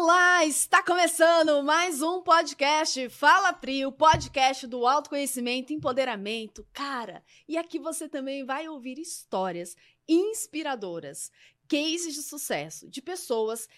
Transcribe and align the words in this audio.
Olá, 0.00 0.44
está 0.44 0.80
começando 0.80 1.60
mais 1.64 2.00
um 2.02 2.22
podcast 2.22 3.08
Fala 3.08 3.52
Pri, 3.52 3.84
o 3.84 3.90
podcast 3.90 4.64
do 4.64 4.86
autoconhecimento, 4.86 5.72
empoderamento. 5.72 6.64
Cara, 6.72 7.20
e 7.48 7.58
aqui 7.58 7.80
você 7.80 8.08
também 8.08 8.44
vai 8.44 8.68
ouvir 8.68 8.96
histórias 8.96 9.76
inspiradoras, 10.08 11.32
cases 11.66 12.14
de 12.14 12.22
sucesso 12.22 12.88
de 12.88 13.02
pessoas 13.02 13.68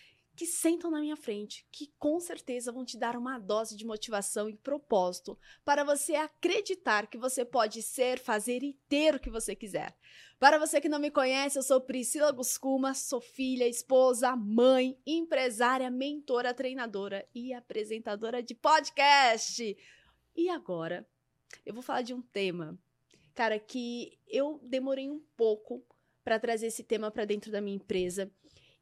que 0.41 0.47
sentam 0.47 0.91
na 0.91 1.03
minha 1.03 1.19
frente, 1.19 1.67
que 1.71 1.93
com 1.99 2.19
certeza 2.19 2.73
vão 2.73 2.83
te 2.83 2.97
dar 2.97 3.15
uma 3.15 3.39
dose 3.39 3.77
de 3.77 3.85
motivação 3.85 4.49
e 4.49 4.57
propósito 4.57 5.39
para 5.67 5.85
você 5.85 6.15
acreditar 6.15 7.09
que 7.09 7.19
você 7.19 7.45
pode 7.45 7.83
ser, 7.83 8.19
fazer 8.19 8.63
e 8.63 8.73
ter 8.89 9.15
o 9.15 9.21
que 9.21 9.29
você 9.29 9.55
quiser. 9.55 9.95
Para 10.39 10.59
você 10.59 10.81
que 10.81 10.89
não 10.89 10.99
me 10.99 11.11
conhece, 11.11 11.59
eu 11.59 11.63
sou 11.63 11.79
Priscila 11.79 12.33
Guscuma, 12.33 12.95
sou 12.95 13.21
filha, 13.21 13.69
esposa, 13.69 14.35
mãe, 14.35 14.99
empresária, 15.07 15.91
mentora, 15.91 16.55
treinadora 16.55 17.29
e 17.35 17.53
apresentadora 17.53 18.43
de 18.43 18.55
podcast. 18.55 19.77
E 20.35 20.49
agora, 20.49 21.07
eu 21.67 21.75
vou 21.75 21.83
falar 21.83 22.01
de 22.01 22.15
um 22.15 22.23
tema, 22.23 22.81
cara, 23.35 23.59
que 23.59 24.19
eu 24.27 24.59
demorei 24.63 25.11
um 25.11 25.21
pouco 25.37 25.85
para 26.25 26.41
trazer 26.41 26.69
esse 26.69 26.83
tema 26.83 27.11
para 27.11 27.27
dentro 27.27 27.53
da 27.53 27.61
minha 27.61 27.77
empresa 27.77 28.33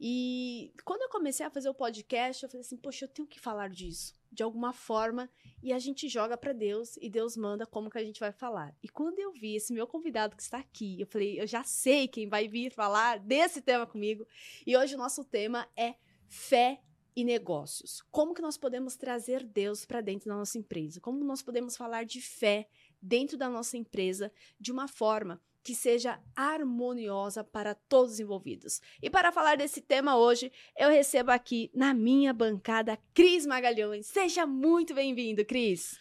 e 0.00 0.72
quando 0.84 1.02
eu 1.02 1.08
comecei 1.08 1.44
a 1.44 1.50
fazer 1.50 1.68
o 1.68 1.74
podcast, 1.74 2.42
eu 2.42 2.48
falei 2.48 2.60
assim: 2.60 2.76
poxa, 2.76 3.04
eu 3.04 3.08
tenho 3.08 3.26
que 3.26 3.40
falar 3.40 3.68
disso 3.68 4.16
de 4.30 4.42
alguma 4.42 4.72
forma 4.72 5.28
e 5.62 5.72
a 5.72 5.78
gente 5.78 6.08
joga 6.08 6.36
para 6.36 6.52
Deus 6.52 6.96
e 6.98 7.08
Deus 7.08 7.36
manda 7.36 7.66
como 7.66 7.90
que 7.90 7.98
a 7.98 8.04
gente 8.04 8.20
vai 8.20 8.30
falar. 8.30 8.76
E 8.82 8.88
quando 8.88 9.18
eu 9.18 9.32
vi 9.32 9.56
esse 9.56 9.72
meu 9.72 9.86
convidado 9.86 10.36
que 10.36 10.42
está 10.42 10.58
aqui, 10.58 11.00
eu 11.00 11.06
falei: 11.06 11.40
eu 11.40 11.46
já 11.46 11.64
sei 11.64 12.06
quem 12.06 12.28
vai 12.28 12.46
vir 12.46 12.70
falar 12.70 13.18
desse 13.18 13.60
tema 13.60 13.86
comigo. 13.86 14.26
E 14.66 14.76
hoje 14.76 14.94
o 14.94 14.98
nosso 14.98 15.24
tema 15.24 15.68
é 15.76 15.94
fé 16.28 16.80
e 17.16 17.24
negócios. 17.24 18.00
Como 18.12 18.32
que 18.32 18.42
nós 18.42 18.56
podemos 18.56 18.94
trazer 18.94 19.42
Deus 19.42 19.84
para 19.84 20.00
dentro 20.00 20.28
da 20.28 20.36
nossa 20.36 20.56
empresa? 20.56 21.00
Como 21.00 21.24
nós 21.24 21.42
podemos 21.42 21.76
falar 21.76 22.04
de 22.04 22.20
fé 22.20 22.68
dentro 23.02 23.36
da 23.36 23.48
nossa 23.48 23.76
empresa 23.76 24.30
de 24.60 24.70
uma 24.70 24.86
forma 24.86 25.42
que 25.62 25.74
seja 25.74 26.20
harmoniosa 26.34 27.42
para 27.44 27.74
todos 27.74 28.14
os 28.14 28.20
envolvidos. 28.20 28.80
E 29.02 29.10
para 29.10 29.32
falar 29.32 29.56
desse 29.56 29.80
tema 29.80 30.16
hoje, 30.16 30.50
eu 30.76 30.90
recebo 30.90 31.30
aqui 31.30 31.70
na 31.74 31.92
minha 31.92 32.32
bancada 32.32 32.98
Cris 33.12 33.46
Magalhães. 33.46 34.06
Seja 34.06 34.46
muito 34.46 34.94
bem-vindo, 34.94 35.44
Cris. 35.44 35.98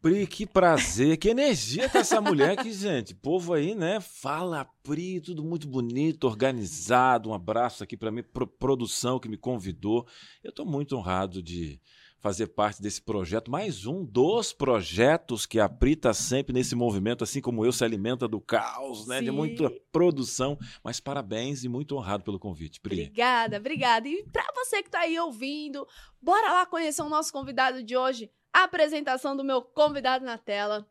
Pri, 0.00 0.28
que 0.28 0.46
prazer, 0.46 1.16
que 1.16 1.28
energia 1.28 1.88
com 1.88 1.98
essa 1.98 2.20
mulher 2.20 2.56
aqui, 2.56 2.70
gente. 2.72 3.16
Povo 3.16 3.52
aí, 3.52 3.74
né? 3.74 3.98
Fala, 4.00 4.64
Pri, 4.84 5.20
tudo 5.20 5.42
muito 5.42 5.66
bonito, 5.66 6.24
organizado. 6.24 7.30
Um 7.30 7.34
abraço 7.34 7.82
aqui 7.82 7.96
para 7.96 8.12
minha 8.12 8.24
produção 8.58 9.18
que 9.18 9.28
me 9.28 9.36
convidou. 9.36 10.06
Eu 10.42 10.50
estou 10.50 10.64
muito 10.64 10.96
honrado 10.96 11.42
de 11.42 11.80
fazer 12.20 12.48
parte 12.48 12.82
desse 12.82 13.00
projeto, 13.00 13.50
mais 13.50 13.86
um 13.86 14.04
dos 14.04 14.52
projetos 14.52 15.46
que 15.46 15.60
a 15.60 15.68
Pri 15.68 15.92
está 15.92 16.12
sempre 16.12 16.52
nesse 16.52 16.74
movimento, 16.74 17.22
assim 17.22 17.40
como 17.40 17.64
eu, 17.64 17.72
se 17.72 17.84
alimenta 17.84 18.26
do 18.26 18.40
caos, 18.40 19.06
né? 19.06 19.18
Sim. 19.18 19.26
De 19.26 19.30
muita 19.30 19.70
produção. 19.92 20.58
Mas 20.82 20.98
parabéns 20.98 21.64
e 21.64 21.68
muito 21.68 21.96
honrado 21.96 22.24
pelo 22.24 22.38
convite, 22.38 22.80
Pri. 22.80 23.02
Obrigada, 23.02 23.56
obrigada. 23.58 24.08
E 24.08 24.24
para 24.32 24.46
você 24.54 24.82
que 24.82 24.88
está 24.88 25.00
aí 25.00 25.18
ouvindo, 25.18 25.86
bora 26.20 26.52
lá 26.52 26.66
conhecer 26.66 27.02
o 27.02 27.08
nosso 27.08 27.32
convidado 27.32 27.82
de 27.82 27.96
hoje. 27.96 28.30
A 28.52 28.64
apresentação 28.64 29.36
do 29.36 29.44
meu 29.44 29.62
convidado 29.62 30.24
na 30.24 30.36
tela. 30.38 30.86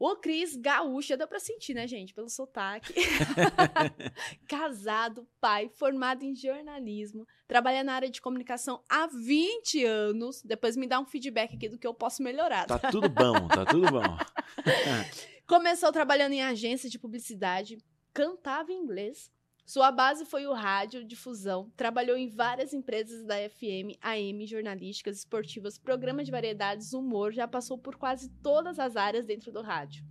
O 0.00 0.16
Cris 0.16 0.56
Gaúcha, 0.56 1.14
dá 1.14 1.26
pra 1.26 1.38
sentir, 1.38 1.74
né, 1.74 1.86
gente? 1.86 2.14
Pelo 2.14 2.30
sotaque. 2.30 2.94
Casado, 4.48 5.28
pai, 5.38 5.68
formado 5.68 6.22
em 6.22 6.34
jornalismo, 6.34 7.26
trabalha 7.46 7.84
na 7.84 7.92
área 7.92 8.08
de 8.08 8.18
comunicação 8.18 8.82
há 8.88 9.06
20 9.06 9.84
anos. 9.84 10.42
Depois 10.42 10.74
me 10.74 10.86
dá 10.86 10.98
um 10.98 11.04
feedback 11.04 11.54
aqui 11.54 11.68
do 11.68 11.78
que 11.78 11.86
eu 11.86 11.92
posso 11.92 12.22
melhorar. 12.22 12.64
Tá 12.64 12.78
tudo 12.78 13.10
bom, 13.10 13.46
tá 13.46 13.66
tudo 13.66 13.90
bom. 13.90 14.16
Começou 15.46 15.92
trabalhando 15.92 16.32
em 16.32 16.42
agência 16.42 16.88
de 16.88 16.98
publicidade, 16.98 17.76
cantava 18.14 18.72
em 18.72 18.76
inglês, 18.82 19.30
sua 19.70 19.92
base 19.92 20.24
foi 20.24 20.48
o 20.48 20.52
rádio, 20.52 21.04
difusão, 21.04 21.70
trabalhou 21.76 22.16
em 22.16 22.26
várias 22.26 22.74
empresas 22.74 23.24
da 23.24 23.36
FM, 23.36 23.96
AM, 24.02 24.44
jornalísticas, 24.44 25.18
esportivas, 25.18 25.78
programas 25.78 26.26
de 26.26 26.32
variedades, 26.32 26.92
humor, 26.92 27.32
já 27.32 27.46
passou 27.46 27.78
por 27.78 27.94
quase 27.94 28.28
todas 28.42 28.80
as 28.80 28.96
áreas 28.96 29.24
dentro 29.24 29.52
do 29.52 29.62
rádio. 29.62 30.04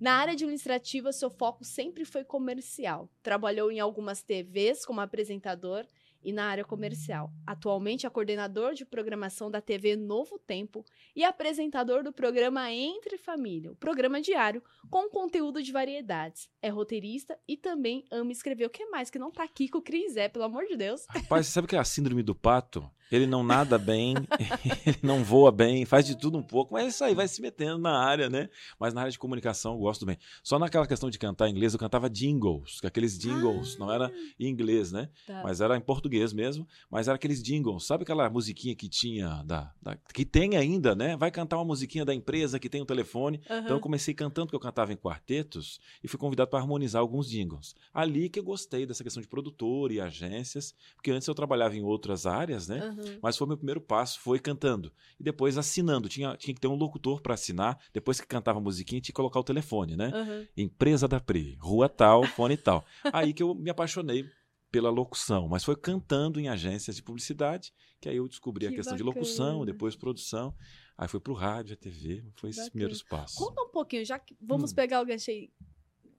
Na 0.00 0.14
área 0.14 0.32
administrativa, 0.32 1.12
seu 1.12 1.30
foco 1.30 1.62
sempre 1.62 2.04
foi 2.04 2.24
comercial. 2.24 3.08
Trabalhou 3.22 3.70
em 3.70 3.78
algumas 3.78 4.24
TVs 4.24 4.84
como 4.84 5.00
apresentador 5.00 5.86
e 6.26 6.32
na 6.32 6.46
área 6.46 6.64
comercial. 6.64 7.32
Atualmente 7.46 8.04
é 8.04 8.10
coordenador 8.10 8.74
de 8.74 8.84
programação 8.84 9.48
da 9.48 9.60
TV 9.60 9.94
Novo 9.94 10.40
Tempo 10.40 10.84
e 11.14 11.22
apresentador 11.22 12.02
do 12.02 12.12
programa 12.12 12.68
Entre 12.72 13.16
Família, 13.16 13.70
o 13.70 13.76
programa 13.76 14.20
diário 14.20 14.60
com 14.90 15.08
conteúdo 15.08 15.62
de 15.62 15.70
variedades. 15.70 16.50
É 16.60 16.68
roteirista 16.68 17.38
e 17.46 17.56
também 17.56 18.04
ama 18.10 18.32
escrever. 18.32 18.66
O 18.66 18.70
que 18.70 18.86
mais 18.86 19.08
que 19.08 19.20
não 19.20 19.30
tá 19.30 19.44
aqui 19.44 19.68
com 19.68 19.78
o 19.78 19.82
Cris 19.82 20.16
é, 20.16 20.28
pelo 20.28 20.44
amor 20.44 20.64
de 20.64 20.76
Deus? 20.76 21.06
Rapaz, 21.08 21.46
sabe 21.46 21.68
que 21.68 21.76
é 21.76 21.78
a 21.78 21.84
síndrome 21.84 22.24
do 22.24 22.34
pato? 22.34 22.90
Ele 23.10 23.26
não 23.26 23.42
nada 23.42 23.78
bem, 23.78 24.14
ele 24.86 24.98
não 25.02 25.22
voa 25.22 25.52
bem, 25.52 25.84
faz 25.84 26.04
de 26.06 26.16
tudo 26.16 26.38
um 26.38 26.42
pouco, 26.42 26.72
mas 26.72 26.84
é 26.84 26.88
isso 26.88 27.04
aí, 27.04 27.14
vai 27.14 27.28
se 27.28 27.40
metendo 27.40 27.78
na 27.78 27.98
área, 27.98 28.28
né? 28.28 28.48
Mas 28.78 28.92
na 28.92 29.02
área 29.02 29.12
de 29.12 29.18
comunicação 29.18 29.74
eu 29.74 29.78
gosto 29.78 30.04
bem. 30.04 30.18
Só 30.42 30.58
naquela 30.58 30.86
questão 30.86 31.10
de 31.10 31.18
cantar 31.18 31.48
em 31.48 31.52
inglês, 31.52 31.72
eu 31.72 31.78
cantava 31.78 32.10
jingles, 32.10 32.80
aqueles 32.84 33.18
jingles, 33.18 33.76
ah, 33.76 33.78
não 33.78 33.92
era 33.92 34.12
em 34.38 34.48
inglês, 34.48 34.92
né? 34.92 35.08
Tá. 35.26 35.42
Mas 35.42 35.60
era 35.60 35.76
em 35.76 35.80
português 35.80 36.32
mesmo, 36.32 36.66
mas 36.90 37.08
era 37.08 37.16
aqueles 37.16 37.42
jingles. 37.42 37.86
Sabe 37.86 38.02
aquela 38.02 38.28
musiquinha 38.28 38.74
que 38.74 38.88
tinha, 38.88 39.42
da, 39.44 39.72
da 39.80 39.96
que 39.96 40.24
tem 40.24 40.56
ainda, 40.56 40.94
né? 40.94 41.16
Vai 41.16 41.30
cantar 41.30 41.56
uma 41.56 41.64
musiquinha 41.64 42.04
da 42.04 42.14
empresa 42.14 42.58
que 42.58 42.68
tem 42.68 42.80
o 42.80 42.84
um 42.84 42.86
telefone. 42.86 43.40
Uhum. 43.48 43.58
Então 43.58 43.76
eu 43.76 43.80
comecei 43.80 44.14
cantando, 44.14 44.46
porque 44.46 44.56
eu 44.56 44.60
cantava 44.60 44.92
em 44.92 44.96
quartetos, 44.96 45.80
e 46.02 46.08
fui 46.08 46.18
convidado 46.18 46.50
para 46.50 46.58
harmonizar 46.58 47.00
alguns 47.00 47.28
jingles. 47.28 47.74
Ali 47.92 48.28
que 48.28 48.38
eu 48.38 48.44
gostei 48.44 48.86
dessa 48.86 49.02
questão 49.02 49.20
de 49.20 49.28
produtor 49.28 49.92
e 49.92 50.00
agências, 50.00 50.74
porque 50.94 51.10
antes 51.10 51.26
eu 51.28 51.34
trabalhava 51.34 51.76
em 51.76 51.82
outras 51.82 52.26
áreas, 52.26 52.68
né? 52.68 52.88
Uhum. 52.88 52.95
Uhum. 52.96 53.18
Mas 53.22 53.36
foi 53.36 53.46
meu 53.46 53.56
primeiro 53.56 53.80
passo, 53.80 54.20
foi 54.20 54.38
cantando. 54.38 54.92
E 55.18 55.22
depois 55.22 55.58
assinando. 55.58 56.08
Tinha, 56.08 56.36
tinha 56.36 56.54
que 56.54 56.60
ter 56.60 56.68
um 56.68 56.74
locutor 56.74 57.20
para 57.20 57.34
assinar. 57.34 57.78
Depois 57.92 58.20
que 58.20 58.26
cantava 58.26 58.58
a 58.58 58.62
musiquinha, 58.62 59.00
tinha 59.00 59.12
que 59.12 59.16
colocar 59.16 59.40
o 59.40 59.44
telefone, 59.44 59.96
né? 59.96 60.12
Uhum. 60.14 60.46
Empresa 60.56 61.06
da 61.06 61.20
Pri, 61.20 61.56
rua 61.60 61.88
tal, 61.88 62.24
fone 62.24 62.56
tal. 62.58 62.84
Aí 63.12 63.32
que 63.32 63.42
eu 63.42 63.54
me 63.54 63.70
apaixonei 63.70 64.28
pela 64.70 64.90
locução, 64.90 65.48
mas 65.48 65.64
foi 65.64 65.76
cantando 65.76 66.38
em 66.38 66.48
agências 66.48 66.96
de 66.96 67.02
publicidade 67.02 67.72
que 68.00 68.08
aí 68.08 68.16
eu 68.16 68.28
descobri 68.28 68.66
que 68.66 68.74
a 68.74 68.76
questão 68.76 68.96
bacana. 68.96 69.12
de 69.12 69.18
locução, 69.18 69.64
depois 69.64 69.96
produção. 69.96 70.54
Aí 70.98 71.08
foi 71.08 71.20
pro 71.20 71.34
rádio, 71.34 71.74
a 71.74 71.76
TV, 71.76 72.24
foi 72.36 72.50
esses 72.50 72.68
primeiros 72.68 73.02
passos. 73.02 73.36
Conta 73.36 73.62
um 73.62 73.68
pouquinho, 73.68 74.04
já 74.04 74.18
que 74.18 74.36
vamos 74.40 74.72
hum. 74.72 74.74
pegar 74.74 75.00
o 75.00 75.06
gancho 75.06 75.30
aí 75.30 75.50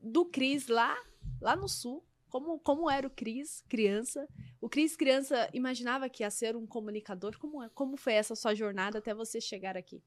do 0.01 0.25
Cris 0.25 0.67
lá, 0.67 0.95
lá 1.41 1.55
no 1.55 1.67
sul. 1.67 2.03
Como, 2.29 2.59
como 2.59 2.89
era 2.89 3.07
o 3.07 3.09
Cris, 3.09 3.63
criança? 3.69 4.27
O 4.59 4.67
Cris, 4.67 4.95
criança, 4.95 5.49
imaginava 5.53 6.09
que 6.09 6.23
ia 6.23 6.29
ser 6.29 6.55
um 6.55 6.65
comunicador? 6.65 7.37
Como, 7.37 7.63
é, 7.63 7.69
como 7.69 7.95
foi 7.97 8.13
essa 8.13 8.35
sua 8.35 8.55
jornada 8.55 8.97
até 8.97 9.13
você 9.13 9.39
chegar 9.39 9.77
aqui? 9.77 10.01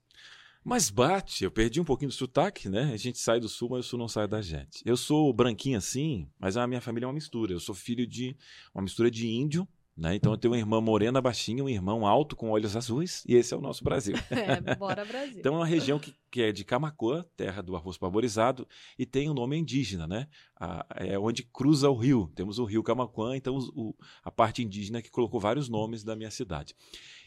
Mas 0.63 0.91
bate, 0.91 1.45
eu 1.45 1.51
perdi 1.51 1.81
um 1.81 1.85
pouquinho 1.85 2.11
do 2.11 2.15
sotaque, 2.15 2.69
né? 2.69 2.93
A 2.93 2.97
gente 2.97 3.19
sai 3.19 3.41
do 3.41 3.49
sul, 3.49 3.71
mas 3.71 3.87
o 3.87 3.89
sul 3.89 3.99
não 3.99 4.09
sai 4.09 4.29
da 4.29 4.43
gente. 4.43 4.83
Eu 4.85 4.97
sou 4.97 5.33
branquinho 5.33 5.79
assim, 5.79 6.29
mas 6.39 6.57
a 6.57 6.67
minha 6.67 6.83
família 6.83 7.07
é 7.07 7.09
uma 7.09 7.15
mistura. 7.15 7.53
Eu 7.53 7.61
sou 7.61 7.75
filho 7.75 8.07
de 8.07 8.37
uma 8.75 8.83
mistura 8.83 9.11
de 9.11 9.27
índio 9.27 9.67
né? 10.01 10.15
Então 10.15 10.33
eu 10.33 10.39
tenho 10.39 10.55
uma 10.55 10.59
irmã 10.59 10.81
morena 10.81 11.21
baixinha, 11.21 11.63
um 11.63 11.69
irmão 11.69 12.07
alto 12.07 12.35
com 12.35 12.51
olhos 12.51 12.75
azuis, 12.75 13.23
e 13.29 13.35
esse 13.35 13.53
é 13.53 13.57
o 13.57 13.61
nosso 13.61 13.85
Brasil. 13.85 14.17
É, 14.31 14.75
bora 14.77 15.05
Brasil. 15.05 15.39
então 15.39 15.55
é 15.55 15.57
uma 15.59 15.67
região 15.67 15.99
que, 15.99 16.15
que 16.31 16.41
é 16.41 16.51
de 16.51 16.65
Camacoa, 16.65 17.29
terra 17.37 17.63
do 17.63 17.77
arroz 17.77 17.99
parborizado, 17.99 18.67
e 18.99 19.05
tem 19.05 19.29
um 19.29 19.35
nome 19.35 19.59
indígena, 19.59 20.07
né? 20.07 20.27
A, 20.59 20.87
é 20.97 21.19
onde 21.19 21.43
cruza 21.43 21.91
o 21.91 21.97
rio. 21.97 22.33
Temos 22.35 22.59
o 22.59 22.65
rio 22.65 22.83
Camacoan, 22.83 23.37
então 23.37 23.59
o, 23.75 23.95
a 24.25 24.31
parte 24.31 24.63
indígena 24.63 25.03
que 25.03 25.11
colocou 25.11 25.39
vários 25.39 25.69
nomes 25.69 26.03
da 26.03 26.17
minha 26.17 26.31
cidade. 26.31 26.75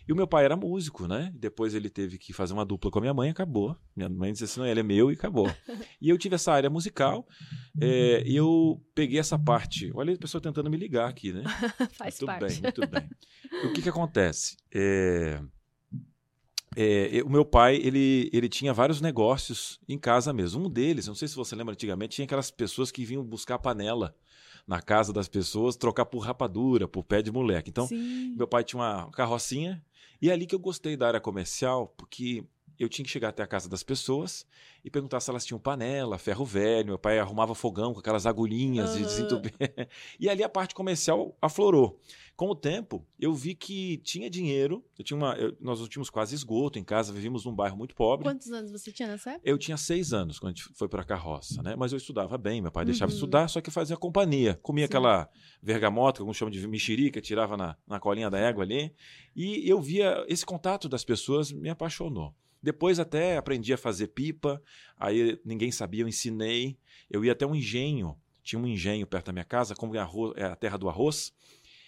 E 0.08 0.12
o 0.12 0.16
meu 0.16 0.28
pai 0.28 0.44
era 0.44 0.56
músico, 0.56 1.08
né? 1.08 1.32
Depois 1.34 1.74
ele 1.74 1.90
teve 1.90 2.18
que 2.18 2.34
fazer 2.34 2.54
uma 2.54 2.66
dupla 2.66 2.92
com 2.92 3.00
a 3.00 3.02
minha 3.02 3.14
mãe, 3.14 3.30
acabou. 3.30 3.76
Minha 3.96 4.10
mãe 4.10 4.32
disse 4.32 4.44
assim: 4.44 4.60
não, 4.60 4.68
ele 4.68 4.82
é 4.82 4.84
meu 4.84 5.12
e 5.12 5.14
acabou. 5.14 5.48
e 6.02 6.10
eu 6.10 6.18
tive 6.18 6.36
essa 6.36 6.52
área 6.52 6.70
musical 6.70 7.26
é, 7.80 8.24
e 8.26 8.36
eu 8.36 8.82
peguei 8.94 9.20
essa 9.20 9.40
parte. 9.40 9.92
Olha 9.94 10.14
a 10.14 10.18
pessoa 10.18 10.42
tentando 10.42 10.70
me 10.70 10.78
ligar 10.78 11.10
aqui, 11.10 11.32
né? 11.32 11.44
Faz 11.98 12.20
muito 12.20 12.26
parte. 12.26 12.54
bem, 12.54 12.62
muito 12.62 12.88
bem. 12.88 13.10
o 13.66 13.74
que, 13.74 13.82
que 13.82 13.90
acontece? 13.90 14.58
É, 14.74 15.40
é, 16.76 17.22
o 17.24 17.30
meu 17.30 17.46
pai, 17.46 17.76
ele, 17.78 18.30
ele 18.34 18.50
tinha 18.50 18.74
vários 18.74 19.00
negócios 19.00 19.80
em 19.88 19.98
casa 19.98 20.34
mesmo. 20.34 20.66
Um 20.66 20.70
deles, 20.70 21.08
não 21.08 21.16
sei 21.16 21.28
se 21.28 21.36
você 21.36 21.56
lembra 21.56 21.74
antigamente, 21.74 22.16
tinha 22.16 22.26
aquelas 22.26 22.52
pessoas 22.52 22.92
que 22.92 23.06
vinham 23.06 23.24
buscar 23.24 23.60
panela 23.60 24.16
na 24.66 24.82
casa 24.82 25.12
das 25.12 25.28
pessoas, 25.28 25.76
trocar 25.76 26.06
por 26.06 26.20
rapadura, 26.20 26.88
por 26.88 27.04
pé 27.04 27.22
de 27.22 27.32
moleque. 27.32 27.70
Então, 27.70 27.88
Sim. 27.88 28.34
meu 28.36 28.48
pai 28.48 28.64
tinha 28.64 28.82
uma 28.82 29.12
carrocinha 29.12 29.84
e 30.24 30.30
é 30.30 30.32
ali 30.32 30.46
que 30.46 30.56
eu 30.56 30.60
gostei 30.60 30.96
da 30.96 31.06
área 31.06 31.20
comercial, 31.20 31.86
porque 31.98 32.46
eu 32.80 32.90
tinha 32.90 33.06
que 33.06 33.12
chegar 33.12 33.30
até 33.30 33.44
a 33.44 33.48
casa 33.48 33.70
das 33.70 33.84
pessoas 33.84 34.46
e 34.84 34.90
perguntar 34.90 35.20
se 35.20 35.30
elas 35.30 35.46
tinham 35.46 35.60
panela, 35.60 36.18
ferro 36.18 36.44
velho. 36.46 36.88
Meu 36.88 37.00
pai 37.00 37.20
arrumava 37.20 37.54
fogão 37.56 37.94
com 37.94 38.00
aquelas 38.00 38.26
agulhinhas 38.26 38.90
Aham. 38.92 38.98
de 39.00 39.04
desentupir. 39.06 39.54
e 40.20 40.28
ali 40.30 40.44
a 40.44 40.50
parte 40.50 40.74
comercial 40.76 41.38
aflorou. 41.42 42.00
Com 42.36 42.50
o 42.50 42.56
tempo, 42.56 43.06
eu 43.20 43.32
vi 43.34 43.54
que 43.54 43.98
tinha 43.98 44.28
dinheiro. 44.30 44.84
Eu 44.98 45.06
tinha 45.06 45.16
uma, 45.16 45.34
eu- 45.36 45.56
nós 45.62 45.80
tínhamos 45.88 46.10
quase 46.10 46.34
esgoto 46.34 46.80
em 46.80 46.84
casa, 46.84 47.14
vivíamos 47.14 47.46
num 47.46 47.54
bairro 47.56 47.78
muito 47.78 47.94
pobre. 47.96 48.26
Quantos 48.26 48.52
anos 48.52 48.72
você 48.72 48.92
tinha 48.92 49.08
nessa 49.08 49.32
época? 49.34 49.48
Eu 49.48 49.58
tinha 49.58 49.78
seis 49.78 50.12
anos 50.14 50.40
quando 50.40 50.54
a 50.54 50.56
gente 50.56 50.68
foi 50.74 50.90
para 50.90 51.02
a 51.04 51.06
carroça, 51.06 51.62
né? 51.62 51.76
Mas 51.78 51.92
eu 51.92 51.98
estudava 51.98 52.38
bem, 52.38 52.60
meu 52.62 52.72
pai 52.72 52.86
deixava 52.86 53.12
Uhum. 53.12 53.16
estudar, 53.16 53.48
só 53.48 53.62
que 53.62 53.70
fazia 53.70 53.96
companhia. 53.96 54.60
Comia 54.64 54.86
Sim. 54.86 54.90
aquela 54.90 55.30
vergamota, 55.62 56.18
que 56.18 56.22
alguns 56.24 56.36
chamam 56.36 56.52
de 56.52 56.68
mexerica, 56.68 57.22
tirava 57.22 57.56
na, 57.56 57.78
na 57.88 58.00
colinha 58.00 58.30
da 58.32 58.40
égua 58.40 58.64
ali. 58.64 58.92
E 59.36 59.70
eu 59.70 59.80
via 59.80 60.26
esse 60.28 60.44
contato 60.46 60.90
das 60.90 61.06
pessoas 61.06 61.52
me 61.52 61.70
apaixonou. 61.70 62.34
Depois 62.64 62.98
até 62.98 63.36
aprendi 63.36 63.74
a 63.74 63.78
fazer 63.78 64.08
pipa, 64.08 64.64
aí 64.98 65.38
ninguém 65.44 65.70
sabia, 65.72 66.02
eu 66.04 66.08
ensinei. 66.08 66.78
Eu 67.12 67.24
ia 67.26 67.34
até 67.34 67.46
um 67.46 67.54
engenho, 67.54 68.18
tinha 68.42 68.58
um 68.60 68.66
engenho 68.66 69.06
perto 69.06 69.26
da 69.28 69.34
minha 69.34 69.44
casa, 69.46 69.76
como 69.76 69.94
é 69.96 70.00
arroz- 70.00 70.34
é 70.38 70.46
a 70.46 70.56
terra 70.56 70.78
do 70.78 70.88
arroz. 70.88 71.34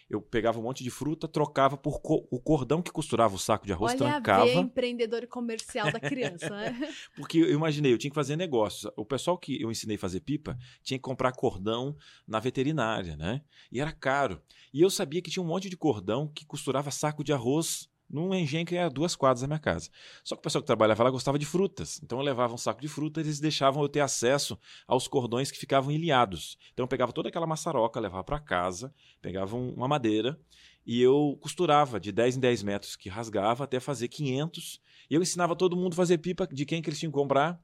Eu 0.08 0.22
pegava 0.22 0.60
um 0.60 0.62
monte 0.62 0.84
de 0.84 0.92
fruta, 0.92 1.28
trocava 1.28 1.76
por 1.76 2.00
co- 2.00 2.28
o 2.30 2.40
cordão 2.40 2.80
que 2.80 2.92
costurava 2.92 3.34
o 3.34 3.40
saco 3.40 3.66
de 3.66 3.74
arroz, 3.74 3.94
Olha 3.94 4.10
a 4.10 4.12
trancava. 4.22 4.46
veia 4.46 4.60
empreendedor 4.60 5.24
e 5.24 5.28
comercial 5.28 5.92
da 5.92 6.00
criança, 6.00 6.48
né? 6.52 6.94
Porque 7.16 7.40
eu 7.40 7.50
imaginei, 7.52 7.92
eu 7.92 7.98
tinha 7.98 8.12
que 8.12 8.16
fazer 8.16 8.36
negócios. 8.36 8.92
O 8.96 9.04
pessoal 9.04 9.36
que 9.36 9.60
eu 9.60 9.72
ensinei 9.72 9.96
a 9.96 10.00
fazer 10.00 10.20
pipa 10.20 10.56
tinha 10.84 11.00
que 11.00 11.02
comprar 11.02 11.32
cordão 11.32 11.98
na 12.28 12.40
veterinária, 12.40 13.16
né? 13.18 13.42
E 13.72 13.82
era 13.82 13.92
caro. 13.92 14.40
E 14.72 14.80
eu 14.82 14.92
sabia 14.92 15.24
que 15.24 15.32
tinha 15.32 15.42
um 15.42 15.48
monte 15.48 15.70
de 15.72 15.78
cordão 15.78 16.28
que 16.28 16.46
costurava 16.46 16.92
saco 16.92 17.24
de 17.24 17.34
arroz 17.34 17.90
num 18.10 18.34
engenho 18.36 18.66
que 18.66 18.76
era 18.76 18.90
duas 18.90 19.16
quadras 19.16 19.42
da 19.42 19.48
minha 19.48 19.60
casa. 19.60 19.90
Só 20.24 20.36
que 20.36 20.40
o 20.40 20.44
pessoal 20.44 20.62
que 20.62 20.68
trabalhava 20.68 21.04
lá 21.04 21.10
gostava 21.10 21.40
de 21.40 21.46
frutas. 21.46 22.00
Então 22.04 22.20
eu 22.20 22.24
levava 22.24 22.54
um 22.54 22.58
saco 22.58 22.80
de 22.82 22.88
fruta 22.88 23.20
e 23.20 23.24
eles 23.24 23.40
deixavam 23.40 23.82
eu 23.82 23.90
ter 23.90 24.00
acesso 24.02 24.58
aos 24.88 25.08
cordões 25.08 25.52
que 25.52 25.58
ficavam 25.58 25.92
ilhados. 25.92 26.58
Então 26.74 26.84
eu 26.84 26.88
pegava 26.88 27.12
toda 27.12 27.30
aquela 27.30 27.48
maçaroca, 27.48 28.00
levava 28.00 28.24
para 28.24 28.40
casa, 28.40 28.94
pegava 29.22 29.56
um- 29.56 29.74
uma 29.74 29.88
madeira 29.88 30.40
e 30.86 31.02
eu 31.02 31.38
costurava 31.42 32.00
de 32.00 32.12
10 32.12 32.38
em 32.38 32.40
10 32.40 32.62
metros 32.62 32.96
que 32.96 33.10
rasgava 33.10 33.64
até 33.64 33.80
fazer 33.80 34.08
500 34.08 34.80
e 35.10 35.16
eu 35.16 35.22
ensinava 35.22 35.56
todo 35.56 35.76
mundo 35.76 35.94
a 35.94 35.96
fazer 35.96 36.18
pipa 36.20 36.48
de 36.48 36.66
quem 36.66 36.82
que 36.82 36.90
eles 36.90 37.00
tinham 37.00 37.12
que 37.12 37.18
comprar? 37.18 37.60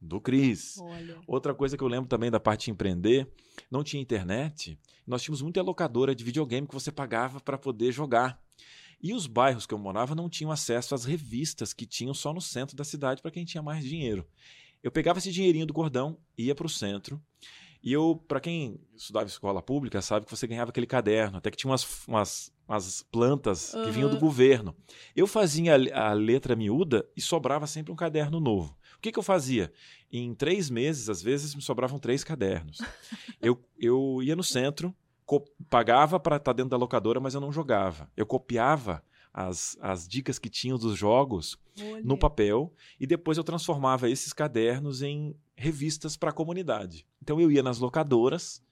Do 0.00 0.20
Cris. 0.20 0.78
Olha. 0.78 1.18
Outra 1.26 1.52
coisa 1.52 1.76
que 1.76 1.82
eu 1.82 1.88
lembro 1.88 2.08
também 2.08 2.30
da 2.30 2.38
parte 2.38 2.66
de 2.66 2.70
empreender, 2.70 3.28
não 3.68 3.82
tinha 3.82 4.00
internet. 4.00 4.78
Nós 5.04 5.22
tínhamos 5.22 5.42
muita 5.42 5.60
locadora 5.60 6.14
de 6.14 6.22
videogame 6.22 6.68
que 6.68 6.74
você 6.74 6.92
pagava 6.92 7.40
para 7.40 7.58
poder 7.58 7.90
jogar. 7.90 8.40
E 9.00 9.12
os 9.14 9.26
bairros 9.26 9.66
que 9.66 9.74
eu 9.74 9.78
morava 9.78 10.14
não 10.14 10.28
tinham 10.28 10.50
acesso 10.50 10.94
às 10.94 11.04
revistas 11.04 11.72
que 11.72 11.86
tinham 11.86 12.12
só 12.12 12.32
no 12.32 12.40
centro 12.40 12.76
da 12.76 12.84
cidade 12.84 13.22
para 13.22 13.30
quem 13.30 13.44
tinha 13.44 13.62
mais 13.62 13.84
dinheiro. 13.84 14.26
Eu 14.82 14.90
pegava 14.90 15.18
esse 15.18 15.32
dinheirinho 15.32 15.66
do 15.66 15.74
cordão, 15.74 16.18
ia 16.36 16.54
para 16.54 16.66
o 16.66 16.70
centro. 16.70 17.20
E 17.82 17.92
eu, 17.92 18.22
para 18.26 18.40
quem 18.40 18.80
estudava 18.96 19.26
escola 19.26 19.62
pública, 19.62 20.02
sabe 20.02 20.26
que 20.26 20.36
você 20.36 20.46
ganhava 20.46 20.70
aquele 20.70 20.86
caderno, 20.86 21.38
até 21.38 21.50
que 21.50 21.56
tinha 21.56 21.70
umas, 21.70 22.06
umas, 22.08 22.52
umas 22.66 23.02
plantas 23.04 23.70
que 23.70 23.90
vinham 23.90 24.10
do 24.10 24.18
governo. 24.18 24.76
Eu 25.14 25.26
fazia 25.28 25.76
a, 25.76 26.10
a 26.10 26.12
letra 26.12 26.56
miúda 26.56 27.08
e 27.16 27.20
sobrava 27.20 27.66
sempre 27.66 27.92
um 27.92 27.96
caderno 27.96 28.40
novo. 28.40 28.76
O 28.96 29.00
que, 29.00 29.12
que 29.12 29.18
eu 29.18 29.22
fazia? 29.22 29.72
Em 30.10 30.34
três 30.34 30.68
meses, 30.68 31.08
às 31.08 31.22
vezes, 31.22 31.54
me 31.54 31.62
sobravam 31.62 32.00
três 32.00 32.24
cadernos. 32.24 32.78
eu, 33.40 33.64
eu 33.78 34.20
ia 34.24 34.34
no 34.34 34.42
centro, 34.42 34.94
pagava 35.68 36.18
para 36.18 36.36
estar 36.36 36.52
dentro 36.52 36.70
da 36.70 36.76
locadora, 36.76 37.20
mas 37.20 37.34
eu 37.34 37.40
não 37.40 37.52
jogava. 37.52 38.10
Eu 38.16 38.24
copiava 38.24 39.02
as, 39.32 39.76
as 39.80 40.08
dicas 40.08 40.38
que 40.38 40.48
tinham 40.48 40.78
dos 40.78 40.96
jogos 40.96 41.58
Olha. 41.80 42.02
no 42.02 42.18
papel 42.18 42.72
e 42.98 43.06
depois 43.06 43.36
eu 43.36 43.44
transformava 43.44 44.08
esses 44.08 44.32
cadernos 44.32 45.02
em 45.02 45.34
revistas 45.54 46.16
para 46.16 46.30
a 46.30 46.32
comunidade. 46.32 47.06
Então 47.22 47.40
eu 47.40 47.50
ia 47.50 47.62
nas 47.62 47.78
locadoras 47.78 48.62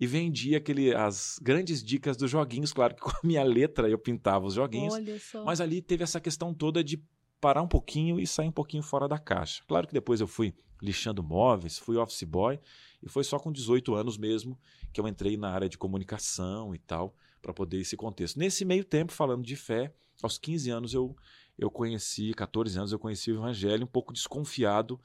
e 0.00 0.06
vendia 0.06 0.58
aquele, 0.58 0.94
as 0.94 1.38
grandes 1.40 1.82
dicas 1.82 2.16
dos 2.16 2.30
joguinhos. 2.30 2.72
Claro 2.72 2.94
que 2.94 3.00
com 3.02 3.10
a 3.10 3.20
minha 3.22 3.42
letra 3.42 3.88
eu 3.88 3.98
pintava 3.98 4.46
os 4.46 4.54
joguinhos, 4.54 4.94
Olha 4.94 5.18
só. 5.18 5.44
mas 5.44 5.60
ali 5.60 5.80
teve 5.80 6.02
essa 6.02 6.20
questão 6.20 6.52
toda 6.52 6.82
de 6.82 7.02
parar 7.40 7.62
um 7.62 7.68
pouquinho 7.68 8.18
e 8.18 8.26
sair 8.26 8.48
um 8.48 8.52
pouquinho 8.52 8.82
fora 8.82 9.06
da 9.06 9.18
caixa. 9.18 9.62
Claro 9.66 9.86
que 9.86 9.94
depois 9.94 10.20
eu 10.20 10.26
fui 10.26 10.54
lixando 10.82 11.22
móveis, 11.22 11.78
fui 11.78 11.96
office 11.96 12.24
boy 12.24 12.58
e 13.02 13.08
foi 13.08 13.24
só 13.24 13.38
com 13.38 13.50
18 13.50 13.94
anos 13.94 14.16
mesmo 14.16 14.58
que 14.92 15.00
eu 15.00 15.08
entrei 15.08 15.36
na 15.36 15.50
área 15.50 15.68
de 15.68 15.78
comunicação 15.78 16.74
e 16.74 16.78
tal 16.78 17.14
para 17.40 17.52
poder 17.52 17.80
esse 17.80 17.96
contexto. 17.96 18.38
Nesse 18.38 18.64
meio 18.64 18.84
tempo, 18.84 19.12
falando 19.12 19.42
de 19.42 19.56
fé, 19.56 19.92
aos 20.22 20.38
15 20.38 20.70
anos 20.70 20.94
eu 20.94 21.16
eu 21.58 21.70
conheci, 21.70 22.32
14 22.32 22.78
anos 22.78 22.90
eu 22.90 22.98
conheci 22.98 23.30
o 23.30 23.36
evangelho 23.36 23.84
um 23.84 23.86
pouco 23.86 24.14
desconfiado 24.14 24.98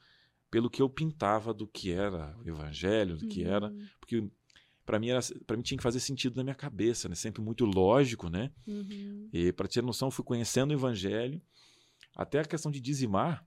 pelo 0.50 0.70
que 0.70 0.80
eu 0.80 0.88
pintava 0.88 1.52
do 1.52 1.66
que 1.66 1.92
era 1.92 2.34
o 2.42 2.48
evangelho, 2.48 3.18
do 3.18 3.26
que 3.26 3.44
era, 3.44 3.66
Uhum, 3.68 3.86
porque 4.00 4.30
para 4.86 4.98
mim 4.98 5.08
era 5.08 5.20
mim 5.50 5.62
tinha 5.62 5.76
que 5.76 5.82
fazer 5.82 6.00
sentido 6.00 6.36
na 6.36 6.44
minha 6.44 6.54
cabeça, 6.54 7.08
né? 7.08 7.14
Sempre 7.14 7.42
muito 7.42 7.66
lógico, 7.66 8.30
né? 8.30 8.50
uhum. 8.66 9.28
E 9.32 9.52
para 9.52 9.68
ter 9.68 9.82
noção, 9.82 10.10
fui 10.10 10.24
conhecendo 10.24 10.70
o 10.70 10.74
evangelho, 10.74 11.42
até 12.14 12.38
a 12.40 12.44
questão 12.44 12.70
de 12.70 12.80
dizimar. 12.80 13.46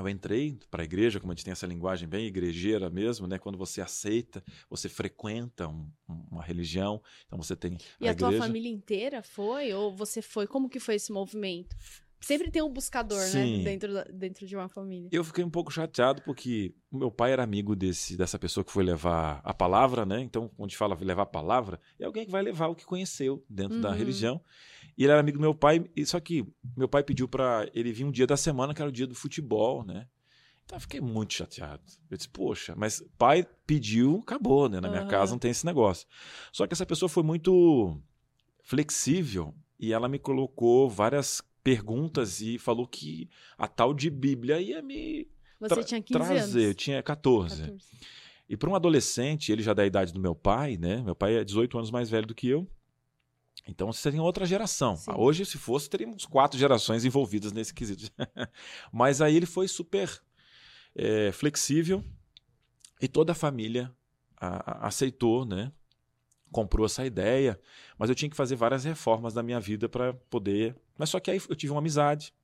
Eu 0.00 0.08
entrei 0.08 0.58
para 0.70 0.82
a 0.82 0.84
igreja, 0.84 1.20
como 1.20 1.32
a 1.32 1.34
gente 1.34 1.44
tem 1.44 1.52
essa 1.52 1.66
linguagem 1.66 2.08
bem 2.08 2.26
igrejeira 2.26 2.88
mesmo, 2.88 3.26
né? 3.26 3.38
Quando 3.38 3.58
você 3.58 3.80
aceita, 3.80 4.42
você 4.68 4.88
frequenta 4.88 5.68
um- 5.68 5.90
um- 6.08 6.24
uma 6.30 6.42
religião, 6.42 7.02
então 7.26 7.40
você 7.40 7.54
tem 7.54 7.76
E 8.00 8.08
a, 8.08 8.14
tua 8.14 8.28
igreja. 8.28 8.44
família 8.44 8.70
inteira 8.70 9.22
foi? 9.22 9.72
Ou 9.74 9.94
você 9.94 10.22
foi? 10.22 10.46
Como 10.46 10.68
que 10.68 10.80
foi 10.80 10.94
esse 10.94 11.12
movimento? 11.12 11.76
Sempre 12.20 12.50
tem 12.50 12.60
um 12.62 12.68
buscador, 12.68 13.18
Sim. 13.18 13.58
né? 13.58 13.64
Dentro, 13.64 13.94
da- 13.94 14.04
dentro 14.04 14.46
de 14.46 14.54
uma 14.54 14.68
família. 14.68 15.08
Eu 15.10 15.24
fiquei 15.24 15.42
um 15.42 15.48
pouco 15.50 15.70
chateado 15.72 16.20
porque 16.22 16.74
meu 16.92 17.10
pai 17.10 17.32
era 17.32 17.42
amigo 17.42 17.74
desse, 17.74 18.16
dessa 18.16 18.38
pessoa 18.38 18.62
que 18.62 18.70
foi 18.70 18.84
levar 18.84 19.40
a 19.42 19.54
palavra, 19.54 20.04
né? 20.04 20.20
Então, 20.20 20.50
gente 20.60 20.76
fala 20.76 20.94
levar 21.00 21.22
a 21.22 21.26
palavra, 21.26 21.80
é 21.98 22.04
alguém 22.04 22.26
que 22.26 22.30
vai 22.30 22.42
levar 22.42 22.68
o 22.68 22.74
que 22.74 22.84
conheceu 22.84 23.42
dentro 23.48 23.80
da 23.80 23.88
Uhum. 23.90 23.94
religião. 23.96 24.40
E 24.98 25.02
ele 25.04 25.12
era 25.12 25.20
amigo 25.20 25.38
do 25.38 25.40
meu 25.40 25.54
pai, 25.54 25.82
e 25.96 26.04
só 26.04 26.20
que 26.20 26.46
meu 26.76 26.88
pai 26.88 27.02
pediu 27.02 27.26
para 27.26 27.68
ele 27.72 27.90
vir 27.90 28.04
um 28.04 28.10
dia 28.12 28.26
da 28.26 28.36
semana, 28.36 28.74
que 28.74 28.82
era 28.82 28.88
o 28.90 28.92
dia 28.92 29.06
do 29.06 29.14
futebol, 29.14 29.82
né? 29.82 30.06
Então 30.66 30.76
eu 30.76 30.80
fiquei 30.82 31.00
muito 31.00 31.32
chateado. 31.32 31.82
Eu 32.10 32.16
disse, 32.18 32.28
poxa, 32.28 32.74
mas 32.76 33.02
pai 33.16 33.46
pediu, 33.66 34.20
acabou, 34.22 34.68
né? 34.68 34.78
Na 34.78 34.88
minha 34.90 35.00
Aham. 35.00 35.08
casa 35.10 35.32
não 35.32 35.38
tem 35.38 35.50
esse 35.50 35.64
negócio. 35.64 36.06
Só 36.52 36.66
que 36.66 36.74
essa 36.74 36.84
pessoa 36.86 37.08
foi 37.08 37.22
muito 37.22 37.98
flexível 38.62 39.54
e 39.78 39.92
ela 39.92 40.08
me 40.08 40.18
colocou 40.18 40.88
várias 40.88 41.40
perguntas 41.62 42.40
e 42.40 42.58
falou 42.58 42.86
que 42.86 43.28
a 43.58 43.66
tal 43.68 43.92
de 43.94 44.08
Bíblia 44.10 44.60
ia 44.60 44.80
me 44.82 45.28
Você 45.60 45.84
tinha 45.84 46.00
15 46.02 46.12
trazer. 46.18 46.60
Eu 46.60 46.64
anos. 46.66 46.76
tinha 46.76 47.02
14. 47.02 47.56
14. 47.62 47.78
E 48.48 48.56
para 48.56 48.68
um 48.70 48.74
adolescente, 48.74 49.52
ele 49.52 49.62
já 49.62 49.72
da 49.72 49.86
idade 49.86 50.12
do 50.12 50.18
meu 50.20 50.34
pai, 50.34 50.76
né? 50.76 51.02
Meu 51.02 51.14
pai 51.14 51.36
é 51.36 51.44
18 51.44 51.78
anos 51.78 51.90
mais 51.90 52.10
velho 52.10 52.26
do 52.26 52.34
que 52.34 52.48
eu. 52.48 52.66
Então 53.68 53.92
você 53.92 54.10
tem 54.10 54.18
outra 54.18 54.44
geração. 54.46 54.96
Sim. 54.96 55.12
Hoje, 55.16 55.44
se 55.44 55.58
fosse, 55.58 55.88
teríamos 55.88 56.24
quatro 56.26 56.58
gerações 56.58 57.04
envolvidas 57.04 57.52
nesse 57.52 57.72
quesito. 57.74 58.10
Mas 58.92 59.20
aí 59.20 59.36
ele 59.36 59.46
foi 59.46 59.68
super 59.68 60.10
é, 60.96 61.30
flexível 61.30 62.02
e 63.00 63.06
toda 63.06 63.32
a 63.32 63.34
família 63.34 63.94
a- 64.36 64.72
a- 64.84 64.86
aceitou, 64.88 65.44
né? 65.44 65.70
Comprou 66.50 66.84
essa 66.86 67.06
ideia, 67.06 67.60
mas 67.96 68.08
eu 68.10 68.14
tinha 68.16 68.28
que 68.28 68.34
fazer 68.36 68.56
várias 68.56 68.82
reformas 68.82 69.34
na 69.34 69.40
minha 69.42 69.60
vida 69.60 69.88
para 69.88 70.12
poder. 70.12 70.74
Mas 71.00 71.08
só 71.08 71.18
que 71.18 71.30
aí 71.30 71.40
eu 71.48 71.56
tive 71.56 71.72
uma 71.72 71.78
amizade. 71.78 72.34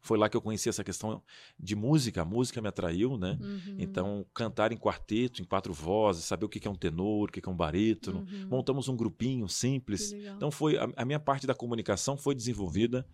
Foi 0.00 0.16
lá 0.16 0.28
que 0.28 0.36
eu 0.36 0.40
conheci 0.40 0.68
essa 0.68 0.84
questão 0.84 1.20
de 1.58 1.74
música. 1.74 2.22
A 2.22 2.24
música 2.24 2.62
me 2.62 2.68
atraiu, 2.68 3.18
né? 3.18 3.36
Uhum. 3.40 3.74
Então, 3.76 4.24
cantar 4.32 4.70
em 4.70 4.76
quarteto, 4.76 5.42
em 5.42 5.44
quatro 5.44 5.72
vozes, 5.72 6.22
saber 6.22 6.44
o 6.44 6.48
que 6.48 6.68
é 6.68 6.70
um 6.70 6.76
tenor, 6.76 7.28
o 7.28 7.32
que 7.32 7.40
é 7.44 7.50
um 7.50 7.56
barítono. 7.56 8.20
Uhum. 8.20 8.46
Montamos 8.48 8.88
um 8.88 8.96
grupinho 8.96 9.48
simples. 9.48 10.12
Então, 10.12 10.52
foi 10.52 10.78
a, 10.78 10.88
a 10.96 11.04
minha 11.04 11.18
parte 11.18 11.48
da 11.48 11.54
comunicação 11.54 12.16
foi 12.16 12.36
desenvolvida 12.36 13.04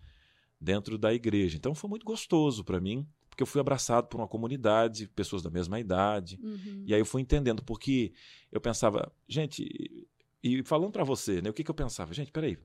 dentro 0.61 0.95
da 0.95 1.11
igreja. 1.11 1.57
Então, 1.57 1.73
foi 1.73 1.89
muito 1.89 2.05
gostoso 2.05 2.63
para 2.63 2.79
mim, 2.79 3.07
porque 3.27 3.41
eu 3.41 3.47
fui 3.47 3.59
abraçado 3.59 4.07
por 4.07 4.19
uma 4.19 4.27
comunidade, 4.27 5.07
pessoas 5.07 5.41
da 5.41 5.49
mesma 5.49 5.79
idade. 5.79 6.39
Uhum. 6.39 6.83
E 6.85 6.93
aí 6.93 7.01
eu 7.01 7.05
fui 7.05 7.23
entendendo, 7.23 7.63
porque 7.63 8.13
eu 8.51 8.61
pensava, 8.61 9.11
gente, 9.27 9.63
e 9.63 10.07
e 10.43 10.61
falando 10.61 10.91
para 10.91 11.05
você, 11.05 11.41
né, 11.41 11.49
o 11.49 11.53
que, 11.53 11.63
que 11.63 11.71
eu 11.71 11.75
pensava? 11.75 12.13
Gente, 12.13 12.29
peraí, 12.29 12.57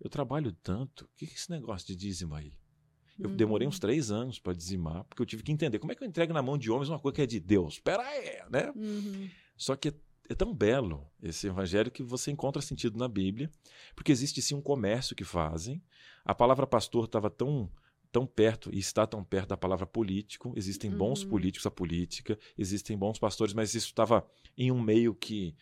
eu 0.00 0.08
trabalho 0.08 0.52
tanto, 0.52 1.04
o 1.04 1.08
que, 1.16 1.24
é 1.24 1.28
esse 1.28 1.50
negócio 1.50 1.86
de 1.86 1.96
dízimo 1.96 2.34
aí? 2.34 2.52
Eu 3.18 3.30
Uhum. 3.30 3.36
demorei 3.36 3.66
uns 3.66 3.78
três 3.80 4.10
anos 4.12 4.38
para 4.38 4.52
dizimar, 4.52 5.02
porque 5.04 5.20
eu 5.20 5.26
tive 5.26 5.42
que 5.42 5.50
entender 5.50 5.78
como 5.80 5.90
é 5.90 5.94
que 5.94 6.04
eu 6.04 6.08
entrego 6.08 6.32
na 6.32 6.40
mão 6.42 6.56
de 6.56 6.70
homens 6.70 6.88
uma 6.88 7.00
coisa 7.00 7.16
que 7.16 7.22
é 7.22 7.26
de 7.26 7.40
Deus. 7.40 7.80
Pera 7.80 8.02
aí, 8.06 8.42
né? 8.48 8.70
Uhum. 8.76 9.28
Só 9.56 9.74
que 9.74 9.88
é, 9.88 9.94
é 10.28 10.34
tão 10.36 10.54
belo 10.54 11.04
esse 11.20 11.48
evangelho 11.48 11.90
que 11.90 12.02
você 12.02 12.30
encontra 12.30 12.62
sentido 12.62 12.96
na 12.96 13.08
Bíblia, 13.08 13.50
porque 13.96 14.12
existe 14.12 14.40
sim 14.40 14.54
um 14.54 14.62
comércio 14.62 15.16
que 15.16 15.24
fazem. 15.24 15.82
A 16.24 16.32
palavra 16.34 16.66
pastor 16.66 17.06
estava 17.06 17.28
tão 17.28 17.68
tão 18.10 18.26
perto 18.26 18.70
e 18.74 18.78
está 18.78 19.06
tão 19.06 19.22
perto 19.22 19.48
da 19.50 19.56
palavra 19.56 19.84
político. 19.86 20.54
Existem 20.56 20.90
bons 20.90 21.22
Uhum. 21.24 21.28
políticos 21.28 21.66
à 21.66 21.70
política, 21.70 22.38
existem 22.56 22.96
bons 22.96 23.18
pastores, 23.18 23.52
mas 23.52 23.74
isso 23.74 23.88
estava 23.88 24.26
em 24.56 24.72
um 24.72 24.80
meio 24.80 25.14
que 25.14 25.54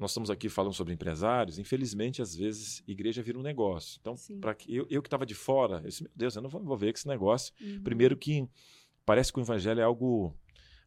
nós 0.00 0.10
estamos 0.10 0.30
aqui 0.30 0.48
falando 0.48 0.72
sobre 0.72 0.94
empresários. 0.94 1.58
Infelizmente, 1.58 2.22
às 2.22 2.34
vezes, 2.34 2.82
igreja 2.86 3.22
vira 3.22 3.38
um 3.38 3.42
negócio. 3.42 3.98
Então, 4.00 4.14
para 4.40 4.54
que 4.54 4.74
eu, 4.74 4.86
eu 4.90 5.02
que 5.02 5.06
estava 5.08 5.26
de 5.26 5.34
fora, 5.34 5.76
eu 5.76 5.88
disse, 5.88 6.02
meu 6.02 6.12
Deus, 6.16 6.34
eu 6.36 6.42
não 6.42 6.48
vou 6.48 6.60
me 6.60 6.64
envolver 6.64 6.92
com 6.92 6.98
esse 6.98 7.06
negócio. 7.08 7.52
Uhum. 7.60 7.82
Primeiro 7.82 8.16
que 8.16 8.48
parece 9.04 9.32
que 9.32 9.38
o 9.38 9.42
evangelho 9.42 9.80
é 9.80 9.84
algo 9.84 10.34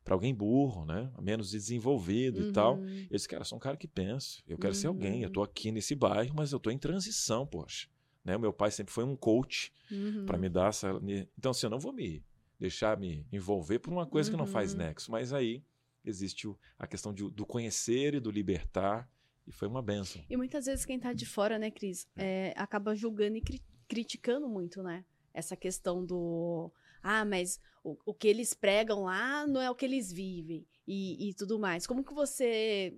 para 0.03 0.13
alguém 0.15 0.33
burro, 0.35 0.83
né? 0.85 1.09
Menos 1.21 1.51
desenvolvido 1.51 2.41
Uhum. 2.41 2.49
e 2.49 2.51
tal. 2.51 2.77
Eu 2.79 3.07
disse, 3.11 3.27
cara, 3.27 3.41
eu 3.41 3.45
sou 3.45 3.57
um 3.57 3.61
cara 3.61 3.77
que 3.77 3.87
penso. 3.87 4.43
Eu 4.47 4.57
quero 4.57 4.73
ser 4.73 4.87
alguém. 4.87 5.21
Eu 5.21 5.27
Uhum. 5.27 5.33
tô 5.33 5.43
aqui 5.43 5.71
nesse 5.71 5.95
bairro, 5.95 6.33
mas 6.35 6.51
eu 6.51 6.59
tô 6.59 6.69
em 6.71 6.77
transição, 6.77 7.45
poxa. 7.47 7.87
Né? 8.25 8.35
O 8.35 8.39
meu 8.39 8.51
pai 8.51 8.71
sempre 8.71 8.93
foi 8.93 9.03
um 9.03 9.15
coach 9.15 9.71
Uhum. 9.91 10.25
para 10.25 10.37
me 10.37 10.49
dar 10.49 10.69
essa. 10.69 10.89
Então, 11.37 11.51
assim, 11.51 11.65
eu 11.65 11.69
não 11.69 11.79
vou 11.79 11.93
me 11.93 12.21
deixar 12.59 12.97
me 12.97 13.25
envolver 13.31 13.79
por 13.79 13.91
uma 13.93 14.05
coisa 14.05 14.29
que 14.31 14.37
não 14.37 14.45
faz 14.47 14.71
Uhum. 14.73 14.79
nexo. 14.79 15.11
Mas 15.11 15.31
aí 15.33 15.61
existe 16.05 16.47
a 16.77 16.85
questão 16.87 17.13
de- 17.13 17.29
do 17.29 17.45
conhecer 17.45 18.15
e 18.15 18.19
do 18.19 18.31
libertar. 18.31 19.09
E 19.45 19.51
foi 19.51 19.67
uma 19.67 19.81
benção. 19.81 20.23
E 20.29 20.37
muitas 20.37 20.65
vezes 20.67 20.85
quem 20.85 20.97
tá 20.99 21.11
de 21.11 21.25
fora, 21.25 21.59
né, 21.59 21.69
Cris, 21.69 22.07
é, 22.15 22.53
acaba 22.55 22.95
julgando 22.95 23.35
e 23.37 23.41
cri- 23.41 23.61
criticando 23.89 24.47
muito, 24.47 24.81
né? 24.81 25.03
Essa 25.33 25.55
questão 25.57 26.05
do. 26.05 26.71
Ah, 27.01 27.25
mas 27.25 27.59
o, 27.83 27.97
o 28.05 28.13
que 28.13 28.27
eles 28.29 28.53
pregam 28.53 29.03
lá 29.03 29.45
não 29.45 29.59
é 29.59 29.69
o 29.69 29.75
que 29.75 29.83
eles 29.83 30.13
vivem 30.13 30.65
e, 30.87 31.29
e 31.29 31.33
tudo 31.33 31.59
mais. 31.59 31.85
Como 31.85 32.03
que 32.05 32.13
você 32.13 32.95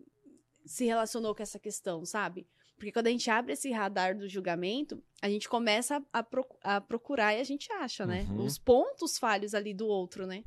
se 0.65 0.85
relacionou 0.85 1.33
com 1.33 1.41
essa 1.41 1.57
questão, 1.59 2.05
sabe? 2.05 2.45
Porque 2.77 2.91
quando 2.91 3.07
a 3.07 3.11
gente 3.11 3.29
abre 3.31 3.53
esse 3.53 3.71
radar 3.71 4.15
do 4.17 4.27
julgamento, 4.27 5.01
a 5.21 5.29
gente 5.29 5.47
começa 5.47 6.03
a, 6.11 6.21
procu- 6.21 6.59
a 6.61 6.79
procurar 6.81 7.33
e 7.33 7.39
a 7.39 7.43
gente 7.43 7.71
acha, 7.71 8.05
né? 8.05 8.27
Uhum. 8.29 8.45
Os 8.45 8.57
pontos 8.59 9.17
falhos 9.17 9.53
ali 9.55 9.73
do 9.73 9.87
outro, 9.87 10.27
né? 10.27 10.43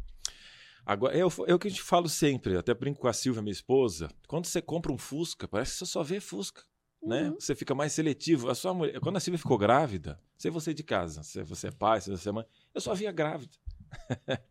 Agora, 0.88 1.14
é, 1.14 1.20
é 1.20 1.54
o 1.54 1.58
que 1.58 1.68
a 1.68 1.70
gente 1.70 1.82
falo 1.82 2.08
sempre, 2.08 2.56
até 2.56 2.72
brinco 2.72 2.98
com 2.98 3.08
a 3.08 3.12
Silvia, 3.12 3.42
minha 3.42 3.52
esposa. 3.52 4.10
Quando 4.26 4.46
você 4.46 4.62
compra 4.62 4.90
um 4.90 4.96
Fusca, 4.96 5.46
parece 5.46 5.72
que 5.72 5.78
você 5.80 5.84
só 5.84 6.02
vê 6.02 6.18
Fusca. 6.18 6.62
Né? 7.02 7.28
Uhum. 7.28 7.34
Você 7.38 7.54
fica 7.54 7.74
mais 7.74 7.92
seletivo. 7.92 8.48
A 8.48 8.54
sua 8.54 8.72
mulher, 8.72 8.98
quando 8.98 9.18
a 9.18 9.20
Silvia 9.20 9.36
ficou 9.36 9.58
grávida, 9.58 10.18
sei 10.38 10.50
você 10.50 10.72
de 10.72 10.82
casa, 10.82 11.22
se 11.22 11.42
você 11.42 11.68
é 11.68 11.70
pai, 11.70 12.00
se 12.00 12.10
você 12.10 12.30
é 12.30 12.32
mãe, 12.32 12.46
eu 12.74 12.80
só 12.80 12.94
via 12.94 13.12
grávida. 13.12 13.52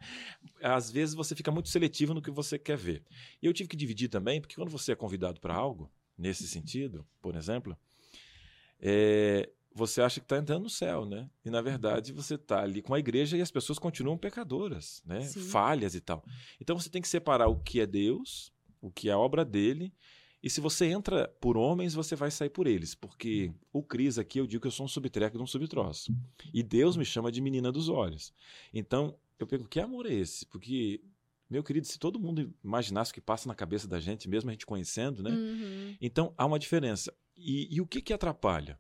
Às 0.62 0.92
vezes 0.92 1.16
você 1.16 1.34
fica 1.36 1.50
muito 1.50 1.70
seletivo 1.70 2.14
no 2.14 2.22
que 2.22 2.30
você 2.30 2.60
quer 2.60 2.78
ver. 2.78 3.04
E 3.42 3.48
eu 3.48 3.54
tive 3.54 3.68
que 3.68 3.76
dividir 3.76 4.08
também, 4.08 4.40
porque 4.40 4.56
quando 4.56 4.70
você 4.70 4.92
é 4.92 4.96
convidado 4.96 5.42
para 5.42 5.56
algo, 5.56 5.92
nesse 6.16 6.48
sentido, 6.48 7.04
por 7.20 7.36
exemplo, 7.36 7.76
é, 8.80 9.50
você 9.78 10.02
acha 10.02 10.20
que 10.20 10.26
está 10.26 10.38
entrando 10.38 10.64
no 10.64 10.70
céu, 10.70 11.06
né? 11.06 11.30
E 11.46 11.50
na 11.52 11.62
verdade 11.62 12.12
você 12.12 12.34
está 12.34 12.64
ali 12.64 12.82
com 12.82 12.94
a 12.94 13.00
igreja 13.00 13.38
e 13.38 13.42
as 13.42 13.52
pessoas 13.52 13.78
continuam 13.78 14.18
pecadoras, 14.18 15.04
né? 15.06 15.22
Sim. 15.22 15.42
Falhas 15.42 15.94
e 15.94 16.02
tal. 16.02 16.24
Então 16.60 16.78
você 16.78 16.90
tem 16.90 17.02
que 17.02 17.08
separar 17.08 17.48
o 17.48 17.60
que 17.60 17.80
é 17.80 17.86
Deus, 17.86 18.52
o 18.82 18.92
que 18.92 19.08
é 19.08 19.12
a 19.14 19.18
obra 19.18 19.46
dele. 19.46 19.94
E 20.42 20.50
se 20.50 20.60
você 20.60 20.86
entra 20.88 21.28
por 21.40 21.58
homens, 21.58 21.94
você 21.94 22.16
vai 22.16 22.32
sair 22.32 22.50
por 22.50 22.68
eles. 22.68 22.96
Porque 22.96 23.52
o 23.72 23.84
Cris 23.84 24.18
aqui, 24.18 24.40
eu 24.40 24.48
digo 24.48 24.62
que 24.62 24.68
eu 24.68 24.72
sou 24.72 24.86
um 24.86 24.90
subtreco 24.90 25.38
de 25.38 25.44
um 25.44 25.48
subtroço. 25.48 26.16
E 26.54 26.64
Deus 26.64 26.96
me 26.96 27.06
chama 27.06 27.32
de 27.32 27.42
menina 27.42 27.72
dos 27.72 27.90
olhos. 27.90 28.34
Então, 28.74 29.16
eu 29.40 29.46
pergunto, 29.46 29.70
que 29.70 29.80
amor 29.80 30.06
é 30.06 30.14
esse? 30.14 30.46
Porque, 30.46 31.02
meu 31.50 31.64
querido, 31.64 31.88
se 31.88 32.00
todo 32.00 32.20
mundo 32.20 32.54
imaginasse 32.64 33.12
o 33.12 33.14
que 33.14 33.22
passa 33.22 33.48
na 33.48 33.56
cabeça 33.56 33.88
da 33.88 34.00
gente, 34.00 34.30
mesmo 34.30 34.50
a 34.50 34.54
gente 34.54 34.66
conhecendo, 34.66 35.24
né? 35.24 35.32
Uhum. 35.32 35.98
Então 36.00 36.34
há 36.38 36.46
uma 36.46 36.60
diferença. 36.60 37.14
E, 37.36 37.76
e 37.76 37.82
o 37.82 37.88
que, 37.88 38.02
que 38.02 38.14
atrapalha? 38.14 38.80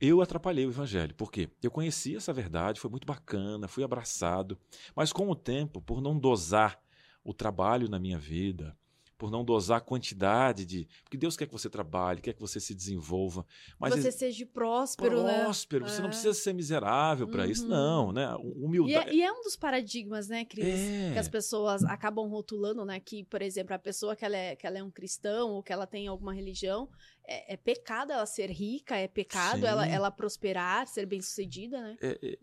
Eu 0.00 0.22
atrapalhei 0.22 0.64
o 0.64 0.70
evangelho. 0.70 1.14
Por 1.14 1.30
quê? 1.30 1.50
Eu 1.62 1.70
conheci 1.70 2.16
essa 2.16 2.32
verdade, 2.32 2.80
foi 2.80 2.90
muito 2.90 3.06
bacana, 3.06 3.68
fui 3.68 3.84
abraçado. 3.84 4.58
Mas 4.96 5.12
com 5.12 5.28
o 5.28 5.36
tempo, 5.36 5.82
por 5.82 6.00
não 6.00 6.18
dosar 6.18 6.80
o 7.22 7.34
trabalho 7.34 7.86
na 7.86 7.98
minha 7.98 8.18
vida, 8.18 8.74
por 9.20 9.30
não 9.30 9.44
dosar 9.44 9.76
a 9.76 9.80
quantidade 9.82 10.64
de. 10.64 10.88
Porque 11.04 11.18
Deus 11.18 11.36
quer 11.36 11.44
que 11.46 11.52
você 11.52 11.68
trabalhe, 11.68 12.22
quer 12.22 12.32
que 12.32 12.40
você 12.40 12.58
se 12.58 12.74
desenvolva. 12.74 13.44
Mas 13.78 13.94
você 13.94 14.08
ex- 14.08 14.14
seja 14.14 14.46
próspero, 14.46 15.22
né? 15.22 15.42
próspero, 15.44 15.86
você 15.86 15.98
não 16.00 16.06
É. 16.06 16.08
precisa 16.08 16.32
ser 16.32 16.54
miserável 16.54 17.28
para 17.28 17.46
isso, 17.46 17.64
Uhum. 17.64 17.68
não, 17.68 18.12
né? 18.12 18.26
E 18.42 18.64
Humildade. 18.64 19.10
é, 19.10 19.14
e 19.14 19.22
é 19.22 19.30
um 19.30 19.42
dos 19.42 19.56
paradigmas, 19.56 20.28
né, 20.28 20.46
Cris? 20.46 20.64
É. 20.66 21.10
Que 21.12 21.18
as 21.18 21.28
pessoas 21.28 21.84
acabam 21.84 22.26
rotulando, 22.28 22.82
né? 22.86 22.98
Que, 22.98 23.22
por 23.24 23.42
exemplo, 23.42 23.74
a 23.74 23.78
pessoa 23.78 24.16
que 24.16 24.24
ela 24.24 24.36
é, 24.36 24.56
que 24.56 24.66
ela 24.66 24.78
é 24.78 24.82
um 24.82 24.90
cristão 24.90 25.50
ou 25.50 25.62
que 25.62 25.70
ela 25.72 25.86
tem 25.86 26.08
alguma 26.08 26.32
religião, 26.32 26.88
é, 27.28 27.52
é 27.52 27.56
pecado 27.58 28.12
ela 28.12 28.24
ser 28.24 28.50
rica, 28.50 28.96
é 28.96 29.06
pecado 29.06 29.60
Sim. 29.60 29.66
ela, 29.66 29.86
ela 29.86 30.10
prosperar, 30.10 30.86
ser 30.86 31.04
bem-sucedida, 31.04 31.78
né? 31.80 31.96
é, 32.00 32.18
é, 32.22 32.38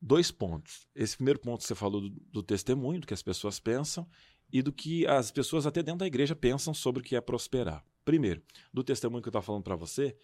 dois 0.00 0.30
pontos. 0.30 0.86
Esse 0.94 1.16
primeiro 1.16 1.40
ponto 1.40 1.62
que 1.62 1.66
você 1.66 1.74
falou 1.74 2.02
do, 2.02 2.10
do 2.10 2.42
testemunho, 2.42 3.00
do 3.00 3.06
que 3.06 3.14
as 3.14 3.22
pessoas 3.22 3.58
pensam, 3.58 4.06
e 4.52 4.62
do 4.62 4.72
que 4.72 5.06
as 5.06 5.30
pessoas 5.30 5.66
até 5.66 5.82
dentro 5.82 6.00
da 6.00 6.06
igreja 6.06 6.34
pensam 6.34 6.72
sobre 6.72 7.00
o 7.00 7.04
que 7.04 7.16
é 7.16 7.20
prosperar. 7.20 7.84
Primeiro, 8.04 8.42
do 8.72 8.82
testemunho 8.82 9.22
que 9.22 9.28
eu 9.28 9.30
estava 9.30 9.44
falando 9.44 9.62
para 9.62 9.76
você, 9.76 10.16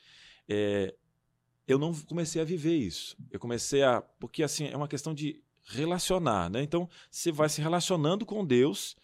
é, 0.48 0.94
eu 1.66 1.78
não 1.78 1.94
comecei 1.94 2.40
a 2.40 2.44
viver 2.44 2.76
isso. 2.76 3.16
Eu 3.30 3.38
comecei 3.38 3.82
a. 3.82 4.00
Porque 4.00 4.42
assim, 4.42 4.66
é 4.66 4.76
uma 4.76 4.88
questão 4.88 5.14
de 5.14 5.42
relacionar, 5.64 6.50
né? 6.50 6.62
Então, 6.62 6.88
você 7.10 7.32
vai 7.32 7.48
se 7.48 7.60
relacionando 7.60 8.24
com 8.24 8.44
Deus, 8.44 8.96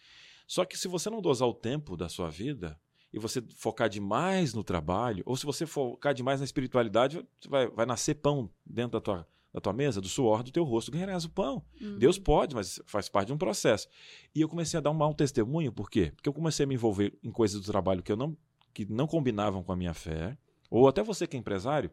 só 0.47 0.65
que 0.65 0.77
se 0.77 0.87
você 0.87 1.09
não 1.09 1.21
dosar 1.21 1.47
o 1.47 1.53
tempo 1.53 1.97
da 1.97 2.07
sua 2.07 2.29
vida, 2.29 2.79
e 3.13 3.19
você 3.19 3.43
focar 3.55 3.89
demais 3.89 4.53
no 4.53 4.63
trabalho, 4.63 5.23
ou 5.25 5.35
se 5.35 5.45
você 5.45 5.65
focar 5.65 6.13
demais 6.13 6.39
na 6.39 6.45
espiritualidade, 6.45 7.25
vai, 7.47 7.67
vai 7.67 7.85
nascer 7.85 8.15
pão 8.15 8.49
dentro 8.65 8.91
da 8.91 9.01
tua, 9.01 9.27
da 9.53 9.59
tua 9.59 9.73
mesa, 9.73 9.99
do 9.99 10.07
suor 10.07 10.43
do 10.43 10.51
teu 10.51 10.63
rosto, 10.63 10.91
ganharás 10.91 11.25
o 11.25 11.29
pão. 11.29 11.63
Uhum. 11.79 11.97
Deus 11.97 12.17
pode, 12.17 12.55
mas 12.55 12.79
faz 12.85 13.09
parte 13.09 13.27
de 13.27 13.33
um 13.33 13.37
processo. 13.37 13.87
E 14.33 14.41
eu 14.41 14.49
comecei 14.49 14.77
a 14.77 14.81
dar 14.81 14.91
um 14.91 14.95
mau 14.95 15.13
testemunho, 15.13 15.71
por 15.71 15.89
quê? 15.89 16.11
Porque 16.15 16.29
eu 16.29 16.33
comecei 16.33 16.63
a 16.63 16.67
me 16.67 16.75
envolver 16.75 17.17
em 17.23 17.31
coisas 17.31 17.59
do 17.59 17.65
trabalho 17.65 18.01
que 18.01 18.11
eu 18.11 18.17
não 18.17 18.37
que 18.73 18.85
não 18.85 19.05
combinavam 19.05 19.61
com 19.61 19.73
a 19.73 19.75
minha 19.75 19.93
fé, 19.93 20.37
ou 20.69 20.87
até 20.87 21.03
você 21.03 21.27
que 21.27 21.35
é 21.35 21.39
empresário, 21.39 21.91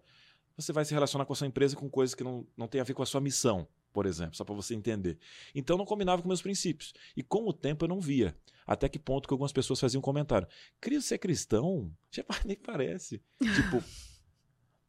você 0.56 0.72
vai 0.72 0.84
se 0.84 0.94
relacionar 0.94 1.24
com 1.24 1.32
a 1.32 1.36
sua 1.36 1.46
empresa 1.46 1.76
com 1.76 1.90
coisas 1.90 2.14
que 2.14 2.22
não, 2.22 2.46
não 2.56 2.68
tem 2.68 2.80
a 2.80 2.84
ver 2.84 2.94
com 2.94 3.02
a 3.02 3.06
sua 3.06 3.20
missão, 3.20 3.66
por 3.92 4.06
exemplo, 4.06 4.36
só 4.36 4.44
para 4.44 4.54
você 4.54 4.74
entender. 4.74 5.18
Então 5.54 5.76
não 5.76 5.84
combinava 5.84 6.22
com 6.22 6.28
meus 6.28 6.42
princípios. 6.42 6.92
E 7.16 7.22
com 7.22 7.48
o 7.48 7.52
tempo 7.52 7.84
eu 7.84 7.88
não 7.88 8.00
via. 8.00 8.36
Até 8.66 8.88
que 8.88 8.98
ponto 8.98 9.26
que 9.26 9.34
algumas 9.34 9.52
pessoas 9.52 9.80
faziam 9.80 9.98
um 9.98 10.02
comentário. 10.02 10.46
Cris, 10.80 11.04
você 11.04 11.14
é 11.14 11.18
cristão? 11.18 11.90
Já 12.10 12.24
nem 12.44 12.56
parece. 12.56 13.22
tipo. 13.40 13.82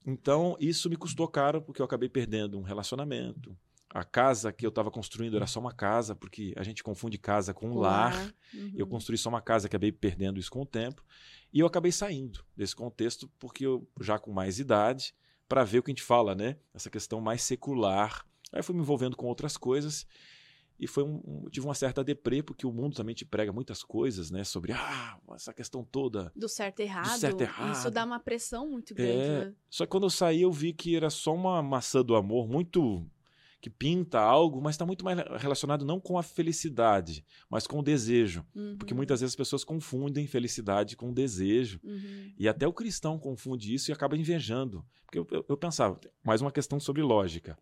Então, 0.10 0.58
isso 0.60 0.89
me 0.89 0.96
custou 0.96 1.28
caro, 1.28 1.62
porque 1.62 1.82
eu 1.82 1.86
acabei 1.86 2.10
perdendo 2.10 2.58
um 2.58 2.63
relacionamento. 2.63 3.56
A 3.92 4.04
casa 4.04 4.51
que 4.51 4.66
eu 4.66 4.70
estava 4.70 4.89
construindo 4.89 5.36
era 5.36 5.46
só 5.46 5.60
uma 5.60 5.72
casa, 5.72 6.16
porque 6.16 6.54
a 6.56 6.63
gente 6.63 6.84
confunde 6.84 7.18
casa 7.18 7.54
com 7.54 7.70
um 7.70 7.78
lar. 7.78 8.34
Uhum. 8.54 8.74
Eu 8.75 8.88
construí 8.88 9.18
só 9.18 9.30
uma 9.30 9.42
casa, 9.42 9.68
acabei 9.68 9.92
perdendo 9.92 10.39
isso 10.39 10.50
com 10.50 10.62
o 10.62 10.66
tempo. 10.66 11.04
E 11.54 11.60
eu 11.60 11.68
acabei 11.68 11.92
saindo 11.92 12.44
desse 12.56 12.75
contexto, 12.75 13.30
porque 13.39 13.66
eu, 13.66 13.88
já 14.01 14.18
com 14.18 14.32
mais 14.32 14.60
idade, 14.60 15.13
para 15.48 15.63
ver 15.63 15.80
o 15.80 15.84
que 15.84 15.92
a 15.92 15.94
gente 15.94 16.04
fala, 16.04 16.34
né? 16.34 16.58
Essa 16.74 16.89
questão 16.89 17.22
mais 17.22 17.44
secular. 17.44 18.25
Aí 18.51 18.63
fui 18.63 18.75
me 18.75 18.82
envolvendo 18.82 19.16
com 19.16 19.28
outras 19.28 19.58
coisas. 19.58 20.08
E 20.79 20.88
foi 20.88 21.03
um, 21.03 21.21
um- 21.25 21.50
tive 21.50 21.65
uma 21.67 21.74
certa 21.75 22.03
deprê, 22.03 22.41
porque 22.41 22.65
o 22.65 22.71
mundo 22.71 22.95
também 22.95 23.13
te 23.13 23.25
prega 23.25 23.51
muitas 23.51 23.83
coisas, 23.83 24.31
né? 24.31 24.43
Sobre 24.45 24.71
ah, 24.71 25.19
essa 25.36 25.53
questão 25.53 25.83
toda. 25.83 26.31
Do 26.36 26.48
certo 26.48 26.79
e 26.79 26.83
errado. 26.83 27.19
certo 27.19 27.41
e 27.41 27.43
errado. 27.43 27.74
Isso 27.77 27.91
dá 27.91 28.05
uma 28.05 28.19
pressão 28.19 28.69
muito 28.69 28.95
grande, 28.95 29.12
É, 29.12 29.45
né? 29.45 29.53
Só 29.69 29.86
que 29.86 29.89
quando 29.91 30.03
eu 30.05 30.09
saí, 30.09 30.41
eu 30.43 30.51
vi 30.51 30.71
que 30.71 30.95
era 30.95 31.09
só 31.09 31.33
uma 31.36 31.62
maçã 31.62 32.03
do 32.03 32.15
amor 32.15 32.48
muito. 32.48 33.05
que 33.62 33.69
pinta 33.69 34.21
algo, 34.21 34.62
mas 34.62 34.75
está 34.75 34.86
muito 34.86 35.03
mais 35.03 35.19
relacionado 35.41 35.83
não 35.83 36.00
com 36.00 36.17
a 36.17 36.24
felicidade, 36.24 37.25
mas 37.50 37.67
com 37.67 37.79
o 37.79 37.83
desejo. 37.83 38.45
Porque 38.77 38.93
Uhum. 38.93 38.98
muitas 39.00 39.19
vezes 39.19 39.33
as 39.33 39.36
pessoas 39.36 39.65
confundem 39.65 40.25
felicidade 40.27 40.95
com 40.95 41.12
desejo. 41.12 41.77
Uhum. 41.83 42.31
E 42.38 42.48
até 42.48 42.65
o 42.65 42.71
cristão 42.71 43.19
confunde 43.19 43.74
isso 43.74 43.91
e 43.91 43.93
acaba 43.93 44.15
invejando. 44.15 44.86
Porque 45.05 45.19
eu, 45.19 45.27
eu- 45.29 45.45
eu 45.50 45.57
pensava, 45.57 46.00
mais 46.24 46.39
uma 46.41 46.53
questão 46.53 46.79
sobre 46.79 47.01
lógica. 47.01 47.57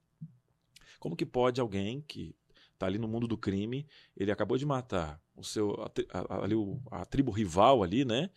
Como 1.00 1.16
que 1.16 1.26
pode 1.26 1.60
alguém 1.60 2.02
que 2.08 2.36
está 2.78 2.86
ali 2.86 2.98
no 3.00 3.08
mundo 3.08 3.28
do 3.28 3.38
crime, 3.38 3.86
ele 4.16 4.32
acabou 4.32 4.58
de 4.58 4.66
matar 4.66 5.20
o 5.36 5.44
seu 5.44 5.72
a, 5.82 5.92
a- 6.20 6.44
ali 6.44 6.56
o- 6.56 6.80
a 6.92 7.06
tribo 7.06 7.32
rival 7.32 7.84
ali, 7.84 8.06
né? 8.06 8.30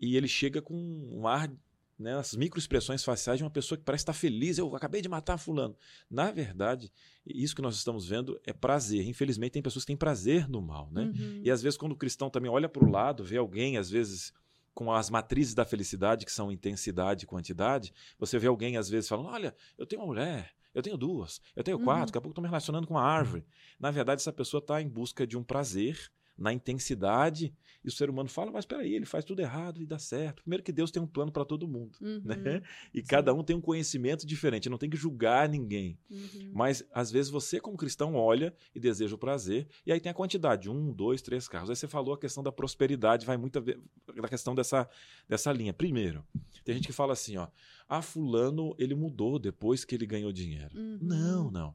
E 0.00 0.16
ele 0.16 0.28
chega 0.28 0.62
com 0.62 0.74
um 0.74 1.26
ar, 1.26 1.50
né, 1.98 2.18
essas 2.18 2.36
microexpressões 2.36 3.04
faciais 3.04 3.38
de 3.38 3.44
uma 3.44 3.50
pessoa 3.50 3.76
que 3.78 3.84
parece 3.84 4.02
estar 4.02 4.12
feliz, 4.12 4.58
eu 4.58 4.74
acabei 4.74 5.00
de 5.02 5.08
matar 5.08 5.36
fulano. 5.38 5.76
Na 6.10 6.30
verdade, 6.30 6.92
isso 7.26 7.54
que 7.54 7.62
nós 7.62 7.76
estamos 7.76 8.06
vendo 8.08 8.40
é 8.44 8.52
prazer. 8.52 9.06
Infelizmente 9.06 9.52
tem 9.52 9.62
pessoas 9.62 9.84
que 9.84 9.88
têm 9.88 9.96
prazer 9.96 10.48
no 10.48 10.60
mal, 10.62 10.88
né? 10.90 11.04
Uhum. 11.04 11.40
E 11.44 11.50
às 11.50 11.60
vezes, 11.62 11.76
quando 11.76 11.92
o 11.92 11.96
cristão 11.96 12.30
também 12.30 12.50
olha 12.50 12.68
para 12.68 12.84
o 12.84 12.90
lado, 12.90 13.22
vê 13.24 13.36
alguém, 13.36 13.76
às 13.76 13.90
vezes, 13.90 14.32
com 14.74 14.90
as 14.92 15.10
matrizes 15.10 15.54
da 15.54 15.64
felicidade, 15.64 16.24
que 16.24 16.32
são 16.32 16.50
intensidade 16.50 17.24
e 17.24 17.26
quantidade, 17.26 17.92
você 18.18 18.38
vê 18.38 18.46
alguém, 18.46 18.76
às 18.76 18.88
vezes, 18.88 19.08
falando: 19.08 19.28
Olha, 19.28 19.54
eu 19.78 19.86
tenho 19.86 20.00
uma 20.02 20.08
mulher, 20.08 20.52
eu 20.74 20.82
tenho 20.82 20.96
duas, 20.96 21.40
eu 21.56 21.62
tenho 21.62 21.78
Uhum. 21.78 21.84
quatro, 21.84 22.06
daqui 22.06 22.18
a 22.18 22.20
pouco 22.20 22.32
estou 22.32 22.42
me 22.42 22.48
relacionando 22.48 22.86
com 22.86 22.94
uma 22.94 23.02
árvore. 23.02 23.44
Na 23.78 23.90
verdade, 23.90 24.20
essa 24.20 24.32
pessoa 24.32 24.58
está 24.60 24.80
em 24.80 24.88
busca 24.88 25.26
de 25.26 25.36
um 25.36 25.42
prazer 25.44 26.10
na 26.36 26.52
intensidade, 26.52 27.54
e 27.84 27.88
o 27.88 27.90
ser 27.90 28.08
humano 28.08 28.28
fala: 28.28 28.50
Mas 28.50 28.64
peraí, 28.64 28.94
ele 28.94 29.04
faz 29.04 29.24
tudo 29.24 29.40
errado 29.40 29.82
e 29.82 29.86
dá 29.86 29.98
certo. 29.98 30.42
Primeiro, 30.42 30.62
que 30.62 30.72
Deus 30.72 30.90
tem 30.90 31.02
um 31.02 31.06
plano 31.06 31.32
para 31.32 31.44
todo 31.44 31.66
mundo. 31.66 31.98
Uhum. 32.00 32.22
Né? 32.24 32.62
E 32.94 33.02
cada 33.02 33.34
um 33.34 33.42
tem 33.42 33.56
um 33.56 33.60
conhecimento 33.60 34.26
diferente, 34.26 34.68
não 34.68 34.78
tem 34.78 34.88
que 34.88 34.96
julgar 34.96 35.48
ninguém. 35.48 35.98
Uhum. 36.10 36.52
Mas 36.52 36.84
às 36.92 37.10
vezes 37.10 37.30
você, 37.30 37.60
como 37.60 37.76
cristão, 37.76 38.14
olha 38.14 38.54
e 38.74 38.80
deseja 38.80 39.14
o 39.14 39.18
prazer, 39.18 39.66
e 39.84 39.92
aí 39.92 40.00
tem 40.00 40.10
a 40.10 40.14
quantidade: 40.14 40.70
um, 40.70 40.92
dois, 40.92 41.20
três 41.22 41.48
carros. 41.48 41.70
Aí 41.70 41.76
você 41.76 41.88
falou 41.88 42.14
a 42.14 42.18
questão 42.18 42.42
da 42.42 42.52
prosperidade, 42.52 43.26
vai 43.26 43.36
muito 43.36 43.58
a 43.58 43.62
ver 43.62 43.80
da 44.14 44.28
questão 44.28 44.54
dessa, 44.54 44.88
dessa 45.28 45.52
linha. 45.52 45.72
Primeiro, 45.72 46.24
tem 46.64 46.74
gente 46.74 46.86
que 46.86 46.92
fala 46.92 47.12
assim: 47.12 47.36
ó, 47.36 47.48
ah, 47.88 48.02
Fulano, 48.02 48.74
ele 48.78 48.94
mudou 48.94 49.38
depois 49.38 49.84
que 49.84 49.94
ele 49.94 50.06
ganhou 50.06 50.32
dinheiro. 50.32 50.78
Uhum. 50.78 50.98
Não, 51.00 51.50
não. 51.50 51.74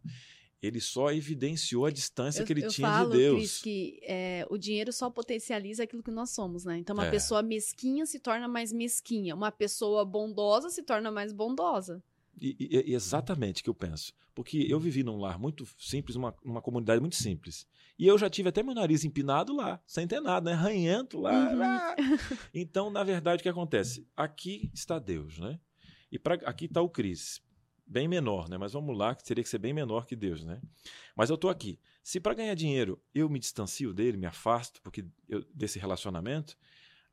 Ele 0.61 0.79
só 0.81 1.11
evidenciou 1.11 1.85
a 1.85 1.91
distância 1.91 2.41
Eu, 2.41 2.45
que 2.45 2.53
ele 2.53 2.67
tinha 2.67 2.87
falo, 2.87 3.11
de 3.11 3.17
Deus. 3.17 3.37
Cris, 3.37 3.61
que 3.61 3.99
é, 4.03 4.45
o 4.49 4.57
dinheiro 4.57 4.91
só 4.91 5.09
potencializa 5.09 5.83
aquilo 5.83 6.01
que 6.03 6.11
nós 6.11 6.31
somos, 6.31 6.65
né? 6.65 6.77
Então, 6.77 6.95
uma 6.95 7.05
É. 7.07 7.11
pessoa 7.11 7.41
mesquinha 7.43 8.05
se 8.05 8.19
torna 8.19 8.47
mais 8.47 8.71
mesquinha. 8.73 9.35
Uma 9.35 9.51
pessoa 9.51 10.03
bondosa 10.03 10.69
se 10.69 10.81
torna 10.83 11.11
mais 11.11 11.31
bondosa. 11.31 12.01
E, 12.39 12.55
e- 12.59 12.93
exatamente 12.93 13.61
o 13.61 13.63
que 13.63 13.69
eu 13.69 13.73
penso. 13.75 14.13
Porque 14.35 14.65
eu 14.69 14.79
vivi 14.79 15.03
num 15.03 15.17
lar 15.19 15.39
muito 15.39 15.67
simples, 15.79 16.15
numa, 16.15 16.35
numa 16.45 16.61
comunidade 16.61 17.01
muito 17.01 17.15
simples. 17.15 17.65
E 17.97 18.05
eu 18.05 18.15
já 18.17 18.29
tive 18.29 18.49
até 18.49 18.61
meu 18.61 18.75
nariz 18.75 19.03
empinado 19.03 19.55
lá, 19.55 19.81
sem 19.87 20.07
ter 20.07 20.19
nada, 20.19 20.51
né? 20.51 20.55
Ranhento 20.55 21.19
lá. 21.19 21.31
Uhum. 21.51 21.63
ah. 21.63 21.95
Então, 22.53 22.91
na 22.91 23.03
verdade, 23.03 23.39
o 23.39 23.43
que 23.43 23.49
acontece? 23.49 24.07
Aqui 24.15 24.69
está 24.73 24.99
Deus, 24.99 25.39
né? 25.39 25.59
E 26.11 26.19
pra, 26.19 26.35
aqui 26.45 26.65
está 26.65 26.81
o 26.81 26.89
Cris. 26.89 27.41
Bem 27.87 28.07
menor, 28.07 28.49
né? 28.49 28.57
Mas 28.57 28.73
vamos 28.73 28.97
lá, 28.97 29.15
que 29.15 29.23
teria 29.23 29.43
que 29.43 29.49
ser 29.49 29.59
bem 29.59 29.73
menor 29.73 30.05
que 30.05 30.15
Deus, 30.15 30.43
né? 30.43 30.61
Mas 31.15 31.29
eu 31.29 31.35
estou 31.35 31.49
aqui. 31.49 31.79
Se 32.03 32.19
para 32.19 32.33
ganhar 32.33 32.53
dinheiro 32.53 33.01
eu 33.13 33.29
me 33.29 33.39
distancio 33.39 33.93
dele, 33.93 34.17
me 34.17 34.25
afasto 34.25 34.81
porque 34.81 35.05
eu- 35.29 35.45
desse 35.53 35.79
relacionamento, 35.79 36.57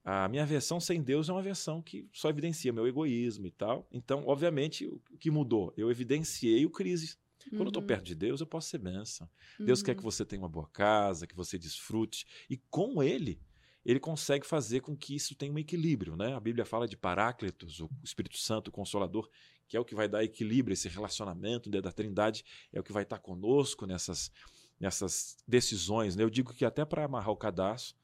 a 0.04 0.28
minha 0.28 0.44
versão 0.44 0.80
sem 0.80 1.02
Deus 1.02 1.28
é 1.28 1.32
uma 1.32 1.42
versão 1.42 1.80
que 1.80 2.08
só 2.12 2.28
evidencia 2.28 2.72
meu 2.72 2.86
egoísmo 2.86 3.46
e 3.46 3.50
tal. 3.50 3.88
Então, 3.90 4.24
obviamente, 4.26 4.86
o 4.86 5.00
que 5.18 5.30
mudou? 5.30 5.72
Eu 5.76 5.90
evidenciei 5.90 6.66
o 6.66 6.70
crise. 6.70 7.16
Quando 7.56 7.66
eu 7.66 7.68
estou 7.68 7.82
Uhum, 7.82 7.86
perto 7.86 8.04
de 8.04 8.14
Deus, 8.14 8.40
eu 8.40 8.46
posso 8.46 8.68
ser 8.68 8.78
bênção. 8.78 9.28
Deus 9.64 9.82
quer 9.82 9.92
uhum. 9.92 9.96
que 9.96 10.02
você 10.02 10.24
tenha 10.24 10.42
uma 10.42 10.48
boa 10.48 10.68
casa, 10.68 11.26
que 11.26 11.36
você 11.36 11.58
desfrute. 11.58 12.26
E 12.50 12.56
com 12.70 13.02
Ele, 13.02 13.40
Ele 13.84 14.00
consegue 14.00 14.46
fazer 14.46 14.80
com 14.80 14.96
que 14.96 15.14
isso 15.14 15.34
tenha 15.34 15.52
um 15.52 15.58
equilíbrio. 15.58 16.16
Né? 16.16 16.34
A 16.34 16.40
Bíblia 16.40 16.64
fala 16.64 16.88
de 16.88 16.96
Paráclitos, 16.96 17.80
o 17.80 17.90
Espírito 18.02 18.38
Santo, 18.38 18.68
o 18.68 18.72
Consolador, 18.72 19.28
que 19.68 19.76
é 19.76 19.80
o 19.80 19.84
que 19.84 19.94
vai 19.94 20.08
dar 20.08 20.22
equilíbrio, 20.24 20.72
esse 20.74 20.88
relacionamento 20.88 21.70
né, 21.70 21.80
da 21.80 21.90
Trindade, 21.92 22.44
é 22.72 22.80
o 22.80 22.82
que 22.82 22.92
vai 22.92 23.02
estar 23.02 23.18
conosco 23.18 23.86
nessas, 23.86 24.30
nessas 24.78 25.36
decisões. 25.46 26.16
Né? 26.16 26.22
Eu 26.22 26.30
digo 26.30 26.52
que 26.52 26.64
até 26.64 26.84
para 26.84 27.04
amarrar 27.04 27.30
o 27.30 27.36
cadastro, 27.36 27.96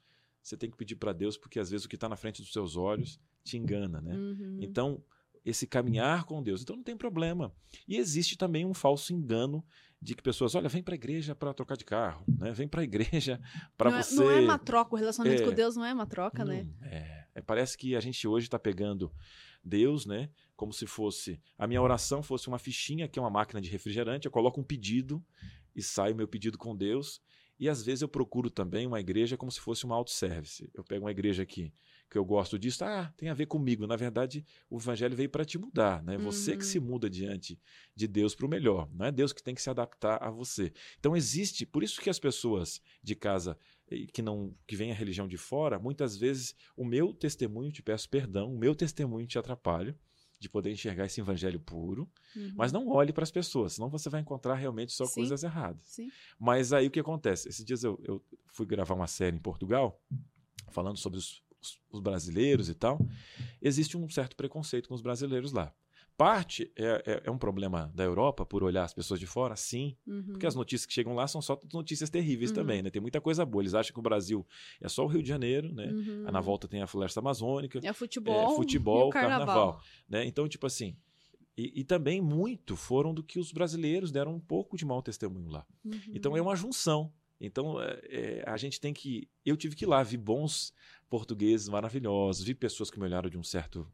você 0.43 0.57
tem 0.57 0.71
que 0.71 0.76
pedir 0.76 0.97
para 0.97 1.12
Deus, 1.12 1.37
porque 1.37 1.61
às 1.61 1.71
vezes 1.71 1.85
o 1.85 1.88
que 1.88 1.95
está 1.97 2.09
na 2.09 2.17
frente 2.17 2.40
dos 2.43 2.52
seus 2.52 2.76
olhos 2.76 3.21
te 3.45 3.57
engana. 3.59 4.00
Né? 4.00 4.14
Uhum. 4.14 4.59
Então, 4.61 5.02
esse 5.45 5.67
caminhar 5.67 6.25
com 6.25 6.43
Deus. 6.43 6.62
Então, 6.62 6.76
não 6.76 6.83
tem 6.83 6.97
problema. 6.97 7.52
E 7.87 7.97
existe 7.97 8.37
também 8.37 8.64
um 8.67 8.75
falso 8.75 9.12
engano 9.12 9.64
de 10.00 10.14
que 10.14 10.23
pessoas, 10.23 10.55
olha, 10.55 10.69
vem 10.69 10.83
para 10.83 10.95
a 10.95 10.97
igreja 10.97 11.35
para 11.35 11.52
trocar 11.52 11.76
de 11.76 11.85
carro, 11.85 12.25
né? 12.26 12.52
vem 12.52 12.67
para 12.67 12.81
a 12.81 12.85
igreja 12.85 13.38
para 13.76 13.90
não, 13.90 13.99
é- 13.99 14.02
você. 14.02 14.14
não 14.14 14.31
é 14.31 14.40
uma 14.40 14.59
troca, 14.59 14.95
o 14.95 14.99
relacionamento 14.99 15.43
É. 15.43 15.45
com 15.47 15.52
Deus 15.52 15.76
não 15.76 15.85
é 15.85 15.93
uma 15.93 16.07
troca, 16.07 16.45
né? 16.45 16.67
Não, 16.81 16.87
é. 16.87 17.29
É, 17.35 17.43
parece 17.43 17.76
que 17.76 17.95
a 17.95 18.00
gente 18.00 18.26
hoje 18.26 18.47
está 18.47 18.59
pegando 18.59 19.12
Deus, 19.62 20.07
né? 20.07 20.31
Como 20.57 20.73
se 20.73 20.87
fosse. 20.87 21.40
A 21.59 21.67
minha 21.67 21.83
oração 21.83 22.23
fosse 22.23 22.49
uma 22.49 22.59
fichinha, 22.59 23.09
que 23.09 23.19
é 23.19 23.23
uma 23.23 23.31
máquina 23.31 23.61
de 23.61 23.69
refrigerante. 23.71 24.26
Eu 24.26 24.33
coloco 24.33 24.61
um 24.61 24.64
pedido 24.64 25.25
e 25.75 25.83
sai 25.83 26.12
o 26.12 26.17
meu 26.17 26.29
pedido 26.29 26.59
com 26.59 26.76
Deus. 26.76 27.21
E 27.59 27.69
às 27.69 27.83
vezes 27.83 28.00
eu 28.00 28.09
procuro 28.09 28.49
também 28.49 28.87
uma 28.87 28.99
igreja 29.00 29.37
como 29.37 29.52
se 29.52 29.61
fosse 29.61 29.85
uma 29.85 29.95
autosservice. 29.95 30.71
Eu 30.73 30.83
pego 30.83 31.05
uma 31.05 31.11
igreja 31.11 31.43
aqui 31.43 31.73
que 32.11 32.19
eu 32.19 32.25
gosto 32.25 32.59
disso, 32.59 32.83
ah, 32.85 33.12
tem 33.17 33.29
a 33.29 33.35
ver 33.35 33.47
comigo. 33.47 33.87
Na 33.87 33.95
verdade, 33.95 34.45
o 34.69 34.79
evangelho 34.79 35.14
veio 35.14 35.29
para 35.31 35.45
te 35.45 35.57
mudar, 35.59 36.02
né? 36.02 36.19
Você 36.19 36.57
que 36.57 36.64
Uhum. 36.64 36.69
se 36.71 36.81
muda 36.81 37.09
diante 37.09 37.57
de 37.95 38.09
Deus 38.09 38.35
para 38.35 38.47
o 38.47 38.49
melhor. 38.49 38.88
Não 38.93 39.07
é 39.07 39.12
Deus 39.12 39.33
que 39.33 39.40
tem 39.43 39.55
que 39.55 39.62
se 39.62 39.71
adaptar 39.71 40.17
a 40.21 40.29
você. 40.29 40.73
Então 40.99 41.14
existe, 41.17 41.64
por 41.64 41.85
isso 41.85 42.00
que 42.00 42.11
as 42.11 42.19
pessoas 42.19 42.81
de 43.00 43.14
casa 43.14 43.57
que 44.12 44.23
não 44.23 44.54
que 44.66 44.76
vem 44.76 44.90
a 44.92 44.94
religião 44.94 45.26
de 45.28 45.37
fora, 45.37 45.78
muitas 45.78 46.16
vezes 46.16 46.54
o 46.76 46.85
meu 46.85 47.12
testemunho 47.12 47.73
te 47.73 47.82
peço 47.82 48.09
perdão, 48.09 48.54
o 48.54 48.59
meu 48.59 48.75
testemunho 48.75 49.26
te 49.26 49.38
atrapalha 49.38 49.97
de 50.38 50.49
poder 50.49 50.70
enxergar 50.73 51.04
esse 51.04 51.20
evangelho 51.20 51.61
puro, 51.61 52.09
Uhum. 52.35 52.52
mas 52.56 52.73
não 52.73 52.88
olhe 52.88 53.12
para 53.12 53.25
as 53.25 53.30
pessoas, 53.30 53.75
senão 53.75 53.90
você 53.90 54.09
vai 54.09 54.20
encontrar 54.23 54.54
realmente 54.54 54.92
só 54.92 55.04
Sim. 55.04 55.14
coisas 55.16 55.42
erradas. 55.42 55.82
Sim. 55.87 56.09
Mas 56.38 56.73
aí 56.73 56.87
o 56.87 56.90
que 56.90 56.99
acontece? 57.00 57.49
Esses 57.49 57.64
dias 57.64 57.85
eu, 57.85 58.00
eu 58.04 58.25
fui 58.47 58.64
gravar 58.64 58.94
uma 58.94 59.06
série 59.06 59.37
em 59.37 59.40
Portugal, 59.40 60.00
falando 60.70 60.97
sobre 60.97 61.18
os, 61.18 61.42
os- 61.61 61.78
os 61.90 62.00
brasileiros 62.00 62.68
e 62.70 62.75
tal. 62.75 62.99
Existe 63.61 63.99
um 63.99 64.09
certo 64.09 64.35
preconceito 64.35 64.88
com 64.88 64.94
os 64.94 65.02
brasileiros 65.02 65.53
lá. 65.53 65.74
Parte 66.20 66.70
é, 66.76 67.02
é- 67.06 67.22
é 67.24 67.30
um 67.30 67.38
problema 67.38 67.90
da 67.94 68.04
Europa 68.04 68.44
por 68.44 68.62
olhar 68.62 68.85
as 68.85 68.92
pessoas 68.92 69.18
de 69.18 69.26
fora, 69.26 69.56
sim, 69.56 69.96
Uhum. 70.06 70.22
porque 70.33 70.46
as 70.46 70.54
notícias 70.54 70.85
que 70.85 70.92
chegam 70.92 71.14
lá 71.14 71.26
são 71.26 71.40
só 71.40 71.59
notícias 71.72 72.11
terríveis 72.11 72.50
Uhum. 72.50 72.56
também, 72.56 72.83
né? 72.83 72.90
Tem 72.90 73.00
muita 73.00 73.22
coisa 73.22 73.42
boa. 73.46 73.62
Eles 73.62 73.72
acham 73.72 73.94
que 73.94 73.98
o 73.98 74.02
Brasil 74.02 74.46
é 74.83 74.87
só 74.88 75.02
o 75.02 75.06
Rio 75.06 75.22
de 75.22 75.28
Janeiro, 75.30 75.72
né? 75.72 75.87
Uhum. 75.87 76.30
Na 76.30 76.40
volta 76.42 76.68
tem 76.68 76.83
a 76.83 76.87
floresta 76.87 77.20
amazônica, 77.20 77.80
É 77.83 77.92
futebol, 77.94 78.52
é, 78.52 78.54
futebol, 78.54 79.09
carnaval. 79.09 79.46
carnaval. 79.46 79.83
né? 80.09 80.26
Então, 80.26 80.46
tipo 80.46 80.66
assim. 80.66 80.94
E, 81.56 81.80
e 81.80 81.85
também 81.85 82.20
muito 82.20 82.76
foram 82.76 83.14
do 83.14 83.22
que 83.22 83.38
os 83.38 83.50
brasileiros 83.50 84.12
deram 84.12 84.35
um 84.35 84.40
pouco 84.40 84.76
de 84.76 84.85
mau 84.85 85.00
testemunho 85.02 85.48
lá. 85.48 85.66
Uhum. 85.83 86.00
Então 86.14 86.37
é 86.37 86.42
uma 86.42 86.54
junção. 86.54 87.11
Então 87.40 87.80
é, 87.80 88.00
é, 88.11 88.44
a 88.46 88.59
gente 88.59 88.78
tem 88.78 88.92
que. 88.92 89.26
Eu 89.42 89.56
tive 89.56 89.74
que 89.74 89.85
ir 89.85 89.88
lá, 89.88 90.02
vi 90.02 90.18
bons 90.18 90.74
portugueses 91.09 91.66
maravilhosos, 91.68 92.44
vi 92.44 92.54
pessoas 92.54 92.90
que 92.90 92.98
me 92.98 93.06
olharam 93.06 93.30
de 93.30 93.38
um 93.38 93.42
certo 93.42 93.90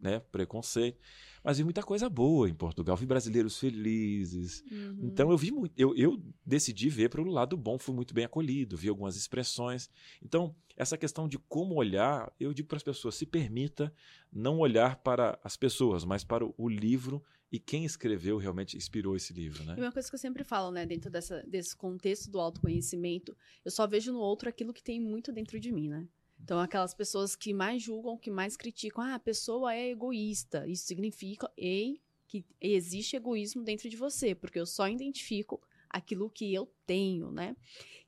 né, 0.00 0.20
preconceito, 0.20 0.98
mas 1.42 1.58
vi 1.58 1.64
muita 1.64 1.82
coisa 1.82 2.08
boa 2.08 2.48
em 2.48 2.54
Portugal, 2.54 2.96
vi 2.96 3.06
brasileiros 3.06 3.58
felizes. 3.58 4.62
Uhum. 4.70 4.98
Então 5.02 5.30
eu 5.30 5.38
vi 5.38 5.50
muito. 5.50 5.72
Eu, 5.76 5.94
eu 5.96 6.22
decidi 6.44 6.88
ver 6.88 7.08
para 7.08 7.22
o 7.22 7.26
lado 7.26 7.56
bom, 7.56 7.78
fui 7.78 7.94
muito 7.94 8.12
bem 8.12 8.24
acolhido, 8.24 8.76
vi 8.76 8.88
algumas 8.88 9.16
expressões. 9.16 9.88
Então, 10.22 10.54
essa 10.76 10.96
questão 10.96 11.28
de 11.28 11.38
como 11.38 11.74
olhar, 11.74 12.32
eu 12.38 12.52
digo 12.52 12.68
para 12.68 12.76
as 12.76 12.82
pessoas: 12.82 13.14
se 13.14 13.26
permita 13.26 13.92
não 14.32 14.58
olhar 14.58 14.96
para 14.96 15.38
as 15.42 15.56
pessoas, 15.56 16.04
mas 16.04 16.22
para 16.22 16.44
o, 16.44 16.68
livro 16.68 17.22
e 17.50 17.58
quem 17.58 17.84
escreveu 17.84 18.36
realmente 18.36 18.76
inspirou 18.76 19.16
esse 19.16 19.32
livro, 19.32 19.64
né? 19.64 19.74
E 19.76 19.80
uma 19.80 19.90
coisa 19.90 20.08
que 20.08 20.14
eu 20.14 20.18
sempre 20.18 20.44
falo, 20.44 20.70
né, 20.70 20.84
dentro 20.84 21.10
dessa, 21.10 21.42
desse 21.46 21.74
contexto 21.74 22.30
do 22.30 22.38
autoconhecimento, 22.38 23.34
eu 23.64 23.70
só 23.70 23.86
vejo 23.86 24.12
no 24.12 24.18
outro 24.18 24.48
aquilo 24.48 24.72
que 24.72 24.82
tem 24.82 25.00
muito 25.00 25.32
dentro 25.32 25.58
de 25.58 25.72
mim, 25.72 25.88
né? 25.88 26.06
Então, 26.42 26.58
aquelas 26.60 26.94
pessoas 26.94 27.36
que 27.36 27.52
mais 27.52 27.82
julgam, 27.82 28.16
que 28.16 28.30
mais 28.30 28.56
criticam, 28.56 29.04
ah, 29.04 29.14
a 29.14 29.20
pessoa 29.20 29.74
é 29.74 29.90
egoísta. 29.90 30.66
Isso 30.66 30.86
significa, 30.86 31.50
ei, 31.56 32.00
que 32.26 32.44
existe 32.60 33.16
egoísmo 33.16 33.62
dentro 33.62 33.88
de 33.88 33.96
você, 33.96 34.34
porque 34.34 34.58
eu 34.58 34.66
só 34.66 34.88
identifico 34.88 35.60
aquilo 35.88 36.30
que 36.30 36.52
eu 36.52 36.70
tenho, 36.86 37.30
né? 37.30 37.56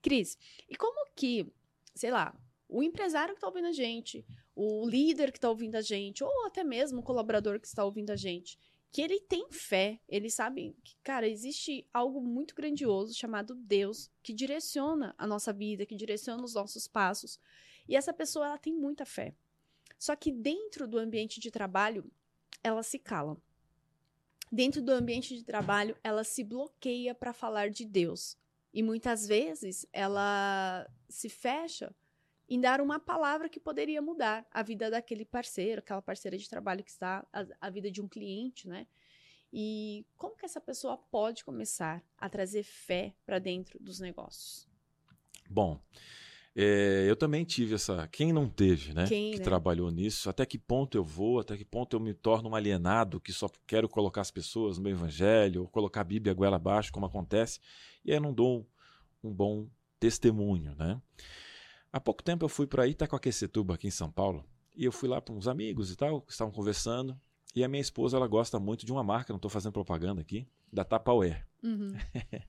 Cris, 0.03 0.39
e 0.69 0.77
como 0.77 1.11
que, 1.15 1.51
sei 1.95 2.11
lá, 2.11 2.39
o 2.69 2.83
empresário 2.83 3.35
que 3.35 3.39
está 3.39 3.49
ouvindo 3.49 3.67
a 3.67 3.73
gente, 3.73 4.25
o 4.55 4.89
líder 4.89 5.33
que 5.33 5.39
está 5.39 5.49
ouvindo 5.49 5.77
a 5.77 5.81
gente, 5.81 6.23
ou 6.23 6.47
até 6.47 6.63
mesmo 6.63 7.01
o 7.01 7.03
colaborador 7.03 7.59
que 7.59 7.67
está 7.67 7.85
ouvindo 7.85 8.11
a 8.11 8.17
gente, 8.17 8.59
que 8.93 9.01
ele 9.01 9.21
tem 9.21 9.51
fé, 9.51 10.01
ele 10.09 10.29
sabe 10.29 10.77
que, 10.85 10.97
cara, 11.03 11.29
existe 11.29 11.87
algo 11.93 12.21
muito 12.21 12.55
grandioso 12.55 13.15
chamado 13.15 13.55
Deus 13.55 14.11
que 14.23 14.33
direciona 14.33 15.15
a 15.17 15.27
nossa 15.27 15.53
vida, 15.53 15.87
que 15.87 15.95
direciona 15.95 16.45
os 16.45 16.55
nossos 16.55 16.89
passos. 16.89 17.39
E 17.91 17.97
essa 17.97 18.13
pessoa, 18.13 18.47
ela 18.47 18.57
tem 18.57 18.73
muita 18.73 19.05
fé. 19.05 19.35
Só 19.99 20.15
que 20.15 20.31
dentro 20.31 20.87
do 20.87 20.97
ambiente 20.97 21.41
de 21.41 21.51
trabalho, 21.51 22.09
ela 22.63 22.85
se 22.85 23.01
cala. 23.01 23.37
Dentro 24.53 24.81
do 24.81 24.93
ambiente 24.93 25.37
de 25.37 25.43
trabalho, 25.43 25.97
ela 26.05 26.23
se 26.23 26.45
bloqueia 26.45 27.17
para 27.17 27.33
falar 27.33 27.69
de 27.69 27.85
Deus. 27.85 28.39
E 28.73 28.81
muitas 28.81 29.27
vezes 29.27 29.89
ela 29.93 30.89
se 31.09 31.29
fecha 31.29 31.93
em 32.49 32.61
dar 32.61 32.81
uma 32.81 33.01
palavra 33.01 33.49
que 33.49 33.59
poderia 33.59 34.01
mudar 34.01 34.47
a 34.53 34.63
vida 34.63 34.89
daquele 34.89 35.25
parceiro, 35.25 35.81
aquela 35.81 36.01
parceira 36.01 36.39
de 36.39 36.49
trabalho 36.49 36.85
que 36.85 36.91
está, 36.91 37.27
a, 37.33 37.45
a 37.61 37.71
vida 37.71 37.91
de 37.91 38.01
um 38.01 38.07
cliente, 38.07 38.69
né? 38.69 38.87
E 39.53 40.07
como 40.17 40.37
que 40.37 40.47
essa 40.47 40.61
pessoa 40.61 40.97
pode 40.97 41.45
começar 41.45 42.05
a 42.17 42.29
trazer 42.29 42.63
fé 42.63 43.17
para 43.27 43.41
dentro 43.41 43.81
dos 43.81 43.99
negócios? 43.99 44.69
Bom, 45.49 45.81
é, 46.55 47.07
eu 47.09 47.15
também 47.15 47.45
tive 47.45 47.75
essa. 47.75 48.09
Quem 48.09 48.33
não 48.33 48.49
teve, 48.49 48.93
né? 48.93 49.07
Quem, 49.07 49.33
que 49.33 49.39
né? 49.39 49.45
trabalhou 49.45 49.91
nisso. 49.91 50.29
Até 50.29 50.45
que 50.45 50.59
ponto 50.59 50.97
eu 50.97 51.05
vou, 51.05 51.39
até 51.39 51.57
que 51.57 51.65
ponto 51.65 51.95
eu 51.95 52.01
me 52.01 52.13
torno 52.13 52.51
um 52.51 52.55
alienado 52.55 53.21
que 53.21 53.33
só 53.33 53.49
quero 53.67 53.89
colocar 53.89 54.21
as 54.21 54.31
pessoas 54.31 54.77
no 54.77 54.85
meu 54.85 54.93
evangelho, 54.93 55.63
ou 55.63 55.69
colocar 55.69 56.01
a 56.01 56.05
Bíblia 56.05 56.35
goela 56.35 56.57
abaixo, 56.57 56.93
como 56.93 57.07
acontece, 57.07 57.61
e 58.05 58.11
aí 58.11 58.17
eu 58.17 58.23
não 58.23 58.33
dou 58.33 58.69
um 59.23 59.33
bom 59.33 59.69
testemunho, 60.01 60.75
né? 60.77 61.01
Há 61.93 62.01
pouco 62.01 62.23
tempo 62.23 62.45
eu 62.45 62.49
fui 62.49 62.67
para 62.67 62.87
Itacoaquecetuba, 62.87 63.75
aqui 63.75 63.87
em 63.89 63.93
São 63.93 64.11
Paulo, 64.11 64.45
e 64.75 64.85
eu 64.85 64.93
fui 64.93 65.09
lá 65.09 65.21
para 65.21 65.35
uns 65.35 65.47
amigos 65.47 65.93
e 65.93 65.97
tal, 65.97 66.23
que 66.23 66.33
estavam 66.33 66.53
conversando, 66.53 67.21
e 67.55 67.65
a 67.65 67.69
minha 67.69 67.81
esposa, 67.81 68.17
ela 68.17 68.27
gosta 68.29 68.59
muito 68.61 68.87
de 68.87 68.93
uma 68.93 69.03
marca, 69.03 69.33
não 69.33 69.37
estou 69.39 69.51
fazendo 69.51 69.73
propaganda 69.73 70.21
aqui, 70.21 70.47
da 70.73 70.85
Tupperware. 70.85 71.45
Uhum. 71.63 71.95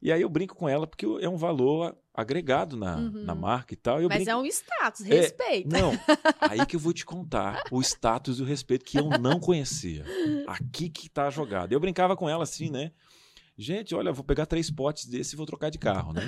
E 0.00 0.12
aí 0.12 0.22
eu 0.22 0.28
brinco 0.28 0.54
com 0.54 0.68
ela 0.68 0.86
porque 0.86 1.04
é 1.20 1.28
um 1.28 1.36
valor 1.36 1.96
agregado 2.14 2.76
na, 2.76 2.96
Uhum. 2.98 3.24
na 3.24 3.34
marca 3.34 3.74
e 3.74 3.76
tal. 3.76 4.00
e 4.00 4.06
Mas 4.06 4.18
brinco... 4.18 4.30
é 4.30 4.36
um 4.36 4.46
status, 4.46 5.00
É, 5.04 5.08
respeita. 5.08 5.68
Não, 5.76 5.90
aí 6.40 6.64
que 6.64 6.76
eu 6.76 6.80
vou 6.80 6.92
te 6.92 7.04
contar 7.04 7.64
o 7.72 7.80
status 7.82 8.38
e 8.38 8.42
o 8.42 8.44
respeito 8.44 8.84
que 8.84 8.96
eu 8.96 9.08
não 9.18 9.40
conhecia. 9.40 10.04
Aqui 10.46 10.88
que 10.88 11.08
tá 11.10 11.28
jogado. 11.30 11.72
Eu 11.72 11.80
brincava 11.80 12.16
com 12.16 12.28
ela 12.28 12.44
assim, 12.44 12.70
né? 12.70 12.92
Gente, 13.56 13.92
olha, 13.92 14.12
vou 14.12 14.22
pegar 14.22 14.46
três 14.46 14.70
potes 14.70 15.06
desse 15.06 15.34
e 15.34 15.36
vou 15.36 15.46
trocar 15.46 15.68
de 15.68 15.78
carro, 15.78 16.12
né? 16.12 16.22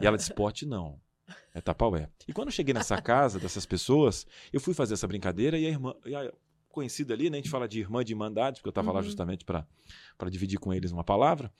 E 0.00 0.06
ela 0.06 0.16
disse, 0.16 0.32
pote 0.32 0.64
não. 0.64 1.00
É 1.52 1.60
tapaué. 1.60 2.08
E 2.28 2.32
quando 2.32 2.48
eu 2.48 2.52
cheguei 2.52 2.72
nessa 2.72 3.02
casa 3.02 3.40
dessas 3.40 3.66
pessoas, 3.66 4.24
eu 4.52 4.60
fui 4.60 4.74
fazer 4.74 4.94
essa 4.94 5.08
brincadeira 5.08 5.58
e 5.58 5.66
a 5.66 5.68
irmã, 5.68 5.92
e 6.06 6.14
a 6.14 6.32
conhecida 6.68 7.14
ali, 7.14 7.30
né? 7.30 7.38
A 7.38 7.40
gente 7.40 7.50
fala 7.50 7.68
de 7.68 7.80
irmã 7.80 8.04
de 8.04 8.12
irmandade, 8.12 8.56
porque 8.60 8.68
eu 8.68 8.70
estava 8.70 8.92
lá 8.92 8.98
Uhum. 9.00 9.04
justamente 9.04 9.44
para 9.44 9.66
dividir 10.30 10.58
com 10.58 10.72
eles 10.72 10.90
uma 10.92 11.04
palavra. 11.04 11.52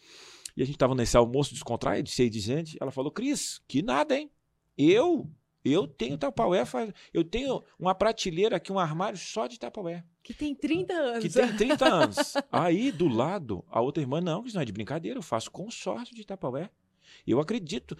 E 0.57 0.63
a 0.63 0.65
gente 0.65 0.75
estava 0.77 0.95
nesse 0.95 1.17
almoço 1.17 1.53
descontraído, 1.55 2.09
cheio 2.09 2.31
de 2.31 2.41
gente. 2.41 2.77
Ela 2.81 2.91
falou: 2.91 3.11
Cris, 3.11 3.61
que 3.69 3.83
nada, 3.83 4.17
hein? 4.19 4.31
Eu? 4.77 5.31
Eu 5.65 5.87
tenho 5.87 6.17
Tupperware, 6.17 6.95
eu 7.13 7.23
tenho 7.25 7.63
uma 7.79 7.95
prateleira 7.95 8.57
aqui, 8.57 8.73
um 8.73 8.79
armário 8.79 9.19
só 9.19 9.47
de 9.47 9.59
Tupperware. 9.59 10.05
Que 10.23 10.33
tem 10.33 10.55
30 10.55 10.93
anos. 10.95 11.23
Que 11.23 11.29
tem 11.29 11.57
30 11.57 11.85
anos. 11.95 12.35
Aí, 12.51 12.91
do 12.93 13.09
lado, 13.09 13.65
a 13.69 13.81
outra 13.81 14.03
irmã, 14.03 14.21
não, 14.21 14.47
isso 14.47 14.55
não 14.55 14.63
é 14.63 14.65
de 14.65 14.73
brincadeira, 14.73 15.19
eu 15.19 15.23
faço 15.23 15.51
consórcio 15.51 16.15
de 16.15 16.25
Tupperware. 16.25 16.71
Eu 17.27 17.41
acredito. 17.41 17.97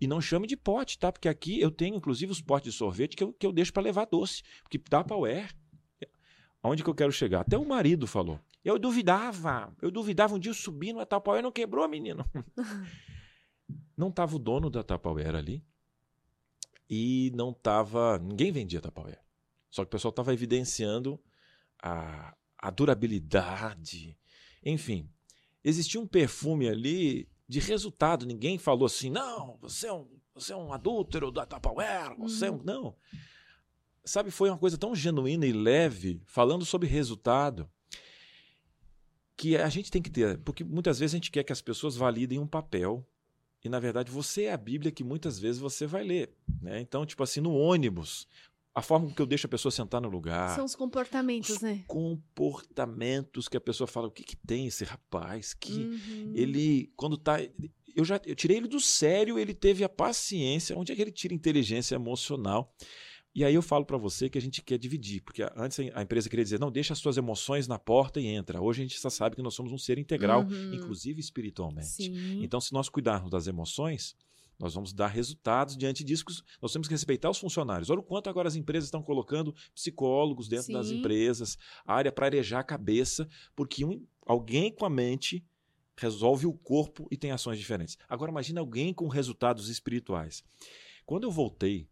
E 0.00 0.06
não 0.06 0.20
chame 0.20 0.46
de 0.46 0.56
pote, 0.56 0.98
tá? 0.98 1.10
Porque 1.10 1.28
aqui 1.28 1.60
eu 1.60 1.70
tenho, 1.70 1.96
inclusive, 1.96 2.30
os 2.30 2.40
potes 2.42 2.72
de 2.72 2.78
sorvete 2.78 3.16
que 3.16 3.24
eu, 3.24 3.32
que 3.32 3.46
eu 3.46 3.52
deixo 3.52 3.72
para 3.72 3.82
levar 3.82 4.04
doce. 4.04 4.42
Porque 4.62 4.78
Tupperware. 4.78 5.50
Onde 6.62 6.82
que 6.82 6.90
eu 6.90 6.94
quero 6.94 7.12
chegar? 7.12 7.40
Até 7.40 7.56
o 7.56 7.64
marido 7.64 8.06
falou. 8.06 8.40
Eu 8.64 8.78
duvidava. 8.78 9.74
Eu 9.80 9.90
duvidava. 9.90 10.34
Um 10.34 10.38
dia 10.38 10.50
eu 10.50 10.54
subi 10.54 10.92
no 10.92 11.00
não 11.42 11.52
quebrou, 11.52 11.88
menino. 11.88 12.24
não 13.96 14.10
tava 14.10 14.36
o 14.36 14.38
dono 14.38 14.68
da 14.68 14.82
Tupperware 14.82 15.36
ali. 15.36 15.64
E 16.90 17.32
não 17.34 17.52
tava. 17.52 18.18
Ninguém 18.18 18.50
vendia 18.50 18.80
Tupperware. 18.80 19.20
Só 19.70 19.82
que 19.82 19.88
o 19.88 19.90
pessoal 19.90 20.10
estava 20.10 20.32
evidenciando 20.32 21.20
a, 21.82 22.36
a 22.58 22.70
durabilidade. 22.70 24.18
Enfim, 24.64 25.08
existia 25.62 26.00
um 26.00 26.06
perfume 26.06 26.68
ali 26.68 27.28
de 27.48 27.60
resultado. 27.60 28.26
Ninguém 28.26 28.58
falou 28.58 28.86
assim, 28.86 29.10
não, 29.10 29.56
você 29.60 29.86
é 29.86 29.92
um, 29.92 30.08
você 30.34 30.52
é 30.52 30.56
um 30.56 30.72
adúltero 30.72 31.30
da 31.30 31.46
Tupperware, 31.46 32.16
você 32.18 32.46
é 32.46 32.50
um... 32.50 32.56
Uhum. 32.56 32.62
Não. 32.64 32.96
Sabe, 34.08 34.30
foi 34.30 34.48
uma 34.48 34.58
coisa 34.58 34.78
tão 34.78 34.94
genuína 34.94 35.46
e 35.46 35.52
leve, 35.52 36.22
falando 36.24 36.64
sobre 36.64 36.88
resultado, 36.88 37.68
que 39.36 39.56
a 39.56 39.68
gente 39.68 39.90
tem 39.90 40.00
que 40.00 40.10
ter, 40.10 40.38
porque 40.38 40.64
muitas 40.64 40.98
vezes 40.98 41.14
a 41.14 41.18
gente 41.18 41.30
quer 41.30 41.44
que 41.44 41.52
as 41.52 41.60
pessoas 41.60 41.94
validem 41.94 42.38
um 42.38 42.46
papel, 42.46 43.06
e 43.62 43.68
na 43.68 43.78
verdade 43.78 44.10
você 44.10 44.44
é 44.44 44.52
a 44.52 44.56
Bíblia 44.56 44.90
que 44.90 45.04
muitas 45.04 45.38
vezes 45.38 45.60
você 45.60 45.86
vai 45.86 46.02
ler. 46.04 46.30
Né? 46.60 46.80
Então, 46.80 47.04
tipo 47.04 47.22
assim, 47.22 47.40
no 47.40 47.52
ônibus, 47.52 48.26
a 48.74 48.80
forma 48.80 49.10
que 49.12 49.20
eu 49.20 49.26
deixo 49.26 49.46
a 49.46 49.50
pessoa 49.50 49.70
sentar 49.70 50.00
no 50.00 50.08
lugar. 50.08 50.54
São 50.54 50.64
os 50.64 50.74
comportamentos, 50.74 51.50
os 51.50 51.60
né? 51.60 51.84
Comportamentos 51.86 53.46
que 53.46 53.56
a 53.56 53.60
pessoa 53.60 53.86
fala, 53.86 54.08
o 54.08 54.10
que, 54.10 54.22
que 54.22 54.36
tem 54.36 54.68
esse 54.68 54.84
rapaz? 54.84 55.52
Que 55.52 55.72
uhum. 55.82 56.32
ele, 56.34 56.90
quando 56.96 57.18
tá. 57.18 57.40
Eu 57.94 58.04
já 58.04 58.20
eu 58.24 58.36
tirei 58.36 58.56
ele 58.56 58.68
do 58.68 58.80
sério, 58.80 59.38
ele 59.38 59.52
teve 59.52 59.84
a 59.84 59.88
paciência. 59.88 60.78
Onde 60.78 60.92
é 60.92 60.96
que 60.96 61.02
ele 61.02 61.10
tira 61.10 61.34
inteligência 61.34 61.96
emocional? 61.96 62.72
E 63.38 63.44
aí 63.44 63.54
eu 63.54 63.62
falo 63.62 63.84
para 63.84 63.96
você 63.96 64.28
que 64.28 64.36
a 64.36 64.40
gente 64.40 64.60
quer 64.60 64.76
dividir, 64.76 65.22
porque 65.22 65.44
antes 65.54 65.78
a 65.94 66.02
empresa 66.02 66.28
queria 66.28 66.42
dizer, 66.44 66.58
não, 66.58 66.72
deixa 66.72 66.92
as 66.92 66.98
suas 66.98 67.16
emoções 67.16 67.68
na 67.68 67.78
porta 67.78 68.20
e 68.20 68.26
entra. 68.26 68.60
Hoje 68.60 68.82
a 68.82 68.84
gente 68.84 69.00
já 69.00 69.08
sabe 69.08 69.36
que 69.36 69.42
nós 69.42 69.54
somos 69.54 69.70
um 69.70 69.78
ser 69.78 69.96
integral, 69.96 70.42
uhum. 70.42 70.74
inclusive 70.74 71.20
espiritualmente. 71.20 71.86
Sim. 71.86 72.42
Então, 72.42 72.60
se 72.60 72.72
nós 72.72 72.88
cuidarmos 72.88 73.30
das 73.30 73.46
emoções, 73.46 74.16
nós 74.58 74.74
vamos 74.74 74.92
dar 74.92 75.06
resultados 75.06 75.76
diante 75.76 76.02
disso. 76.02 76.24
Nós 76.60 76.72
temos 76.72 76.88
que 76.88 76.94
respeitar 76.94 77.30
os 77.30 77.38
funcionários. 77.38 77.90
Olha 77.90 78.00
o 78.00 78.02
quanto 78.02 78.28
agora 78.28 78.48
as 78.48 78.56
empresas 78.56 78.88
estão 78.88 79.04
colocando 79.04 79.54
psicólogos 79.72 80.48
dentro 80.48 80.66
Sim. 80.66 80.72
das 80.72 80.90
empresas, 80.90 81.56
área 81.86 82.10
para 82.10 82.26
arejar 82.26 82.58
a 82.58 82.64
cabeça, 82.64 83.28
porque 83.54 83.84
um, 83.84 84.04
alguém 84.26 84.72
com 84.72 84.84
a 84.84 84.90
mente 84.90 85.46
resolve 85.96 86.44
o 86.44 86.52
corpo 86.52 87.06
e 87.08 87.16
tem 87.16 87.30
ações 87.30 87.56
diferentes. 87.56 87.96
Agora 88.08 88.32
imagine 88.32 88.58
alguém 88.58 88.92
com 88.92 89.06
resultados 89.06 89.68
espirituais. 89.68 90.42
Quando 91.06 91.22
eu 91.22 91.30
voltei 91.30 91.88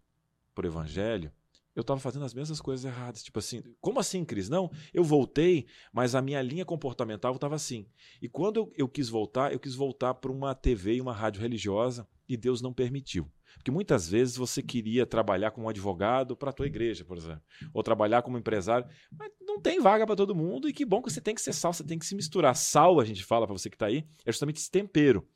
para 0.57 0.65
o 0.65 0.69
evangelho, 0.69 1.31
eu 1.77 1.83
estava 1.83 2.01
fazendo 2.01 2.25
as 2.25 2.33
mesmas 2.33 2.59
coisas 2.61 2.87
erradas. 2.87 3.23
Tipo 3.23 3.39
assim, 3.39 3.63
como 3.81 4.01
assim, 4.01 4.25
Cris? 4.25 4.49
Não, 4.49 4.71
eu 4.95 5.05
voltei, 5.05 5.67
mas 5.93 6.15
a 6.15 6.23
minha 6.23 6.41
linha 6.41 6.65
comportamental 6.65 7.35
estava 7.35 7.55
assim. 7.55 7.87
E 8.21 8.29
quando 8.29 8.57
eu, 8.57 8.73
eu, 8.77 8.89
quis 8.89 9.11
voltar, 9.11 9.53
eu 9.53 9.61
quis 9.61 9.75
voltar 9.75 10.15
para 10.15 10.33
uma 10.33 10.55
TV 10.55 10.95
e 10.95 11.01
uma 11.03 11.13
rádio 11.13 11.43
religiosa 11.43 12.09
e 12.27 12.37
Deus 12.37 12.63
não 12.63 12.73
permitiu. 12.73 13.31
Porque 13.57 13.71
muitas 13.71 14.09
vezes 14.09 14.37
você 14.37 14.63
queria 14.63 15.07
trabalhar 15.07 15.51
como 15.51 15.69
advogado 15.69 16.37
para 16.37 16.51
a 16.51 16.53
tua 16.53 16.67
igreja, 16.67 17.05
por 17.05 17.17
exemplo, 17.17 17.43
ou 17.73 17.83
trabalhar 17.83 18.23
como 18.23 18.39
empresário, 18.39 18.87
mas 19.11 19.31
não 19.41 19.61
tem 19.61 19.81
vaga 19.81 20.07
para 20.07 20.17
todo 20.17 20.35
mundo 20.35 20.69
e 20.69 20.73
que 20.73 20.85
bom 20.85 21.03
que 21.03 21.11
você 21.11 21.21
tem 21.21 21.35
que 21.35 21.41
ser 21.41 21.53
sal, 21.53 21.73
você 21.73 21.85
tem 21.85 21.99
que 21.99 22.07
se 22.07 22.15
misturar. 22.15 22.55
Sal, 22.57 23.01
a 23.01 23.05
gente 23.05 23.25
fala 23.25 23.47
para 23.47 23.57
você 23.57 23.71
que 23.71 23.77
está 23.77 23.87
aí, 23.87 24.07
é 24.25 24.33
justamente 24.33 24.57
esse 24.57 24.71
tempero. 24.71 25.27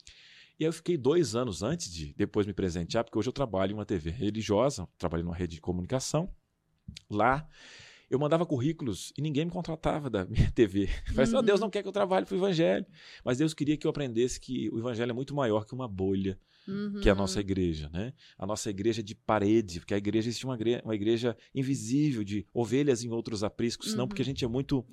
E 0.61 0.65
aí 0.65 0.69
eu 0.69 0.73
fiquei 0.75 0.99
dois 0.99 1.35
anos 1.35 1.63
antes 1.63 1.91
de 1.91 2.13
depois 2.15 2.47
me 2.47 2.53
presentear, 2.53 3.03
porque 3.03 3.19
hoje 3.19 3.31
eu 3.31 3.33
trabalho 3.33 3.73
em 3.73 3.75
uma 3.75 3.87
TV 3.87 4.11
religiosa, 4.11 4.87
trabalho 4.99 5.25
numa 5.25 5.35
rede 5.35 5.55
de 5.55 5.61
comunicação. 5.61 6.31
Lá 7.09 7.49
eu 8.11 8.19
mandava 8.19 8.45
currículos 8.45 9.11
e 9.17 9.23
ninguém 9.23 9.47
me 9.47 9.51
contratava 9.51 10.11
da 10.11 10.27
minha 10.29 10.51
TV. 10.51 10.89
Falei 11.07 11.23
assim, 11.23 11.37
oh, 11.37 11.41
Deus 11.41 11.61
não 11.61 11.71
quer 11.71 11.81
que 11.81 11.89
eu 11.89 11.93
trabalhe 11.93 12.27
para 12.27 12.35
o 12.35 12.39
Evangelho. 12.39 12.85
Mas 13.25 13.39
Deus 13.39 13.55
queria 13.55 13.75
que 13.75 13.87
eu 13.87 13.91
aprendesse 13.91 14.39
que 14.39 14.69
o 14.71 14.79
Evangelho 14.79 15.11
é 15.11 15.15
muito 15.15 15.35
maior 15.35 15.65
que 15.65 15.73
uma 15.73 15.89
bolha 15.89 16.39
uhum. 16.69 17.01
que 17.01 17.09
é 17.09 17.13
a 17.13 17.15
nossa 17.15 17.41
igreja, 17.41 17.89
né? 17.91 18.13
A 18.39 18.47
nossa 18.47 18.69
igreja 18.69 19.03
de 19.03 19.15
parede, 19.15 19.81
porque 19.81 19.95
a 19.95 19.99
igreja 19.99 20.29
existe 20.29 20.45
uma, 20.45 20.59
uma 20.85 20.95
igreja 20.95 21.37
invisível 21.55 22.23
de 22.23 22.47
ovelhas 22.53 23.03
em 23.03 23.11
outros 23.11 23.43
apriscos, 23.43 23.95
uhum. 23.95 24.07
porque 24.07 24.23
a 24.23 24.25
gente 24.25 24.45
é 24.45 24.49
muito 24.49 24.85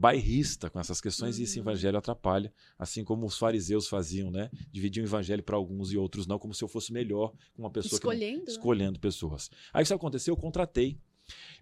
bairrista 0.00 0.70
com 0.70 0.80
essas 0.80 0.98
questões 0.98 1.38
e 1.38 1.42
esse 1.42 1.58
uhum. 1.58 1.64
evangelho 1.64 1.98
atrapalha, 1.98 2.50
assim 2.78 3.04
como 3.04 3.26
os 3.26 3.36
fariseus 3.36 3.86
faziam, 3.86 4.30
né? 4.30 4.50
Dividiam 4.72 5.04
o 5.04 5.06
evangelho 5.06 5.42
para 5.42 5.56
alguns 5.56 5.92
e 5.92 5.98
outros 5.98 6.26
não, 6.26 6.38
como 6.38 6.54
se 6.54 6.64
eu 6.64 6.68
fosse 6.68 6.90
melhor 6.90 7.34
com 7.52 7.62
uma 7.62 7.70
pessoa 7.70 7.98
escolhendo, 7.98 8.44
que 8.46 8.50
escolhendo 8.50 8.98
pessoas. 8.98 9.50
Aí 9.74 9.82
isso 9.82 9.92
aconteceu, 9.92 10.32
eu 10.32 10.38
contratei 10.38 10.98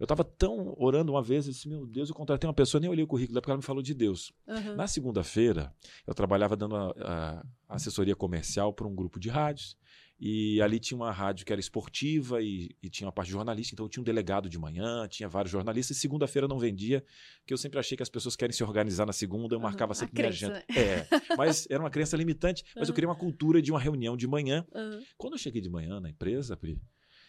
eu 0.00 0.04
estava 0.04 0.24
tão 0.24 0.74
orando 0.78 1.12
uma 1.12 1.22
vez, 1.22 1.46
eu 1.46 1.52
disse, 1.52 1.68
meu 1.68 1.84
Deus, 1.84 2.08
eu 2.08 2.14
contratei 2.14 2.48
uma 2.48 2.54
pessoa, 2.54 2.80
nem 2.80 2.88
olhei 2.88 3.04
o 3.04 3.06
currículo, 3.06 3.38
porque 3.38 3.50
ela 3.50 3.58
me 3.58 3.62
falou 3.62 3.82
de 3.82 3.92
Deus. 3.92 4.32
Uhum. 4.46 4.76
Na 4.76 4.86
segunda-feira, 4.86 5.74
eu 6.06 6.14
trabalhava 6.14 6.56
dando 6.56 6.74
a, 6.74 7.44
a 7.68 7.74
assessoria 7.74 8.16
comercial 8.16 8.72
para 8.72 8.86
um 8.86 8.94
grupo 8.94 9.20
de 9.20 9.28
rádios, 9.28 9.76
e 10.20 10.60
ali 10.60 10.80
tinha 10.80 10.96
uma 10.96 11.12
rádio 11.12 11.46
que 11.46 11.52
era 11.52 11.60
esportiva 11.60 12.42
e, 12.42 12.74
e, 12.82 12.90
tinha 12.90 13.06
uma 13.06 13.12
parte 13.12 13.30
jornalística, 13.30 13.74
então 13.74 13.86
eu 13.86 13.90
tinha 13.90 14.00
um 14.00 14.04
delegado 14.04 14.48
de 14.48 14.58
manhã, 14.58 15.06
tinha 15.06 15.28
vários 15.28 15.52
jornalistas, 15.52 15.96
e 15.96 16.00
segunda-feira 16.00 16.48
não 16.48 16.58
vendia, 16.58 17.04
porque 17.40 17.54
eu 17.54 17.58
sempre 17.58 17.78
achei 17.78 17.96
que 17.96 18.02
as 18.02 18.08
pessoas 18.08 18.34
querem 18.34 18.52
se 18.52 18.64
organizar 18.64 19.06
na 19.06 19.12
segunda, 19.12 19.54
eu 19.54 19.60
marcava 19.60 19.94
sempre 19.94 20.16
minha 20.16 20.28
agenda. 20.28 20.64
É, 20.76 21.06
mas 21.36 21.68
era 21.70 21.80
uma 21.80 21.90
crença 21.90 22.16
limitante, 22.16 22.64
mas 22.74 22.88
uhum. 22.88 22.90
eu 22.90 22.94
queria 22.94 23.08
uma 23.08 23.16
cultura 23.16 23.62
de 23.62 23.70
uma 23.70 23.78
reunião 23.78 24.16
de 24.16 24.26
manhã. 24.26 24.66
Uhum. 24.74 25.02
Quando 25.16 25.34
eu 25.34 25.38
cheguei 25.38 25.60
de 25.60 25.70
manhã 25.70 26.00
na 26.00 26.10
empresa, 26.10 26.56
Pri, 26.56 26.80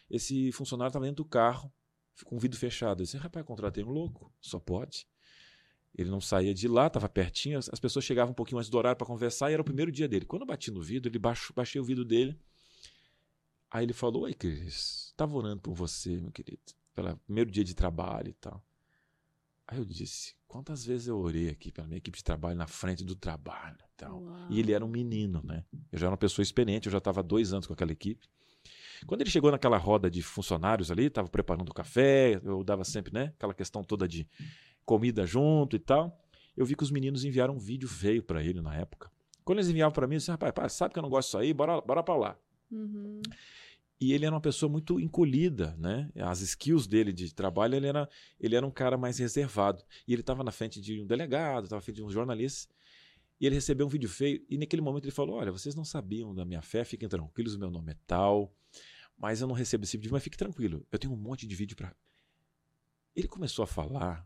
esse 0.09 0.51
funcionário 0.51 0.89
estava 0.89 1.05
dentro 1.05 1.23
do 1.23 1.29
carro, 1.29 1.71
com 2.25 2.37
o 2.37 2.39
vidro 2.39 2.57
fechado. 2.57 3.01
Eu 3.01 3.05
disse, 3.05 3.17
rapaz, 3.17 3.45
contratei 3.45 3.83
um 3.83 3.89
louco, 3.89 4.33
só 4.41 4.59
pode. 4.59 5.07
Ele 5.95 6.09
não 6.09 6.21
saía 6.21 6.53
de 6.53 6.67
lá, 6.67 6.87
estava 6.87 7.09
pertinho, 7.09 7.57
as 7.57 7.79
pessoas 7.79 8.05
chegavam 8.05 8.31
um 8.31 8.35
pouquinho 8.35 8.57
antes 8.57 8.69
do 8.69 8.77
horário 8.77 8.97
para 8.97 9.07
conversar 9.07 9.49
e 9.49 9.53
era 9.53 9.61
o 9.61 9.65
primeiro 9.65 9.91
dia 9.91 10.07
dele. 10.07 10.25
Quando 10.25 10.43
eu 10.43 10.47
bati 10.47 10.71
no 10.71 10.81
vidro, 10.81 11.09
ele 11.09 11.19
baixou, 11.19 11.53
baixei 11.55 11.79
o 11.79 11.83
vidro 11.83 12.05
dele. 12.05 12.39
Aí 13.71 13.85
ele 13.85 13.93
falou: 13.93 14.23
Oi, 14.23 14.33
Cris, 14.33 15.07
estava 15.07 15.35
orando 15.35 15.61
por 15.61 15.73
você, 15.73 16.19
meu 16.19 16.31
querido, 16.31 16.61
pelo 16.93 17.15
primeiro 17.17 17.51
dia 17.51 17.63
de 17.63 17.73
trabalho 17.75 18.29
e 18.29 18.33
tal. 18.33 18.63
Aí 19.67 19.77
eu 19.77 19.85
disse: 19.85 20.35
Quantas 20.47 20.83
vezes 20.83 21.07
eu 21.07 21.17
orei 21.17 21.49
aqui 21.49 21.71
pela 21.71 21.87
minha 21.87 21.99
equipe 21.99 22.17
de 22.17 22.23
trabalho 22.23 22.57
na 22.57 22.67
frente 22.67 23.03
do 23.03 23.15
trabalho 23.15 23.77
e 23.77 23.97
tal. 23.97 24.23
Uau. 24.23 24.47
E 24.49 24.59
ele 24.59 24.73
era 24.73 24.83
um 24.83 24.89
menino, 24.89 25.41
né? 25.43 25.63
Eu 25.91 25.99
já 25.99 26.07
era 26.07 26.11
uma 26.11 26.17
pessoa 26.17 26.41
experiente, 26.41 26.87
eu 26.87 26.91
já 26.91 26.97
estava 26.97 27.21
dois 27.21 27.53
anos 27.53 27.67
com 27.67 27.73
aquela 27.73 27.91
equipe. 27.91 28.27
Quando 29.05 29.21
ele 29.21 29.29
chegou 29.29 29.51
naquela 29.51 29.77
roda 29.77 30.09
de 30.09 30.21
funcionários 30.21 30.91
ali, 30.91 31.05
estava 31.05 31.29
preparando 31.29 31.69
o 31.69 31.73
café, 31.73 32.41
eu 32.43 32.63
dava 32.63 32.83
sempre, 32.83 33.13
né, 33.13 33.33
aquela 33.37 33.53
questão 33.53 33.83
toda 33.83 34.07
de 34.07 34.27
comida 34.85 35.25
junto 35.25 35.75
e 35.75 35.79
tal. 35.79 36.19
Eu 36.57 36.65
vi 36.65 36.75
que 36.75 36.83
os 36.83 36.91
meninos 36.91 37.23
enviaram 37.23 37.55
um 37.55 37.59
vídeo 37.59 37.87
feio 37.87 38.21
para 38.21 38.43
ele 38.43 38.61
na 38.61 38.75
época. 38.75 39.09
Quando 39.45 39.59
eles 39.59 39.69
enviavam 39.69 39.93
para 39.93 40.07
mim, 40.07 40.15
eu 40.15 40.19
disse, 40.19 40.31
rapaz, 40.31 40.73
sabe 40.73 40.93
que 40.93 40.99
eu 40.99 41.03
não 41.03 41.09
gosto 41.09 41.27
disso 41.27 41.37
aí, 41.37 41.53
bora, 41.53 41.79
bora 41.79 42.03
para 42.03 42.15
lá. 42.15 42.37
Uhum. 42.71 43.21
E 44.01 44.13
ele 44.13 44.25
era 44.25 44.33
uma 44.33 44.41
pessoa 44.41 44.71
muito 44.71 44.99
encolhida, 44.99 45.75
né? 45.77 46.09
As 46.15 46.39
skills 46.41 46.87
dele 46.87 47.11
de 47.11 47.33
trabalho, 47.33 47.75
ele 47.75 47.87
era, 47.87 48.09
ele 48.39 48.55
era 48.55 48.65
um 48.65 48.71
cara 48.71 48.97
mais 48.97 49.17
reservado. 49.17 49.83
E 50.07 50.13
ele 50.13 50.21
estava 50.21 50.43
na 50.43 50.51
frente 50.51 50.79
de 50.79 51.01
um 51.01 51.05
delegado, 51.05 51.65
estava 51.65 51.79
na 51.79 51.83
frente 51.83 51.97
de 51.97 52.03
um 52.03 52.09
jornalista. 52.09 52.73
E 53.41 53.45
ele 53.45 53.55
recebeu 53.55 53.85
um 53.85 53.89
vídeo 53.89 54.07
feio. 54.07 54.43
E 54.49 54.57
naquele 54.57 54.81
momento 54.81 55.03
ele 55.03 55.11
falou: 55.11 55.35
Olha, 55.35 55.51
vocês 55.51 55.75
não 55.75 55.83
sabiam 55.83 56.33
da 56.33 56.45
minha 56.45 56.61
fé, 56.61 56.85
fiquem 56.85 57.09
tranquilos, 57.09 57.57
meu 57.57 57.69
nome 57.69 57.91
é 57.91 57.95
tal 58.07 58.53
mas 59.19 59.41
eu 59.41 59.47
não 59.47 59.53
recebo 59.53 59.83
esse 59.83 59.97
vídeo. 59.97 60.13
Mas 60.13 60.23
fique 60.23 60.37
tranquilo, 60.37 60.85
eu 60.91 60.97
tenho 60.97 61.13
um 61.13 61.17
monte 61.17 61.45
de 61.45 61.53
vídeo 61.53 61.75
para. 61.75 61.93
Ele 63.15 63.27
começou 63.27 63.63
a 63.63 63.67
falar, 63.67 64.25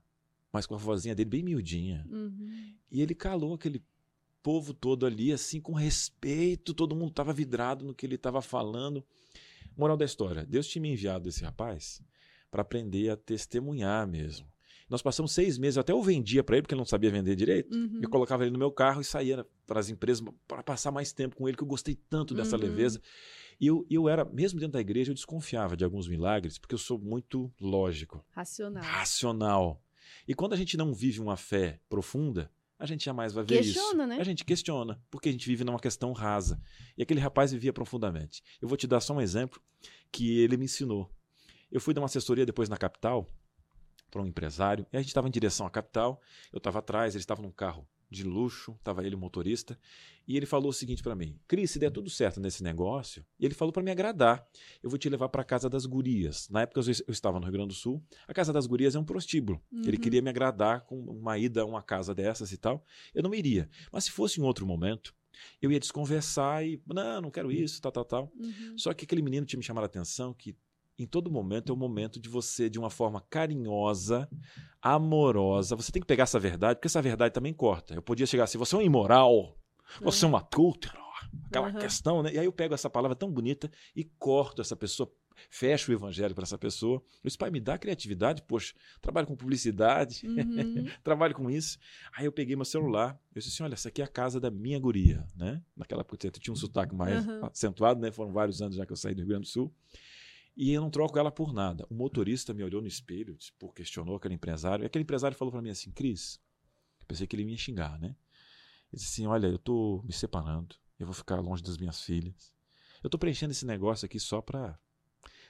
mas 0.51 0.67
com 0.67 0.75
a 0.75 0.77
vozinha 0.77 1.15
dele 1.15 1.29
bem 1.29 1.43
miudinha. 1.43 2.05
Uhum. 2.09 2.75
E 2.91 3.01
ele 3.01 3.15
calou 3.15 3.55
aquele 3.55 3.83
povo 4.43 4.73
todo 4.73 5.05
ali, 5.05 5.31
assim, 5.31 5.59
com 5.59 5.73
respeito. 5.73 6.73
Todo 6.73 6.95
mundo 6.95 7.09
estava 7.09 7.33
vidrado 7.33 7.85
no 7.85 7.95
que 7.95 8.05
ele 8.05 8.15
estava 8.15 8.41
falando. 8.41 9.03
Moral 9.75 9.97
da 9.97 10.05
história: 10.05 10.45
Deus 10.45 10.67
tinha 10.67 10.81
me 10.81 10.91
enviado 10.91 11.29
esse 11.29 11.43
rapaz 11.43 12.01
para 12.51 12.61
aprender 12.61 13.09
a 13.09 13.17
testemunhar 13.17 14.05
mesmo. 14.05 14.45
Nós 14.89 15.01
passamos 15.01 15.31
seis 15.31 15.57
meses, 15.57 15.77
eu 15.77 15.81
até 15.81 15.93
o 15.93 16.03
vendia 16.03 16.43
para 16.43 16.55
ele, 16.55 16.61
porque 16.61 16.75
ele 16.75 16.81
não 16.81 16.85
sabia 16.85 17.09
vender 17.09 17.35
direito. 17.35 17.73
Uhum. 17.73 17.99
Eu 18.03 18.09
colocava 18.09 18.43
ele 18.43 18.51
no 18.51 18.59
meu 18.59 18.71
carro 18.71 19.01
e 19.01 19.03
saía 19.03 19.43
para 19.65 19.79
as 19.79 19.89
empresas 19.89 20.23
para 20.47 20.61
passar 20.61 20.91
mais 20.91 21.11
tempo 21.11 21.35
com 21.35 21.47
ele, 21.47 21.57
que 21.57 21.63
eu 21.63 21.67
gostei 21.67 21.95
tanto 21.95 22.35
dessa 22.35 22.55
uhum. 22.55 22.61
leveza. 22.61 23.01
E 23.59 23.65
eu, 23.65 23.85
eu 23.89 24.09
era, 24.09 24.25
mesmo 24.25 24.59
dentro 24.59 24.73
da 24.73 24.81
igreja, 24.81 25.09
eu 25.09 25.15
desconfiava 25.15 25.75
de 25.75 25.83
alguns 25.83 26.07
milagres, 26.07 26.59
porque 26.59 26.75
eu 26.75 26.79
sou 26.79 26.99
muito 26.99 27.51
lógico. 27.59 28.23
Racional. 28.31 28.83
Racional. 28.83 29.81
E 30.27 30.35
quando 30.35 30.53
a 30.53 30.57
gente 30.57 30.77
não 30.77 30.93
vive 30.93 31.19
uma 31.19 31.37
fé 31.37 31.79
profunda, 31.89 32.51
a 32.83 32.85
gente 32.85 33.05
jamais 33.05 33.31
vai 33.31 33.45
ver 33.45 33.59
Questiona, 33.59 34.03
isso. 34.03 34.07
né? 34.07 34.17
A 34.19 34.23
gente 34.25 34.43
questiona, 34.43 35.01
porque 35.09 35.29
a 35.29 35.31
gente 35.31 35.47
vive 35.47 35.63
numa 35.63 35.79
questão 35.79 36.11
rasa. 36.11 36.61
E 36.97 37.01
aquele 37.01 37.21
rapaz 37.21 37.53
vivia 37.53 37.71
profundamente. 37.71 38.43
Eu 38.61 38.67
vou 38.67 38.75
te 38.75 38.85
dar 38.85 38.99
só 38.99 39.13
um 39.13 39.21
exemplo 39.21 39.61
que 40.11 40.39
ele 40.39 40.57
me 40.57 40.65
ensinou. 40.65 41.09
Eu 41.71 41.79
fui 41.79 41.93
dar 41.93 42.01
uma 42.01 42.07
assessoria 42.07 42.45
depois 42.45 42.67
na 42.67 42.75
capital 42.75 43.25
para 44.11 44.21
um 44.21 44.27
empresário, 44.27 44.85
e 44.91 44.97
a 44.97 44.99
gente 44.99 45.07
estava 45.07 45.29
em 45.29 45.31
direção 45.31 45.65
à 45.65 45.69
capital, 45.69 46.21
eu 46.51 46.57
estava 46.57 46.79
atrás, 46.79 47.15
ele 47.15 47.21
estava 47.21 47.41
num 47.41 47.51
carro 47.51 47.87
de 48.13 48.23
luxo, 48.23 48.73
estava 48.73 49.05
ele 49.05 49.15
motorista, 49.15 49.77
e 50.27 50.37
ele 50.37 50.45
falou 50.45 50.69
o 50.69 50.73
seguinte 50.73 51.03
para 51.03 51.15
mim: 51.15 51.37
Cris, 51.47 51.71
se 51.71 51.79
der 51.79 51.91
tudo 51.91 52.09
certo 52.09 52.39
nesse 52.39 52.63
negócio, 52.63 53.25
e 53.39 53.45
ele 53.45 53.53
falou 53.53 53.71
para 53.71 53.83
me 53.83 53.91
agradar, 53.91 54.47
eu 54.81 54.89
vou 54.89 54.97
te 54.97 55.09
levar 55.09 55.29
para 55.29 55.41
a 55.41 55.45
Casa 55.45 55.69
das 55.69 55.85
Gurias. 55.85 56.47
Na 56.49 56.61
época 56.61 56.79
eu 56.79 57.13
estava 57.13 57.39
no 57.39 57.45
Rio 57.45 57.53
Grande 57.53 57.69
do 57.69 57.73
Sul, 57.73 58.03
a 58.27 58.33
Casa 58.33 58.53
das 58.53 58.65
Gurias 58.65 58.95
é 58.95 58.99
um 58.99 59.03
prostíbulo. 59.03 59.61
Uhum. 59.71 59.83
Ele 59.85 59.97
queria 59.97 60.21
me 60.21 60.29
agradar 60.29 60.81
com 60.85 60.99
uma 60.99 61.37
ida 61.37 61.61
a 61.61 61.65
uma 61.65 61.81
casa 61.81 62.13
dessas 62.15 62.51
e 62.51 62.57
tal. 62.57 62.85
Eu 63.13 63.23
não 63.23 63.33
iria. 63.33 63.69
Mas 63.91 64.05
se 64.05 64.11
fosse 64.11 64.39
em 64.39 64.43
outro 64.43 64.65
momento, 64.65 65.13
eu 65.61 65.71
ia 65.71 65.79
desconversar 65.79 66.65
e, 66.65 66.81
não, 66.87 67.21
não 67.21 67.31
quero 67.31 67.51
isso, 67.51 67.81
tal, 67.81 67.91
tal, 67.91 68.05
tal. 68.05 68.31
Uhum. 68.35 68.77
Só 68.77 68.93
que 68.93 69.05
aquele 69.05 69.21
menino 69.21 69.45
tinha 69.45 69.57
me 69.57 69.63
chamado 69.63 69.83
a 69.83 69.87
atenção 69.87 70.33
que 70.33 70.55
em 70.97 71.05
todo 71.07 71.31
momento 71.31 71.71
é 71.71 71.73
o 71.73 71.77
momento 71.77 72.19
de 72.19 72.29
você, 72.29 72.69
de 72.69 72.77
uma 72.79 72.89
forma 72.89 73.21
carinhosa, 73.29 74.29
amorosa, 74.81 75.75
você 75.75 75.91
tem 75.91 76.01
que 76.01 76.07
pegar 76.07 76.23
essa 76.23 76.39
verdade, 76.39 76.75
porque 76.75 76.87
essa 76.87 77.01
verdade 77.01 77.33
também 77.33 77.53
corta. 77.53 77.93
Eu 77.95 78.01
podia 78.01 78.25
chegar 78.25 78.43
assim, 78.43 78.57
você 78.57 78.75
é 78.75 78.77
um 78.77 78.81
imoral, 78.81 79.57
você 80.01 80.25
é 80.25 80.27
um 80.27 80.35
adúltero, 80.35 81.01
aquela 81.49 81.71
Uhum. 81.71 81.79
questão, 81.79 82.21
né? 82.23 82.33
E 82.33 82.39
aí 82.39 82.45
eu 82.45 82.51
pego 82.51 82.73
essa 82.73 82.89
palavra 82.89 83.15
tão 83.15 83.31
bonita 83.31 83.71
e 83.95 84.03
corto 84.03 84.61
essa 84.61 84.75
pessoa, 84.75 85.09
fecho 85.49 85.91
o 85.91 85.93
evangelho 85.93 86.35
para 86.35 86.43
essa 86.43 86.57
pessoa. 86.57 86.95
Eu 87.23 87.27
disse, 87.27 87.37
pai, 87.37 87.49
me 87.49 87.59
dá 87.61 87.77
criatividade, 87.77 88.41
poxa, 88.43 88.73
trabalho 89.01 89.25
com 89.27 89.35
publicidade, 89.35 90.29
Uhum. 90.35 90.85
trabalho 91.03 91.33
com 91.33 91.49
isso. 91.49 91.77
Aí 92.15 92.25
eu 92.25 92.31
peguei 92.31 92.55
meu 92.55 92.65
celular, 92.65 93.17
eu 93.33 93.39
disse 93.39 93.53
assim, 93.53 93.63
olha, 93.63 93.73
essa 93.73 93.87
aqui 93.87 94.01
é 94.01 94.05
a 94.05 94.07
casa 94.07 94.39
da 94.39 94.51
minha 94.51 94.79
guria, 94.79 95.25
né? 95.35 95.61
Naquela 95.77 96.01
época 96.01 96.27
eu 96.27 96.31
tinha 96.31 96.53
um 96.53 96.57
sotaque 96.57 96.93
mais 96.93 97.25
Uhum. 97.25 97.39
acentuado, 97.41 98.01
né? 98.01 98.11
Foram 98.11 98.31
vários 98.33 98.61
anos 98.61 98.75
já 98.75 98.85
que 98.85 98.91
eu 98.91 98.97
saí 98.97 99.13
do 99.15 99.19
Rio 99.19 99.29
Grande 99.29 99.43
do 99.43 99.49
Sul. 99.49 99.73
E 100.55 100.71
eu 100.71 100.81
não 100.81 100.89
troco 100.89 101.17
ela 101.17 101.31
por 101.31 101.51
nada. 101.51 101.85
O 101.89 101.95
motorista 101.95 102.53
me 102.53 102.63
olhou 102.63 102.81
no 102.81 102.87
espelho, 102.87 103.37
pô, 103.57 103.71
questionou 103.71 104.15
aquele 104.15 104.35
empresário. 104.35 104.83
E 104.83 104.85
aquele 104.85 105.03
empresário 105.03 105.35
falou 105.35 105.51
para 105.51 105.61
mim 105.61 105.69
assim, 105.69 105.91
Cris, 105.91 106.39
pensei 107.07 107.25
que 107.25 107.35
ele 107.35 107.43
ia 107.43 107.57
xingar, 107.57 107.99
né? 107.99 108.15
Ele 108.91 108.99
disse 108.99 109.13
assim, 109.13 109.27
olha, 109.27 109.47
eu 109.47 109.57
tô 109.57 110.03
me 110.03 110.13
separando, 110.13 110.75
eu 110.99 111.07
vou 111.07 111.15
ficar 111.15 111.39
longe 111.39 111.63
das 111.63 111.77
minhas 111.77 112.03
filhas. 112.03 112.53
Eu 113.03 113.09
tô 113.09 113.17
preenchendo 113.17 113.51
esse 113.51 113.65
negócio 113.65 114.05
aqui 114.05 114.19
só 114.19 114.41
para 114.41 114.79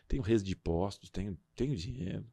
tenho 0.08 0.24
redes 0.24 0.44
de 0.44 0.54
impostos, 0.54 1.10
tenho, 1.10 1.38
tenho 1.56 1.76
dinheiro. 1.76 2.26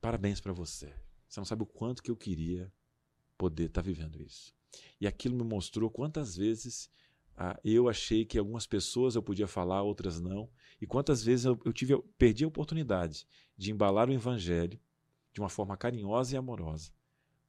Parabéns 0.00 0.40
para 0.40 0.52
você. 0.52 0.92
Você 1.28 1.40
não 1.40 1.44
sabe 1.44 1.62
o 1.62 1.66
quanto 1.66 2.02
que 2.02 2.10
eu 2.10 2.16
queria 2.16 2.72
poder 3.36 3.66
estar 3.66 3.82
vivendo 3.82 4.20
isso. 4.22 4.54
E 5.00 5.06
aquilo 5.06 5.36
me 5.36 5.44
mostrou 5.44 5.90
quantas 5.90 6.36
vezes 6.36 6.90
ah, 7.42 7.58
eu 7.64 7.88
achei 7.88 8.22
que 8.26 8.38
algumas 8.38 8.66
pessoas 8.66 9.14
eu 9.14 9.22
podia 9.22 9.46
falar, 9.46 9.80
outras 9.82 10.20
não. 10.20 10.46
E 10.78 10.86
quantas 10.86 11.24
vezes 11.24 11.46
eu, 11.46 11.58
eu 11.64 11.72
tive, 11.72 11.94
eu 11.94 12.02
perdi 12.18 12.44
a 12.44 12.48
oportunidade 12.48 13.26
de 13.56 13.70
embalar 13.72 14.10
o 14.10 14.12
evangelho 14.12 14.78
de 15.32 15.40
uma 15.40 15.48
forma 15.48 15.74
carinhosa 15.74 16.34
e 16.34 16.36
amorosa 16.36 16.92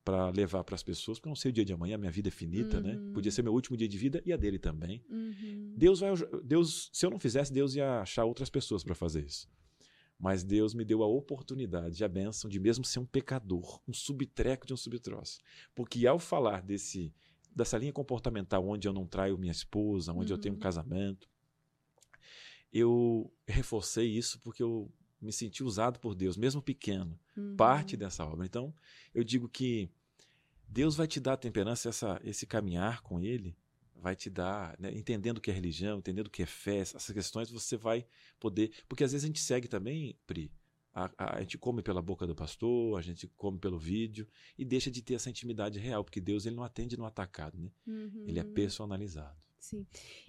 para 0.05 0.29
levar 0.29 0.63
para 0.63 0.75
as 0.75 0.81
pessoas, 0.81 1.19
porque 1.19 1.27
eu 1.27 1.31
não 1.31 1.35
sei 1.35 1.51
o 1.51 1.53
dia 1.53 1.65
de 1.65 1.73
amanhã, 1.73 1.97
minha 1.97 2.09
vida 2.11 2.29
é 2.29 2.31
finita, 2.31 2.77
Uhum. 2.77 2.83
né? 2.83 3.11
Podia 3.13 3.31
ser 3.33 3.41
meu 3.43 3.51
último 3.53 3.75
dia 3.75 3.87
de 3.87 3.97
vida 3.97 4.21
e 4.25 4.31
a 4.31 4.37
dele 4.37 4.57
também. 4.57 5.03
Uhum. 5.09 5.73
Deus 5.75 5.99
vai, 5.99 6.11
Deus, 6.41 6.89
se 6.93 7.05
eu 7.05 7.09
não 7.11 7.19
fizesse, 7.19 7.51
Deus 7.51 7.75
ia 7.75 7.99
achar 7.99 8.23
outras 8.23 8.49
pessoas 8.49 8.85
para 8.85 8.95
fazer 8.95 9.25
isso. 9.25 9.49
Mas 10.17 10.41
Deus 10.41 10.73
me 10.73 10.85
deu 10.85 11.03
a 11.03 11.07
oportunidade, 11.07 12.01
a 12.01 12.07
bênção 12.07 12.49
de 12.49 12.59
mesmo 12.59 12.85
ser 12.85 12.99
um 12.99 13.05
pecador, 13.05 13.81
um 13.87 13.93
subtreco 13.93 14.65
de 14.65 14.73
um 14.73 14.77
subtroço. 14.77 15.39
Porque 15.75 16.07
ao 16.07 16.17
falar 16.17 16.61
desse 16.61 17.13
dessa 17.55 17.77
linha 17.77 17.93
comportamental 17.93 18.67
onde 18.67 18.87
eu 18.87 18.93
não 18.93 19.05
traio 19.05 19.37
minha 19.37 19.51
esposa, 19.51 20.13
onde 20.13 20.31
eu 20.31 20.37
tenho 20.37 20.53
um 20.53 20.57
Uhum. 20.57 20.61
casamento, 20.61 21.29
eu 22.71 23.31
reforcei 23.47 24.07
isso 24.07 24.39
porque 24.39 24.63
eu 24.63 24.91
me 25.21 25.31
senti 25.31 25.63
usado 25.63 25.99
por 25.99 26.15
Deus, 26.15 26.35
mesmo 26.37 26.61
pequeno, 26.61 27.19
Uhum. 27.37 27.55
parte 27.55 27.95
dessa 27.95 28.25
obra. 28.25 28.45
Então, 28.45 28.73
eu 29.13 29.23
digo 29.23 29.47
que 29.47 29.89
Deus 30.67 30.95
vai 30.95 31.07
te 31.07 31.19
dar 31.19 31.33
a 31.33 31.37
temperança, 31.37 31.89
essa, 31.89 32.19
esse 32.23 32.45
caminhar 32.47 33.01
com 33.01 33.19
Ele 33.19 33.55
vai 33.95 34.15
te 34.15 34.31
dar, 34.31 34.75
né, 34.79 34.91
entendendo 34.95 35.37
o 35.37 35.41
que 35.41 35.51
é 35.51 35.53
religião, 35.53 35.99
entendendo 35.99 36.25
o 36.25 36.29
que 36.31 36.41
é 36.41 36.45
fé, 36.47 36.77
essas 36.77 37.11
questões 37.11 37.51
você 37.51 37.77
vai 37.77 38.03
poder. 38.39 38.71
Porque 38.87 39.03
às 39.03 39.11
vezes 39.11 39.25
a 39.25 39.27
gente 39.27 39.39
segue 39.39 39.67
também, 39.67 40.17
Pri. 40.25 40.51
A, 40.93 41.35
a, 41.35 41.41
gente 41.41 41.57
come 41.57 41.81
pela 41.81 42.01
boca 42.01 42.27
do 42.27 42.35
pastor, 42.35 42.99
a 42.99 43.01
gente 43.01 43.27
come 43.37 43.57
pelo 43.57 43.79
vídeo 43.79 44.27
e 44.57 44.65
deixa 44.65 44.91
de 44.91 45.01
ter 45.01 45.13
essa 45.13 45.29
intimidade 45.29 45.79
real, 45.79 46.03
porque 46.03 46.19
Deus 46.19 46.45
ele 46.45 46.55
não 46.55 46.63
atende 46.63 46.97
no 46.97 47.05
atacado, 47.05 47.57
né? 47.57 47.71
Uhum. 47.87 48.25
Ele 48.27 48.39
é 48.39 48.43
personalizado. 48.43 49.39
Sim. 49.57 49.85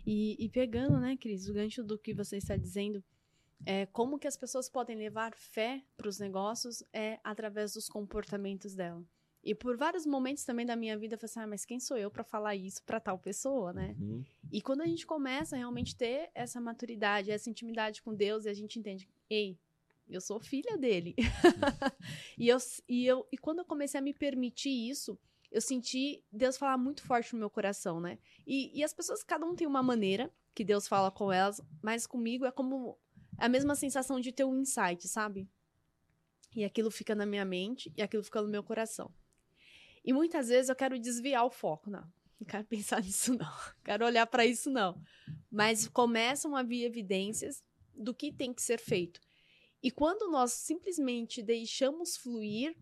E, 0.06 0.36
e 0.38 0.48
pegando, 0.48 1.00
né, 1.00 1.16
Cris, 1.16 1.48
o 1.48 1.54
gancho 1.54 1.82
do 1.82 1.98
que 1.98 2.14
você 2.14 2.36
está 2.36 2.56
dizendo, 2.56 3.02
é, 3.64 3.86
como 3.86 4.18
que 4.18 4.28
as 4.28 4.36
pessoas 4.36 4.68
podem 4.68 4.96
levar 4.96 5.34
fé 5.34 5.82
para 5.96 6.08
os 6.08 6.18
negócios 6.18 6.82
é 6.92 7.18
através 7.24 7.72
dos 7.72 7.88
comportamentos 7.88 8.74
dela. 8.74 9.04
E 9.44 9.54
por 9.54 9.76
vários 9.76 10.06
momentos 10.06 10.44
também 10.44 10.64
da 10.64 10.76
minha 10.76 10.96
vida, 10.96 11.14
eu 11.14 11.18
falei 11.18 11.30
assim, 11.30 11.40
ah, 11.40 11.46
mas 11.46 11.64
quem 11.64 11.80
sou 11.80 11.96
eu 11.96 12.10
para 12.10 12.22
falar 12.22 12.54
isso 12.54 12.82
para 12.84 13.00
tal 13.00 13.18
pessoa, 13.18 13.72
né? 13.72 13.96
Uhum. 13.98 14.22
E 14.52 14.62
quando 14.62 14.82
a 14.82 14.86
gente 14.86 15.04
começa 15.04 15.56
a 15.56 15.58
realmente 15.58 15.96
ter 15.96 16.30
essa 16.32 16.60
maturidade, 16.60 17.30
essa 17.30 17.50
intimidade 17.50 18.02
com 18.02 18.14
Deus, 18.14 18.44
e 18.44 18.48
a 18.48 18.54
gente 18.54 18.78
entende, 18.78 19.08
ei, 19.28 19.58
eu 20.14 20.20
sou 20.20 20.40
filha 20.40 20.76
dele. 20.76 21.14
e, 22.38 22.48
eu, 22.48 22.58
e, 22.88 23.06
eu, 23.06 23.26
e 23.32 23.38
quando 23.38 23.60
eu 23.60 23.64
comecei 23.64 23.98
a 23.98 24.02
me 24.02 24.14
permitir 24.14 24.90
isso, 24.90 25.18
eu 25.50 25.60
senti 25.60 26.24
Deus 26.32 26.56
falar 26.56 26.78
muito 26.78 27.02
forte 27.02 27.32
no 27.34 27.38
meu 27.38 27.50
coração, 27.50 28.00
né? 28.00 28.18
E, 28.46 28.78
e 28.78 28.82
as 28.82 28.92
pessoas, 28.92 29.22
cada 29.22 29.44
um 29.44 29.54
tem 29.54 29.66
uma 29.66 29.82
maneira 29.82 30.32
que 30.54 30.64
Deus 30.64 30.88
fala 30.88 31.10
com 31.10 31.32
elas, 31.32 31.60
mas 31.82 32.06
comigo 32.06 32.44
é 32.44 32.50
como 32.50 32.98
a 33.38 33.48
mesma 33.48 33.74
sensação 33.74 34.20
de 34.20 34.32
ter 34.32 34.44
um 34.44 34.58
insight, 34.60 35.06
sabe? 35.08 35.48
E 36.54 36.64
aquilo 36.64 36.90
fica 36.90 37.14
na 37.14 37.26
minha 37.26 37.44
mente 37.44 37.92
e 37.96 38.02
aquilo 38.02 38.22
fica 38.22 38.40
no 38.42 38.48
meu 38.48 38.62
coração. 38.62 39.12
E 40.04 40.12
muitas 40.12 40.48
vezes 40.48 40.68
eu 40.68 40.76
quero 40.76 40.98
desviar 40.98 41.44
o 41.44 41.50
foco, 41.50 41.90
não. 41.90 42.04
Não 42.38 42.46
quero 42.46 42.64
pensar 42.64 43.00
nisso, 43.02 43.34
não. 43.34 43.52
Quero 43.84 44.04
olhar 44.04 44.26
para 44.26 44.44
isso, 44.44 44.70
não. 44.70 45.00
Mas 45.50 45.86
começam 45.86 46.56
a 46.56 46.62
vir 46.62 46.84
evidências 46.84 47.62
do 47.94 48.14
que 48.14 48.32
tem 48.32 48.52
que 48.52 48.62
ser 48.62 48.78
feito. 48.78 49.20
E 49.82 49.90
quando 49.90 50.30
nós 50.30 50.52
simplesmente 50.52 51.42
deixamos 51.42 52.16
fluir 52.16 52.76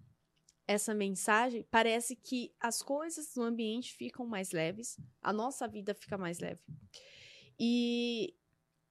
essa 0.67 0.95
mensagem, 0.95 1.67
parece 1.71 2.15
que 2.15 2.55
as 2.61 2.83
coisas 2.83 3.35
no 3.35 3.43
ambiente 3.43 3.95
ficam 3.95 4.27
mais 4.27 4.53
leves, 4.53 4.97
a 5.21 5.33
nossa 5.33 5.67
vida 5.67 5.95
fica 5.95 6.19
mais 6.19 6.39
leve. 6.39 6.61
E 7.59 8.35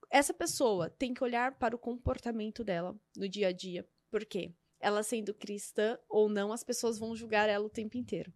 essa 0.10 0.34
pessoa 0.34 0.90
tem 0.90 1.14
que 1.14 1.24
olhar 1.24 1.58
para 1.58 1.76
o 1.76 1.80
comportamento 1.80 2.64
dela 2.64 3.00
no 3.16 3.30
dia 3.30 3.50
a 3.50 3.52
dia. 3.52 3.88
Por 4.10 4.26
quê? 4.26 4.54
Ela 4.80 5.04
sendo 5.04 5.34
cristã 5.34 5.98
ou 6.10 6.28
não, 6.28 6.52
as 6.52 6.64
pessoas 6.64 6.98
vão 6.98 7.16
julgar 7.16 7.48
ela 7.48 7.66
o 7.66 7.70
tempo 7.70 7.96
inteiro. 7.96 8.34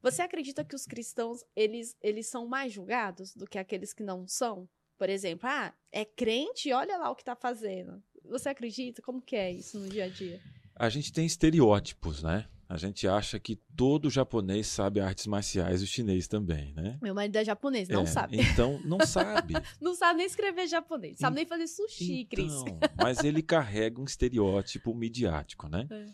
Você 0.00 0.22
acredita 0.22 0.64
que 0.64 0.74
os 0.74 0.86
cristãos, 0.86 1.44
eles, 1.54 1.96
eles 2.00 2.26
são 2.26 2.46
mais 2.46 2.72
julgados 2.72 3.34
do 3.34 3.46
que 3.46 3.58
aqueles 3.58 3.92
que 3.92 4.02
não 4.02 4.26
são? 4.26 4.68
Por 4.96 5.08
exemplo, 5.08 5.48
ah, 5.48 5.74
é 5.90 6.04
crente, 6.04 6.72
olha 6.72 6.96
lá 6.96 7.10
o 7.10 7.16
que 7.16 7.24
tá 7.24 7.34
fazendo. 7.34 8.02
Você 8.28 8.48
acredita? 8.48 9.02
Como 9.02 9.20
que 9.20 9.36
é 9.36 9.50
isso 9.52 9.78
no 9.78 9.88
dia 9.88 10.04
a 10.04 10.08
dia? 10.08 10.40
A 10.74 10.88
gente 10.88 11.12
tem 11.12 11.26
estereótipos, 11.26 12.22
né? 12.22 12.46
A 12.68 12.78
gente 12.78 13.06
acha 13.06 13.38
que 13.38 13.56
todo 13.76 14.08
japonês 14.08 14.66
sabe 14.66 14.98
artes 14.98 15.26
marciais, 15.26 15.82
o 15.82 15.86
chinês 15.86 16.26
também, 16.26 16.72
né? 16.72 16.98
Meu 17.02 17.14
marido 17.14 17.36
é 17.36 17.44
japonês, 17.44 17.86
não 17.86 18.04
É, 18.04 18.06
sabe. 18.06 18.40
Então, 18.40 18.80
não 18.82 18.98
sabe. 19.04 19.52
Não 19.78 19.94
sabe 19.94 20.18
nem 20.18 20.26
escrever 20.26 20.66
japonês, 20.66 21.18
sabe 21.18 21.36
nem 21.36 21.44
fazer 21.44 21.66
sushi, 21.66 22.24
Cris. 22.24 22.50
Então, 22.50 22.78
mas 22.96 23.22
ele 23.22 23.42
carrega 23.42 24.00
um 24.00 24.04
estereótipo 24.04 24.94
midiático, 24.94 25.68
né? 25.68 25.86
É. 25.90 26.06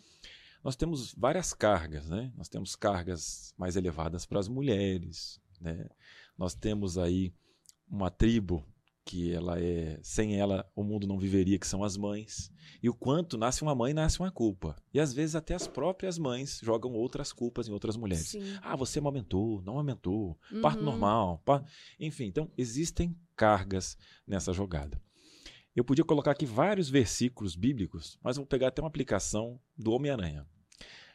Nós 0.61 0.75
temos 0.75 1.13
várias 1.13 1.53
cargas, 1.53 2.09
né? 2.09 2.33
Nós 2.35 2.49
temos 2.49 2.75
cargas 2.75 3.53
mais 3.57 3.77
elevadas 3.77 4.25
para 4.25 4.39
as 4.39 4.49
mulheres, 4.49 5.39
né? 5.61 5.87
Nós 6.37 6.53
temos 6.53 6.97
aí 6.97 7.33
uma 7.89 8.11
tribo 8.11 8.67
que 9.09 9.33
ela 9.33 9.59
é 9.59 9.97
sem 10.03 10.35
ela 10.39 10.69
o 10.75 10.83
mundo 10.83 11.07
não 11.07 11.17
viveria, 11.17 11.57
que 11.57 11.65
são 11.65 11.83
as 11.83 11.97
mães. 11.97 12.51
E 12.83 12.87
o 12.87 12.93
quanto 12.93 13.39
nasce 13.39 13.63
uma 13.63 13.73
mãe, 13.73 13.91
nasce 13.91 14.19
uma 14.19 14.29
culpa. 14.31 14.75
E 14.93 14.99
às 14.99 15.11
vezes 15.11 15.33
até 15.33 15.55
as 15.55 15.65
próprias 15.67 16.19
mães 16.19 16.59
jogam 16.63 16.93
outras 16.93 17.33
culpas 17.33 17.67
em 17.67 17.71
outras 17.71 17.97
mulheres. 17.97 18.27
Sim. 18.29 18.43
Ah, 18.61 18.75
você 18.75 18.99
amamentou, 18.99 19.63
não 19.63 19.73
amamentou, 19.73 20.37
parto 20.61 20.77
Uhum. 20.79 20.85
normal. 20.85 21.41
pa- 21.43 21.63
Enfim, 21.99 22.25
então 22.25 22.51
existem 22.55 23.17
cargas 23.35 23.97
nessa 24.27 24.53
jogada. 24.53 25.01
Eu 25.75 25.83
podia 25.83 26.05
colocar 26.05 26.29
aqui 26.31 26.45
vários 26.45 26.87
versículos 26.87 27.55
bíblicos, 27.55 28.19
mas 28.23 28.37
vou 28.37 28.45
pegar 28.45 28.67
até 28.67 28.79
uma 28.79 28.89
aplicação 28.89 29.59
do 29.75 29.91
Homem-Aranha. 29.91 30.45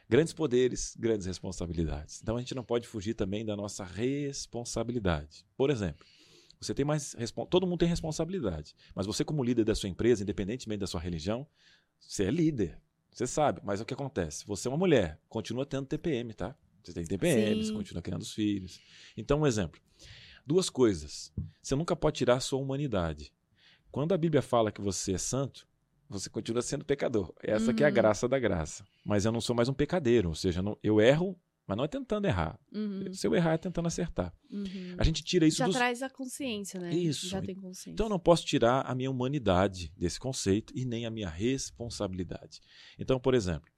Grandes 0.09 0.33
poderes, 0.33 0.95
grandes 0.99 1.25
responsabilidades. 1.27 2.19
Então 2.21 2.35
a 2.35 2.39
gente 2.41 2.53
não 2.55 2.63
pode 2.63 2.87
fugir 2.89 3.13
também 3.13 3.45
da 3.45 3.55
nossa 3.55 3.85
responsabilidade. 3.85 5.45
Por 5.57 5.69
exemplo, 5.69 6.05
você 6.65 6.73
tem 6.73 6.85
mais. 6.85 7.15
Todo 7.49 7.65
mundo 7.67 7.79
tem 7.79 7.87
responsabilidade. 7.89 8.75
Mas 8.93 9.05
você, 9.05 9.23
como 9.23 9.43
líder 9.43 9.63
da 9.63 9.75
sua 9.75 9.89
empresa, 9.89 10.23
independentemente 10.23 10.79
da 10.79 10.87
sua 10.87 10.99
religião, 10.99 11.47
você 11.99 12.25
é 12.25 12.31
líder. 12.31 12.79
Você 13.11 13.25
sabe. 13.25 13.61
Mas 13.63 13.79
o 13.79 13.85
que 13.85 13.93
acontece? 13.93 14.45
Você 14.45 14.67
é 14.67 14.71
uma 14.71 14.77
mulher, 14.77 15.19
continua 15.29 15.65
tendo 15.65 15.85
TPM, 15.85 16.33
tá? 16.33 16.55
Você 16.83 16.93
tem 16.93 17.05
TPM, 17.05 17.63
Sim. 17.63 17.67
você 17.69 17.73
continua 17.73 18.01
criando 18.01 18.21
os 18.21 18.33
filhos. 18.33 18.79
Então, 19.17 19.39
um 19.41 19.47
exemplo. 19.47 19.81
Duas 20.45 20.69
coisas. 20.69 21.33
Você 21.61 21.75
nunca 21.75 21.95
pode 21.95 22.17
tirar 22.17 22.35
a 22.35 22.39
sua 22.39 22.59
humanidade. 22.59 23.31
Quando 23.91 24.13
a 24.13 24.17
Bíblia 24.17 24.41
fala 24.41 24.71
que 24.71 24.81
você 24.81 25.13
é 25.13 25.17
santo, 25.17 25.67
você 26.07 26.29
continua 26.29 26.61
sendo 26.61 26.85
pecador. 26.85 27.33
Essa 27.41 27.73
que 27.73 27.81
é 27.83 27.87
a 27.87 27.89
Uhum. 27.89 27.95
graça 27.95 28.27
da 28.27 28.37
graça. 28.37 28.85
Mas 29.03 29.25
eu 29.25 29.31
não 29.31 29.41
sou 29.41 29.55
mais 29.55 29.67
um 29.69 29.73
pecadeiro. 29.73 30.29
Ou 30.29 30.35
seja, 30.35 30.61
eu 30.83 31.01
erro, 31.01 31.35
mas 31.67 31.75
não 31.77 31.83
é 31.83 31.87
tentando 31.87 32.25
errar. 32.27 32.59
Uhum, 32.73 33.11
Se 33.13 33.25
eu 33.27 33.33
errar, 33.35 33.53
é 33.53 33.57
tentando 33.57 33.87
acertar. 33.87 34.33
uhum. 34.51 34.95
A 34.97 35.03
gente 35.03 35.23
tira 35.23 35.45
isso 35.47 35.57
Já 35.57 35.65
dos... 35.65 35.75
traz 35.75 36.01
a 36.03 36.09
consciência, 36.09 36.79
né? 36.79 36.93
Isso. 36.93 37.27
Já 37.27 37.41
tem 37.41 37.55
consciência. 37.55 37.91
Então 37.91 38.05
eu 38.05 38.09
não 38.09 38.19
posso 38.19 38.45
tirar 38.45 38.81
a 38.81 38.93
minha 38.95 39.09
humanidade 39.09 39.91
desse 39.97 40.19
conceito 40.19 40.71
e 40.75 40.85
nem 40.85 41.05
a 41.05 41.09
minha 41.11 41.29
responsabilidade. 41.29 42.59
Então, 42.99 43.19
por 43.19 43.33
exemplo, 43.33 43.69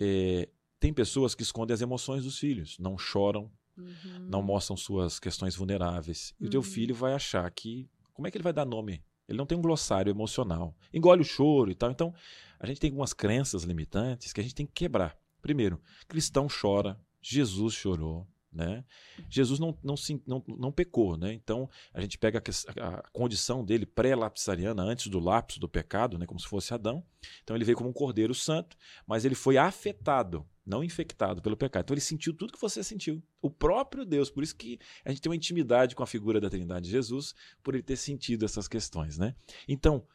eh, 0.00 0.48
tem 0.80 0.92
pessoas 0.92 1.34
que 1.34 1.42
escondem 1.42 1.74
as 1.74 1.80
emoções 1.80 2.24
dos 2.24 2.38
filhos, 2.38 2.76
não 2.78 2.96
choram, 2.98 3.50
Uhum. 3.76 4.26
não 4.28 4.42
mostram 4.42 4.76
suas 4.76 5.20
questões 5.20 5.54
vulneráveis. 5.54 6.34
E 6.40 6.46
o 6.46 6.50
teu 6.50 6.60
Uhum. 6.60 6.64
filho 6.66 6.94
vai 6.96 7.12
achar 7.14 7.48
que. 7.50 7.88
Como 8.12 8.26
é 8.26 8.30
que 8.30 8.36
ele 8.36 8.42
vai 8.42 8.52
dar 8.52 8.64
nome? 8.64 9.04
Ele 9.28 9.38
não 9.38 9.46
tem 9.46 9.56
um 9.56 9.62
glossário 9.62 10.10
emocional. 10.10 10.74
Engole 10.92 11.20
o 11.20 11.24
choro 11.24 11.70
e 11.70 11.74
tal. 11.76 11.90
Então, 11.90 12.12
a 12.58 12.66
gente 12.66 12.80
tem 12.80 12.90
algumas 12.90 13.12
crenças 13.12 13.62
limitantes 13.62 14.32
que 14.32 14.40
a 14.40 14.42
gente 14.42 14.54
tem 14.54 14.66
que 14.66 14.72
quebrar. 14.72 15.16
Primeiro, 15.40 15.80
cristão 16.08 16.48
chora, 16.48 16.98
Jesus 17.20 17.74
chorou. 17.74 18.26
Né? 18.50 18.82
Jesus 19.28 19.60
não, 19.60 19.78
não, 19.84 19.94
se- 19.96 20.22
não, 20.26 20.42
não 20.48 20.72
pecou, 20.72 21.18
né? 21.18 21.34
então 21.34 21.68
a 21.92 22.00
gente 22.00 22.16
pega 22.16 22.42
a, 22.80 22.88
a 22.88 23.02
condição 23.10 23.62
dele 23.62 23.84
pré-lapsariana, 23.84 24.82
antes 24.82 25.08
do 25.08 25.20
lapso 25.20 25.60
do 25.60 25.68
pecado, 25.68 26.18
né? 26.18 26.24
como 26.24 26.40
se 26.40 26.48
fosse 26.48 26.72
Adão. 26.72 27.04
Então 27.42 27.54
ele 27.54 27.64
veio 27.64 27.76
como 27.76 27.90
um 27.90 27.92
cordeiro 27.92 28.34
santo, 28.34 28.74
mas 29.06 29.26
ele 29.26 29.34
foi 29.34 29.58
afetado, 29.58 30.48
não 30.64 30.82
infectado 30.82 31.42
pelo 31.42 31.58
pecado. 31.58 31.84
Então 31.84 31.94
ele 31.94 32.00
sentiu 32.00 32.32
tudo 32.32 32.52
que 32.52 32.60
você 32.60 32.82
sentiu. 32.82 33.22
O 33.42 33.50
próprio 33.50 34.04
Deus. 34.04 34.30
Por 34.30 34.42
isso 34.42 34.56
que 34.56 34.78
a 35.04 35.10
gente 35.10 35.20
tem 35.20 35.30
uma 35.30 35.36
intimidade 35.36 35.94
com 35.94 36.02
a 36.02 36.06
figura 36.06 36.40
da 36.40 36.48
Trindade 36.48 36.86
de 36.86 36.90
Jesus, 36.90 37.34
por 37.62 37.74
ele 37.74 37.82
ter 37.82 37.96
sentido 37.96 38.46
essas 38.46 38.66
questões. 38.66 39.18
Né? 39.18 39.34
Então, 39.68 40.06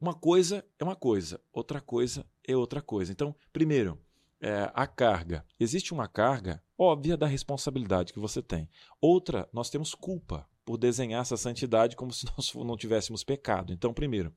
uma 0.00 0.14
coisa 0.14 0.64
é 0.78 0.84
uma 0.84 0.96
coisa, 0.96 1.40
outra 1.52 1.80
coisa 1.82 2.24
é 2.46 2.56
outra 2.56 2.80
coisa. 2.80 3.12
Então, 3.12 3.36
primeiro, 3.52 4.00
é, 4.40 4.70
a 4.74 4.86
carga. 4.86 5.44
Existe 5.58 5.92
uma 5.92 6.08
carga 6.08 6.62
óbvia 6.76 7.16
da 7.16 7.26
responsabilidade 7.26 8.12
que 8.12 8.20
você 8.20 8.42
tem. 8.42 8.68
Outra, 9.00 9.48
nós 9.52 9.68
temos 9.68 9.94
culpa 9.94 10.48
por 10.64 10.76
desenhar 10.76 11.22
essa 11.22 11.36
santidade 11.36 11.96
como 11.96 12.12
se 12.12 12.26
nós 12.36 12.54
não 12.54 12.76
tivéssemos 12.76 13.24
pecado. 13.24 13.72
Então, 13.72 13.92
primeiro, 13.92 14.34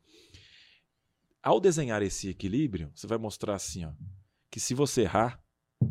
ao 1.42 1.60
desenhar 1.60 2.02
esse 2.02 2.30
equilíbrio, 2.30 2.92
você 2.96 3.08
vai 3.08 3.18
mostrar 3.18 3.56
assim, 3.56 3.86
ó, 3.86 3.92
que 4.50 4.60
se 4.60 4.74
você 4.74 5.02
errar, 5.02 5.44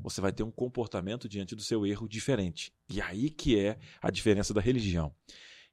você 0.02 0.20
vai 0.20 0.32
ter 0.32 0.42
um 0.42 0.50
comportamento 0.50 1.28
diante 1.28 1.54
do 1.54 1.62
seu 1.62 1.84
erro 1.84 2.08
diferente. 2.08 2.72
E 2.88 3.00
aí 3.00 3.30
que 3.30 3.58
é 3.58 3.78
a 4.00 4.10
diferença 4.10 4.54
da 4.54 4.60
religião. 4.60 5.14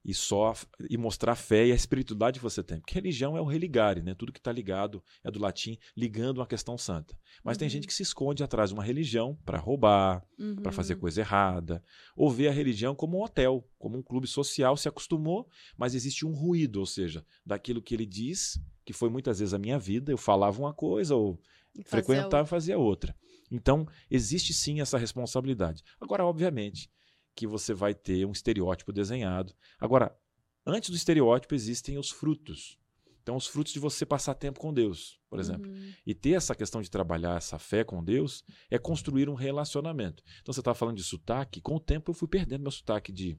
E 0.08 0.14
só 0.14 0.56
e 0.90 0.98
mostrar 0.98 1.34
a 1.34 1.36
fé 1.36 1.68
e 1.68 1.72
a 1.74 1.76
espiritualidade 1.76 2.40
que 2.40 2.44
você 2.44 2.64
tem. 2.64 2.80
Porque 2.80 2.94
religião 2.94 3.36
é 3.36 3.42
o 3.42 3.46
religare, 3.46 4.02
né? 4.02 4.16
Tudo 4.16 4.32
que 4.32 4.40
está 4.40 4.54
ligado 4.54 5.04
é 5.22 5.30
do 5.30 5.38
latim, 5.38 5.78
ligando 5.98 6.38
uma 6.38 6.48
questão 6.48 6.78
santa. 6.78 7.14
Mas 7.44 7.58
tem 7.58 7.66
Uhum. 7.66 7.70
gente 7.72 7.88
que 7.88 7.94
se 7.94 8.04
esconde 8.04 8.42
atrás 8.42 8.70
de 8.70 8.74
uma 8.74 8.84
religião 8.86 9.38
para 9.46 9.58
roubar, 9.60 10.26
Uhum. 10.40 10.56
para 10.56 10.72
fazer 10.72 10.96
coisa 10.96 11.20
errada, 11.20 11.84
ou 12.16 12.32
vê 12.32 12.48
a 12.48 12.52
religião 12.54 12.96
como 12.96 13.18
um 13.20 13.24
hotel, 13.24 13.68
como 13.78 13.98
um 13.98 14.02
clube 14.02 14.28
social, 14.28 14.78
se 14.78 14.88
acostumou, 14.88 15.46
mas 15.78 15.94
existe 15.94 16.26
um 16.26 16.32
ruído, 16.32 16.80
ou 16.80 16.86
seja, 16.86 17.26
daquilo 17.46 17.82
que 17.82 17.94
ele 17.94 18.06
diz, 18.06 18.58
que 18.86 18.94
foi 18.94 19.10
muitas 19.10 19.40
vezes 19.40 19.54
a 19.54 19.60
minha 19.60 19.78
vida, 19.78 20.10
eu 20.10 20.18
falava 20.18 20.58
uma 20.58 20.74
coisa 20.74 21.14
ou 21.16 21.38
frequentava 21.86 22.48
e 22.48 22.50
fazia 22.50 22.78
outra. 22.78 23.14
Então, 23.52 23.86
existe 24.10 24.54
sim 24.54 24.80
essa 24.80 24.98
responsabilidade. 24.98 25.84
Agora, 26.00 26.26
obviamente, 26.26 26.90
que 27.38 27.46
você 27.46 27.72
vai 27.72 27.94
ter 27.94 28.26
um 28.26 28.32
estereótipo 28.32 28.92
desenhado. 28.92 29.54
Agora, 29.80 30.18
antes 30.66 30.90
do 30.90 30.96
estereótipo 30.96 31.54
existem 31.54 31.98
os 32.00 32.10
frutos. 32.10 32.80
Então, 33.22 33.36
os 33.36 33.46
frutos 33.46 33.74
de 33.74 33.80
você 33.80 34.06
passar 34.06 34.34
tempo 34.34 34.60
com 34.60 34.74
Deus, 34.74 35.20
por 35.30 35.40
exemplo. 35.40 35.70
Uhum. 35.70 35.92
E 36.06 36.16
ter 36.16 36.32
essa 36.32 36.56
questão 36.56 36.82
de 36.82 36.90
trabalhar 36.90 37.38
essa 37.38 37.60
fé 37.60 37.84
com 37.84 38.04
Deus 38.04 38.44
é 38.72 38.80
construir 38.80 39.30
um 39.30 39.36
relacionamento. 39.36 40.24
Então 40.42 40.52
você 40.52 40.62
estava 40.62 40.74
falando 40.74 40.96
de 40.96 41.04
sotaque, 41.04 41.62
com 41.62 41.76
o 41.76 41.80
tempo 41.80 42.10
eu 42.10 42.16
fui 42.16 42.28
perdendo 42.28 42.62
meu 42.64 42.72
sotaque 42.72 43.12
de, 43.12 43.38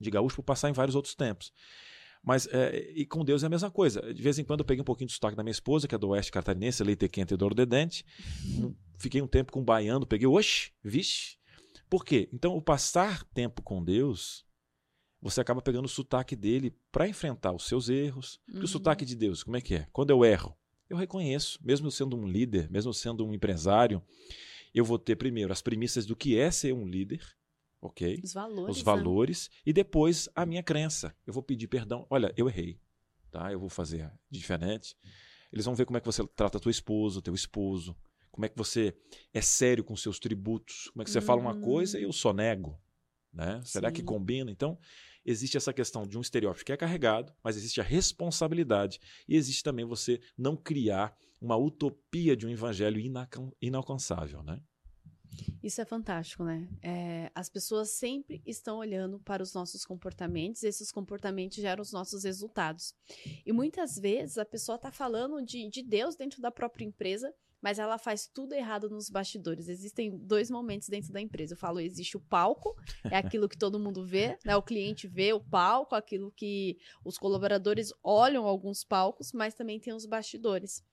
de 0.00 0.10
gaúcho 0.10 0.36
por 0.36 0.44
passar 0.44 0.70
em 0.70 0.72
vários 0.72 0.94
outros 0.94 1.14
tempos. 1.14 1.52
Mas, 2.22 2.46
é, 2.50 2.92
e 2.94 3.04
com 3.04 3.24
Deus 3.24 3.42
é 3.42 3.46
a 3.46 3.50
mesma 3.50 3.70
coisa. 3.70 4.00
De 4.14 4.22
vez 4.22 4.38
em 4.38 4.44
quando 4.44 4.60
eu 4.60 4.64
peguei 4.64 4.80
um 4.80 4.84
pouquinho 4.84 5.08
de 5.08 5.14
sotaque 5.14 5.36
da 5.36 5.42
minha 5.42 5.52
esposa, 5.52 5.86
que 5.86 5.94
é 5.94 5.98
do 5.98 6.08
oeste 6.08 6.32
catarinense, 6.32 6.82
leite 6.82 7.08
quente 7.08 7.34
e 7.34 7.36
dor 7.36 7.54
de 7.54 7.66
dente. 7.66 8.04
Um- 8.46 8.74
Fiquei 8.98 9.22
um 9.22 9.28
tempo 9.28 9.52
com 9.52 9.60
um 9.60 9.64
baiano, 9.64 10.04
peguei, 10.06 10.26
oxe, 10.26 10.72
vixe. 10.82 11.36
Por 11.88 12.04
quê? 12.04 12.28
Então, 12.32 12.56
o 12.56 12.62
passar 12.62 13.24
tempo 13.24 13.62
com 13.62 13.82
Deus, 13.82 14.44
você 15.20 15.40
acaba 15.40 15.62
pegando 15.62 15.86
o 15.86 15.88
sotaque 15.88 16.36
dele 16.36 16.76
para 16.92 17.08
enfrentar 17.08 17.52
os 17.52 17.66
seus 17.66 17.88
erros. 17.88 18.40
Porque 18.44 18.58
Uhum. 18.58 18.64
o 18.64 18.68
sotaque 18.68 19.04
de 19.04 19.16
Deus, 19.16 19.42
como 19.42 19.56
é 19.56 19.60
que 19.60 19.74
é? 19.74 19.86
Quando 19.92 20.10
eu 20.10 20.24
erro, 20.24 20.56
eu 20.88 20.96
reconheço, 20.96 21.58
mesmo 21.62 21.86
eu 21.86 21.90
sendo 21.90 22.16
um 22.16 22.26
líder, 22.26 22.70
mesmo 22.70 22.90
eu 22.90 22.94
sendo 22.94 23.26
um 23.26 23.34
empresário, 23.34 24.02
eu 24.74 24.84
vou 24.84 24.98
ter 24.98 25.16
primeiro 25.16 25.52
as 25.52 25.62
premissas 25.62 26.06
do 26.06 26.14
que 26.16 26.38
é 26.38 26.50
ser 26.50 26.72
um 26.72 26.86
líder, 26.86 27.24
ok? 27.80 28.20
Os 28.22 28.32
valores. 28.32 28.76
Os 28.76 28.78
né? 28.78 28.84
valores, 28.84 29.50
e 29.64 29.72
depois 29.72 30.28
a 30.34 30.46
minha 30.46 30.62
crença. 30.62 31.14
Eu 31.26 31.32
vou 31.32 31.42
pedir 31.42 31.68
perdão. 31.68 32.06
Olha, 32.10 32.32
eu 32.36 32.48
errei, 32.48 32.78
tá? 33.30 33.50
Eu 33.52 33.58
vou 33.58 33.68
fazer 33.68 34.10
diferente. 34.30 34.96
Eles 35.52 35.64
vão 35.64 35.74
ver 35.74 35.86
como 35.86 35.96
é 35.96 36.00
que 36.00 36.06
você 36.06 36.26
trata 36.28 36.60
tua 36.60 36.70
esposa, 36.70 37.22
teu 37.22 37.34
esposo, 37.34 37.96
como 38.38 38.46
é 38.46 38.48
que 38.48 38.56
você 38.56 38.94
é 39.34 39.40
sério 39.40 39.82
com 39.82 39.96
seus 39.96 40.20
tributos, 40.20 40.88
como 40.92 41.02
é 41.02 41.04
que 41.04 41.10
você 41.10 41.20
fala 41.20 41.40
uma 41.40 41.54
Hum. 41.54 41.60
coisa 41.60 41.98
e 41.98 42.04
eu 42.04 42.12
só 42.12 42.32
nego, 42.32 42.80
né? 43.32 43.60
Será 43.64 43.90
que 43.90 44.00
combina? 44.00 44.48
Então, 44.48 44.78
existe 45.26 45.56
essa 45.56 45.72
questão 45.72 46.06
de 46.06 46.16
um 46.16 46.20
estereótipo 46.20 46.64
que 46.64 46.70
é 46.70 46.76
carregado, 46.76 47.34
mas 47.42 47.56
existe 47.56 47.80
a 47.80 47.82
responsabilidade 47.84 49.00
e 49.26 49.34
existe 49.34 49.64
também 49.64 49.84
você 49.84 50.20
não 50.36 50.56
criar 50.56 51.18
uma 51.40 51.56
utopia 51.56 52.36
de 52.36 52.46
um 52.46 52.48
evangelho 52.48 53.00
inalcançável, 53.60 54.40
né? 54.44 54.62
Isso 55.60 55.80
é 55.80 55.84
fantástico, 55.84 56.44
né? 56.44 56.68
É, 56.80 57.32
as 57.34 57.48
pessoas 57.48 57.90
sempre 57.90 58.40
estão 58.46 58.78
olhando 58.78 59.18
para 59.18 59.42
os 59.42 59.52
nossos 59.52 59.84
comportamentos, 59.84 60.62
e 60.62 60.68
esses 60.68 60.92
comportamentos 60.92 61.58
geram 61.58 61.82
os 61.82 61.92
nossos 61.92 62.22
resultados. 62.22 62.94
E 63.44 63.52
muitas 63.52 63.98
vezes 63.98 64.38
a 64.38 64.44
pessoa 64.44 64.76
está 64.76 64.92
falando 64.92 65.44
de, 65.44 65.68
de 65.68 65.82
Deus 65.82 66.14
dentro 66.14 66.40
da 66.40 66.52
própria 66.52 66.84
empresa, 66.84 67.34
mas 67.60 67.78
ela 67.78 67.98
faz 67.98 68.26
tudo 68.26 68.54
errado 68.54 68.88
nos 68.88 69.10
bastidores. 69.10 69.68
Existem 69.68 70.16
dois 70.16 70.50
momentos 70.50 70.88
dentro 70.88 71.12
da 71.12 71.20
empresa. 71.20 71.54
Eu 71.54 71.58
falo, 71.58 71.80
existe 71.80 72.16
o 72.16 72.20
palco, 72.20 72.76
é 73.10 73.16
aquilo 73.18 73.48
que 73.48 73.58
todo 73.58 73.78
mundo 73.78 74.04
vê, 74.04 74.38
né? 74.44 74.56
O 74.56 74.62
cliente 74.62 75.06
vê 75.06 75.32
o 75.32 75.40
palco, 75.40 75.94
aquilo 75.94 76.32
que 76.32 76.78
os 77.04 77.18
colaboradores 77.18 77.92
olham 78.02 78.46
alguns 78.46 78.84
palcos, 78.84 79.32
mas 79.32 79.54
também 79.54 79.80
tem 79.80 79.92
os 79.92 80.06
bastidores. 80.06 80.84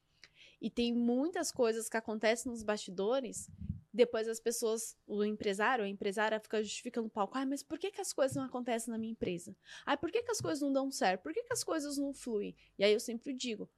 E 0.62 0.70
tem 0.70 0.94
muitas 0.94 1.52
coisas 1.52 1.90
que 1.90 1.98
acontecem 1.98 2.52
nos 2.52 2.64
bastidores 2.64 3.50
depois 3.96 4.28
as 4.28 4.42
pessoas, 4.42 4.98
o 5.08 5.24
empresário 5.24 5.84
ou 5.84 5.88
a 5.88 5.90
empresária 5.90 6.38
fica 6.38 6.62
justificando 6.62 7.08
o 7.08 7.10
palco. 7.10 7.38
Ai, 7.38 7.46
mas 7.46 7.64
por 7.64 7.80
que, 7.80 7.90
que 7.90 8.02
as 8.02 8.12
coisas 8.12 8.36
não 8.36 8.44
acontecem 8.44 8.92
na 8.92 8.98
minha 8.98 9.14
empresa? 9.14 9.56
Ai, 9.86 9.96
por 9.96 10.12
que, 10.12 10.22
que 10.22 10.32
as 10.32 10.42
coisas 10.42 10.62
não 10.62 10.74
dão 10.74 10.92
certo? 10.92 11.22
Por 11.22 11.34
que, 11.34 11.44
que 11.44 11.54
as 11.54 11.64
coisas 11.64 11.98
não 11.98 12.14
fluem? 12.14 12.54
E 12.78 12.84
aí 12.84 12.92
eu 12.92 13.00
sempre 13.00 13.34
digo, 13.34 13.70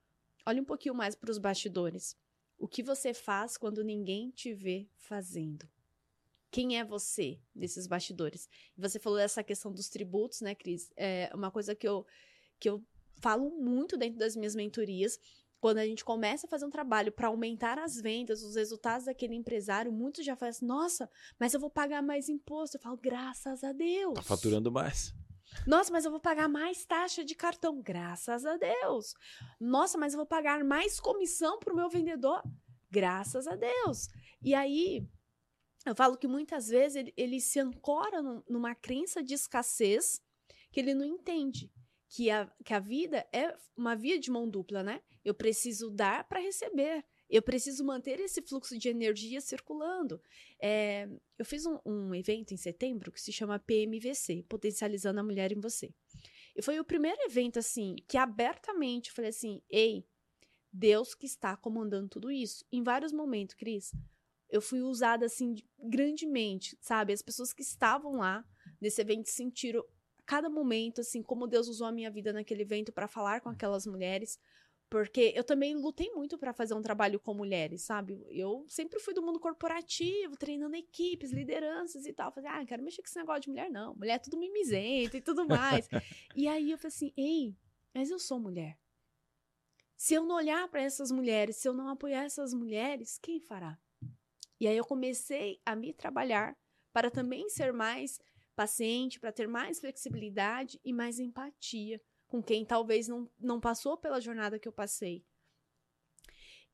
olha 0.43 0.59
um 0.59 0.65
pouquinho 0.65 0.95
mais 0.95 1.13
para 1.13 1.29
os 1.29 1.37
bastidores. 1.37 2.17
O 2.57 2.67
que 2.67 2.81
você 2.81 3.13
faz 3.13 3.57
quando 3.57 3.83
ninguém 3.83 4.31
te 4.31 4.53
vê 4.53 4.89
fazendo? 4.95 5.67
Quem 6.49 6.77
é 6.77 6.83
você 6.83 7.39
nesses 7.53 7.87
bastidores? 7.87 8.49
Você 8.77 8.99
falou 8.99 9.19
dessa 9.19 9.43
questão 9.43 9.71
dos 9.71 9.89
tributos, 9.89 10.41
né, 10.41 10.55
Cris? 10.55 10.91
É 10.95 11.29
uma 11.33 11.51
coisa 11.51 11.75
que 11.75 11.87
eu, 11.87 12.05
que 12.59 12.69
eu 12.69 12.83
falo 13.21 13.49
muito 13.51 13.97
dentro 13.97 14.17
das 14.17 14.35
minhas 14.35 14.55
mentorias 14.55 15.19
quando 15.59 15.79
a 15.79 15.85
gente 15.85 16.05
começa 16.05 16.45
a 16.45 16.49
fazer 16.49 16.65
um 16.65 16.69
trabalho 16.69 17.11
para 17.11 17.27
aumentar 17.27 17.79
as 17.79 17.99
vendas, 17.99 18.43
os 18.43 18.55
resultados 18.55 19.05
daquele 19.05 19.35
empresário, 19.35 19.91
muitos 19.91 20.23
já 20.23 20.35
falam 20.35 20.51
assim, 20.51 20.65
nossa, 20.65 21.09
mas 21.39 21.53
eu 21.53 21.59
vou 21.59 21.69
pagar 21.69 22.01
mais 22.01 22.29
imposto. 22.29 22.77
Eu 22.77 22.81
falo, 22.81 22.97
graças 22.97 23.63
a 23.63 23.71
Deus. 23.71 24.13
Tá 24.13 24.21
faturando 24.21 24.71
mais. 24.71 25.13
Nossa, 25.65 25.91
mas 25.91 26.05
eu 26.05 26.11
vou 26.11 26.19
pagar 26.19 26.47
mais 26.47 26.85
taxa 26.85 27.23
de 27.23 27.35
cartão. 27.35 27.81
Graças 27.81 28.45
a 28.45 28.57
Deus. 28.57 29.13
Nossa, 29.59 29.97
mas 29.97 30.13
eu 30.13 30.17
vou 30.17 30.25
pagar 30.25 30.63
mais 30.63 30.99
comissão 30.99 31.59
para 31.59 31.73
o 31.73 31.75
meu 31.75 31.89
vendedor. 31.89 32.41
Graças 32.89 33.47
a 33.47 33.55
Deus. 33.55 34.07
E 34.41 34.53
aí, 34.53 35.05
eu 35.85 35.95
falo 35.95 36.17
que 36.17 36.27
muitas 36.27 36.67
vezes 36.67 36.95
ele, 36.95 37.13
ele 37.17 37.41
se 37.41 37.59
ancora 37.59 38.21
num- 38.21 38.43
numa 38.47 38.75
crença 38.75 39.21
de 39.23 39.33
escassez 39.33 40.21
que 40.71 40.79
ele 40.79 40.93
não 40.93 41.05
entende. 41.05 41.71
Que 42.09 42.29
a, 42.31 42.49
que 42.63 42.73
a 42.73 42.79
vida 42.79 43.27
é 43.33 43.53
uma 43.75 43.93
via 43.95 44.17
de 44.17 44.31
mão 44.31 44.49
dupla, 44.49 44.81
né? 44.81 45.01
Eu 45.25 45.33
preciso 45.33 45.89
dar 45.91 46.23
para 46.23 46.39
receber. 46.39 47.03
Eu 47.29 47.41
preciso 47.41 47.83
manter 47.83 48.19
esse 48.19 48.41
fluxo 48.41 48.77
de 48.77 48.87
energia 48.87 49.41
circulando. 49.41 50.21
É, 50.61 51.09
eu 51.37 51.45
fiz 51.45 51.65
um, 51.65 51.77
um 51.85 52.15
evento 52.15 52.53
em 52.53 52.57
setembro 52.57 53.11
que 53.11 53.21
se 53.21 53.33
chama 53.33 53.59
PMVC 53.59 54.43
Potencializando 54.47 55.19
a 55.19 55.23
Mulher 55.23 55.51
em 55.51 55.59
Você. 55.59 55.93
E 56.55 56.61
foi 56.61 56.79
o 56.79 56.85
primeiro 56.85 57.21
evento, 57.23 57.59
assim, 57.59 57.95
que 58.07 58.17
abertamente 58.17 59.09
eu 59.09 59.15
falei 59.15 59.29
assim: 59.29 59.61
ei, 59.69 60.05
Deus 60.71 61.13
que 61.13 61.25
está 61.25 61.55
comandando 61.57 62.09
tudo 62.09 62.31
isso. 62.31 62.65
Em 62.71 62.81
vários 62.81 63.11
momentos, 63.11 63.55
Cris, 63.55 63.91
eu 64.49 64.61
fui 64.61 64.81
usada 64.81 65.25
assim 65.25 65.55
grandemente, 65.77 66.77
sabe? 66.81 67.13
As 67.13 67.21
pessoas 67.21 67.53
que 67.53 67.61
estavam 67.61 68.17
lá 68.17 68.45
nesse 68.79 69.01
evento 69.01 69.29
sentiram 69.29 69.83
cada 70.25 70.49
momento 70.49 71.01
assim 71.01 71.23
como 71.23 71.47
Deus 71.47 71.67
usou 71.67 71.87
a 71.87 71.91
minha 71.91 72.11
vida 72.11 72.33
naquele 72.33 72.61
evento 72.61 72.91
para 72.91 73.07
falar 73.07 73.41
com 73.41 73.49
aquelas 73.49 73.85
mulheres, 73.85 74.39
porque 74.89 75.33
eu 75.35 75.43
também 75.43 75.75
lutei 75.75 76.09
muito 76.11 76.37
para 76.37 76.53
fazer 76.53 76.73
um 76.73 76.81
trabalho 76.81 77.19
com 77.19 77.33
mulheres, 77.33 77.81
sabe? 77.81 78.25
Eu 78.29 78.65
sempre 78.69 78.99
fui 78.99 79.13
do 79.13 79.21
mundo 79.21 79.39
corporativo, 79.39 80.37
treinando 80.37 80.75
equipes, 80.75 81.31
lideranças 81.31 82.05
e 82.05 82.13
tal. 82.13 82.31
Falei, 82.31 82.49
ah, 82.49 82.59
não 82.59 82.65
quero 82.65 82.83
mexer 82.83 83.01
com 83.01 83.07
esse 83.07 83.17
negócio 83.17 83.41
de 83.41 83.49
mulher, 83.49 83.69
não. 83.69 83.95
Mulher 83.95 84.13
é 84.13 84.19
tudo 84.19 84.37
mimizento 84.37 85.17
e 85.17 85.21
tudo 85.21 85.45
mais. 85.45 85.89
e 86.35 86.47
aí 86.47 86.71
eu 86.71 86.77
falei 86.77 86.87
assim, 86.87 87.13
ei, 87.17 87.55
mas 87.93 88.09
eu 88.09 88.17
sou 88.17 88.39
mulher. 88.39 88.79
Se 89.97 90.13
eu 90.13 90.23
não 90.23 90.35
olhar 90.35 90.69
para 90.69 90.81
essas 90.81 91.11
mulheres, 91.11 91.57
se 91.57 91.67
eu 91.67 91.73
não 91.73 91.89
apoiar 91.89 92.23
essas 92.23 92.53
mulheres, 92.53 93.17
quem 93.21 93.41
fará? 93.41 93.77
E 94.59 94.67
aí 94.67 94.77
eu 94.77 94.85
comecei 94.85 95.59
a 95.65 95.75
me 95.75 95.93
trabalhar 95.93 96.55
para 96.93 97.11
também 97.11 97.49
ser 97.49 97.73
mais 97.73 98.19
paciente, 98.55 99.19
para 99.19 99.31
ter 99.31 99.47
mais 99.47 99.79
flexibilidade 99.79 100.79
e 100.83 100.93
mais 100.93 101.19
empatia 101.19 102.01
com 102.27 102.41
quem 102.41 102.65
talvez 102.65 103.07
não, 103.07 103.29
não 103.39 103.59
passou 103.59 103.97
pela 103.97 104.19
jornada 104.19 104.59
que 104.59 104.67
eu 104.67 104.71
passei. 104.71 105.25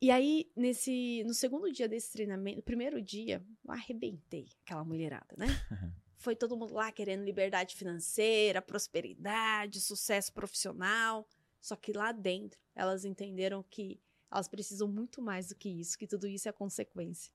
E 0.00 0.10
aí, 0.10 0.50
nesse, 0.54 1.22
no 1.24 1.32
segundo 1.32 1.72
dia 1.72 1.88
desse 1.88 2.12
treinamento, 2.12 2.58
no 2.58 2.62
primeiro 2.62 3.00
dia, 3.00 3.42
eu 3.64 3.72
arrebentei 3.72 4.48
aquela 4.62 4.84
mulherada, 4.84 5.34
né? 5.36 5.46
Foi 6.18 6.34
todo 6.34 6.56
mundo 6.56 6.74
lá 6.74 6.90
querendo 6.90 7.24
liberdade 7.24 7.76
financeira, 7.76 8.60
prosperidade, 8.60 9.80
sucesso 9.80 10.32
profissional. 10.32 11.28
Só 11.60 11.76
que 11.76 11.92
lá 11.92 12.12
dentro, 12.12 12.58
elas 12.74 13.04
entenderam 13.04 13.62
que 13.62 14.00
elas 14.30 14.48
precisam 14.48 14.88
muito 14.88 15.22
mais 15.22 15.48
do 15.48 15.54
que 15.54 15.68
isso, 15.68 15.98
que 15.98 16.06
tudo 16.06 16.26
isso 16.26 16.48
é 16.48 16.52
consequência. 16.52 17.32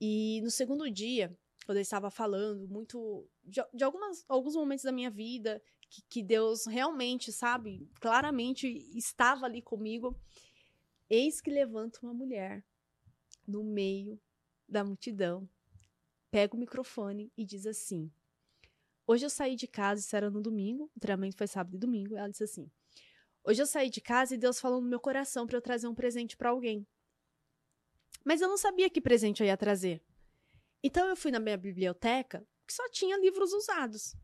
E 0.00 0.40
no 0.42 0.50
segundo 0.50 0.88
dia, 0.90 1.36
quando 1.66 1.78
eu 1.78 1.82
estava 1.82 2.10
falando 2.10 2.68
muito 2.68 3.28
de, 3.44 3.60
de 3.74 3.84
algumas, 3.84 4.24
alguns 4.28 4.54
momentos 4.54 4.84
da 4.84 4.92
minha 4.92 5.10
vida 5.10 5.60
que, 5.88 6.02
que 6.02 6.22
Deus 6.22 6.66
realmente, 6.66 7.32
sabe, 7.32 7.88
claramente 8.00 8.66
estava 8.96 9.46
ali 9.46 9.62
comigo. 9.62 10.18
Eis 11.08 11.40
que 11.40 11.50
levanta 11.50 12.00
uma 12.02 12.12
mulher 12.12 12.64
no 13.46 13.64
meio 13.64 14.20
da 14.68 14.84
multidão, 14.84 15.48
pega 16.30 16.54
o 16.54 16.58
microfone 16.58 17.32
e 17.36 17.44
diz 17.44 17.66
assim: 17.66 18.12
Hoje 19.06 19.24
eu 19.24 19.30
saí 19.30 19.56
de 19.56 19.66
casa, 19.66 20.02
isso 20.02 20.14
era 20.14 20.30
no 20.30 20.42
domingo, 20.42 20.90
o 20.94 21.00
treinamento 21.00 21.36
foi 21.36 21.46
sábado 21.46 21.74
e 21.76 21.78
domingo. 21.78 22.14
Ela 22.14 22.28
disse 22.28 22.44
assim: 22.44 22.70
Hoje 23.42 23.62
eu 23.62 23.66
saí 23.66 23.88
de 23.88 24.00
casa 24.00 24.34
e 24.34 24.38
Deus 24.38 24.60
falou 24.60 24.80
no 24.82 24.88
meu 24.88 25.00
coração 25.00 25.46
para 25.46 25.56
eu 25.56 25.62
trazer 25.62 25.88
um 25.88 25.94
presente 25.94 26.36
para 26.36 26.50
alguém. 26.50 26.86
Mas 28.22 28.42
eu 28.42 28.48
não 28.48 28.58
sabia 28.58 28.90
que 28.90 29.00
presente 29.00 29.42
eu 29.42 29.46
ia 29.46 29.56
trazer. 29.56 30.02
Então 30.82 31.08
eu 31.08 31.16
fui 31.16 31.30
na 31.30 31.40
minha 31.40 31.56
biblioteca, 31.56 32.46
que 32.66 32.74
só 32.74 32.86
tinha 32.90 33.18
livros 33.18 33.52
usados. 33.54 34.14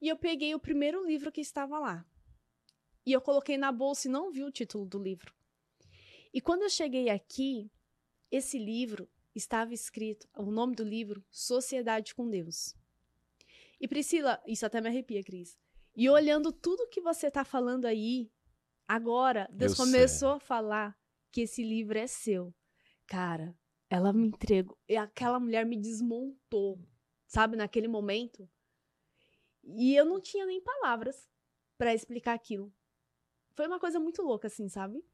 E 0.00 0.08
eu 0.08 0.16
peguei 0.16 0.54
o 0.54 0.60
primeiro 0.60 1.06
livro 1.06 1.30
que 1.30 1.40
estava 1.40 1.78
lá. 1.78 2.06
E 3.04 3.12
eu 3.12 3.20
coloquei 3.20 3.58
na 3.58 3.70
bolsa 3.70 4.08
e 4.08 4.10
não 4.10 4.30
vi 4.30 4.42
o 4.42 4.50
título 4.50 4.86
do 4.86 4.98
livro. 4.98 5.32
E 6.32 6.40
quando 6.40 6.62
eu 6.62 6.70
cheguei 6.70 7.10
aqui, 7.10 7.70
esse 8.30 8.58
livro 8.58 9.08
estava 9.34 9.74
escrito, 9.74 10.28
o 10.36 10.50
nome 10.50 10.74
do 10.74 10.84
livro, 10.84 11.24
Sociedade 11.30 12.14
com 12.14 12.28
Deus. 12.28 12.74
E 13.80 13.88
Priscila, 13.88 14.40
isso 14.46 14.64
até 14.64 14.80
me 14.80 14.88
arrepia, 14.88 15.22
Cris. 15.22 15.58
E 15.96 16.08
olhando 16.08 16.52
tudo 16.52 16.88
que 16.88 17.00
você 17.00 17.26
está 17.26 17.44
falando 17.44 17.86
aí, 17.86 18.30
agora, 18.86 19.48
Deus 19.52 19.72
eu 19.72 19.78
começou 19.78 20.30
sei. 20.30 20.36
a 20.36 20.40
falar 20.40 20.98
que 21.32 21.42
esse 21.42 21.62
livro 21.62 21.98
é 21.98 22.06
seu. 22.06 22.54
Cara, 23.06 23.56
ela 23.88 24.12
me 24.12 24.28
entregou. 24.28 24.78
E 24.88 24.96
aquela 24.96 25.40
mulher 25.40 25.66
me 25.66 25.76
desmontou, 25.76 26.78
sabe, 27.26 27.56
naquele 27.56 27.88
momento. 27.88 28.48
E 29.76 29.94
eu 29.94 30.04
não 30.04 30.20
tinha 30.20 30.46
nem 30.46 30.60
palavras 30.60 31.28
para 31.76 31.94
explicar 31.94 32.34
aquilo. 32.34 32.72
Foi 33.54 33.66
uma 33.66 33.80
coisa 33.80 33.98
muito 33.98 34.22
louca, 34.22 34.48
assim, 34.48 34.68
sabe? 34.68 35.04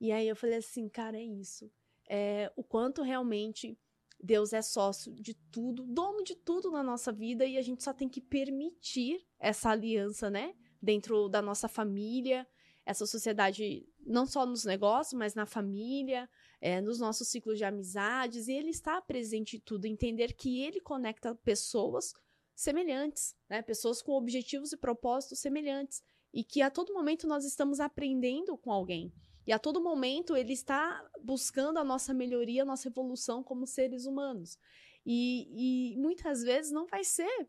E 0.00 0.12
aí 0.12 0.26
eu 0.26 0.36
falei 0.36 0.58
assim, 0.58 0.88
cara, 0.88 1.18
é 1.18 1.22
isso. 1.22 1.70
É, 2.08 2.52
o 2.56 2.64
quanto 2.64 3.02
realmente 3.02 3.78
Deus 4.22 4.52
é 4.52 4.62
sócio 4.62 5.14
de 5.14 5.34
tudo, 5.50 5.84
dono 5.86 6.22
de 6.22 6.34
tudo 6.34 6.70
na 6.70 6.82
nossa 6.82 7.12
vida, 7.12 7.44
e 7.46 7.56
a 7.56 7.62
gente 7.62 7.82
só 7.82 7.92
tem 7.92 8.08
que 8.08 8.20
permitir 8.20 9.26
essa 9.38 9.70
aliança, 9.70 10.30
né? 10.30 10.54
Dentro 10.82 11.28
da 11.28 11.40
nossa 11.40 11.68
família, 11.68 12.46
essa 12.84 13.06
sociedade, 13.06 13.86
não 14.04 14.26
só 14.26 14.44
nos 14.44 14.64
negócios, 14.64 15.18
mas 15.18 15.34
na 15.34 15.46
família, 15.46 16.28
é, 16.60 16.80
nos 16.80 16.98
nossos 16.98 17.28
ciclos 17.28 17.58
de 17.58 17.64
amizades, 17.64 18.48
e 18.48 18.52
ele 18.52 18.70
está 18.70 19.00
presente 19.00 19.56
em 19.56 19.60
tudo, 19.60 19.86
entender 19.86 20.32
que 20.34 20.62
ele 20.62 20.80
conecta 20.80 21.34
pessoas 21.34 22.14
semelhantes, 22.60 23.34
né? 23.48 23.62
Pessoas 23.62 24.02
com 24.02 24.12
objetivos 24.12 24.72
e 24.72 24.76
propósitos 24.76 25.38
semelhantes 25.38 26.02
e 26.32 26.44
que 26.44 26.60
a 26.60 26.70
todo 26.70 26.92
momento 26.92 27.26
nós 27.26 27.44
estamos 27.44 27.80
aprendendo 27.80 28.56
com 28.58 28.70
alguém. 28.70 29.12
E 29.46 29.52
a 29.52 29.58
todo 29.58 29.82
momento 29.82 30.36
ele 30.36 30.52
está 30.52 31.02
buscando 31.22 31.78
a 31.78 31.84
nossa 31.84 32.12
melhoria, 32.12 32.62
a 32.62 32.66
nossa 32.66 32.88
evolução 32.88 33.42
como 33.42 33.66
seres 33.66 34.04
humanos. 34.04 34.58
E, 35.04 35.94
e 35.94 35.96
muitas 35.96 36.42
vezes 36.42 36.70
não 36.70 36.86
vai 36.86 37.02
ser 37.02 37.48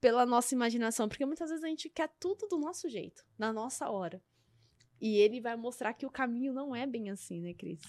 pela 0.00 0.24
nossa 0.24 0.54
imaginação, 0.54 1.08
porque 1.08 1.26
muitas 1.26 1.50
vezes 1.50 1.64
a 1.64 1.68
gente 1.68 1.90
quer 1.90 2.08
tudo 2.20 2.46
do 2.46 2.58
nosso 2.58 2.88
jeito, 2.88 3.24
na 3.36 3.52
nossa 3.52 3.90
hora. 3.90 4.22
E 5.00 5.16
ele 5.16 5.40
vai 5.40 5.56
mostrar 5.56 5.92
que 5.94 6.06
o 6.06 6.10
caminho 6.10 6.52
não 6.52 6.74
é 6.74 6.86
bem 6.86 7.10
assim, 7.10 7.40
né, 7.40 7.52
Cris? 7.52 7.80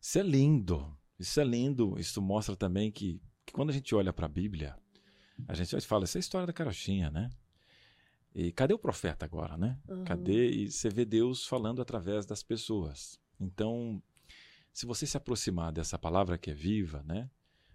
Isso 0.00 0.18
é 0.18 0.22
lindo. 0.22 0.94
Isso 1.18 1.40
é 1.40 1.44
lindo. 1.44 1.98
Isso 1.98 2.20
mostra 2.20 2.54
também 2.54 2.92
que, 2.92 3.20
que 3.46 3.52
quando 3.54 3.70
a 3.70 3.72
gente 3.72 3.94
olha 3.94 4.12
para 4.12 4.26
a 4.26 4.28
Bíblia, 4.28 4.76
a 5.48 5.54
gente 5.54 5.80
fala, 5.86 6.04
essa 6.04 6.18
é 6.18 6.20
a 6.20 6.20
história 6.20 6.46
da 6.46 6.52
carochinha, 6.52 7.10
né? 7.10 7.30
E 8.34 8.52
cadê 8.52 8.72
o 8.72 8.78
profeta 8.78 9.24
agora, 9.24 9.56
né? 9.56 9.78
Uhum. 9.88 10.04
Cadê? 10.04 10.50
E 10.50 10.70
você 10.70 10.88
vê 10.88 11.04
Deus 11.04 11.46
falando 11.46 11.82
através 11.82 12.24
das 12.24 12.42
pessoas. 12.42 13.18
Então, 13.40 14.02
se 14.72 14.86
você 14.86 15.06
se 15.06 15.16
aproximar 15.16 15.72
dessa 15.72 15.98
palavra 15.98 16.38
que 16.38 16.50
é 16.50 16.54
viva, 16.54 17.02
né? 17.02 17.28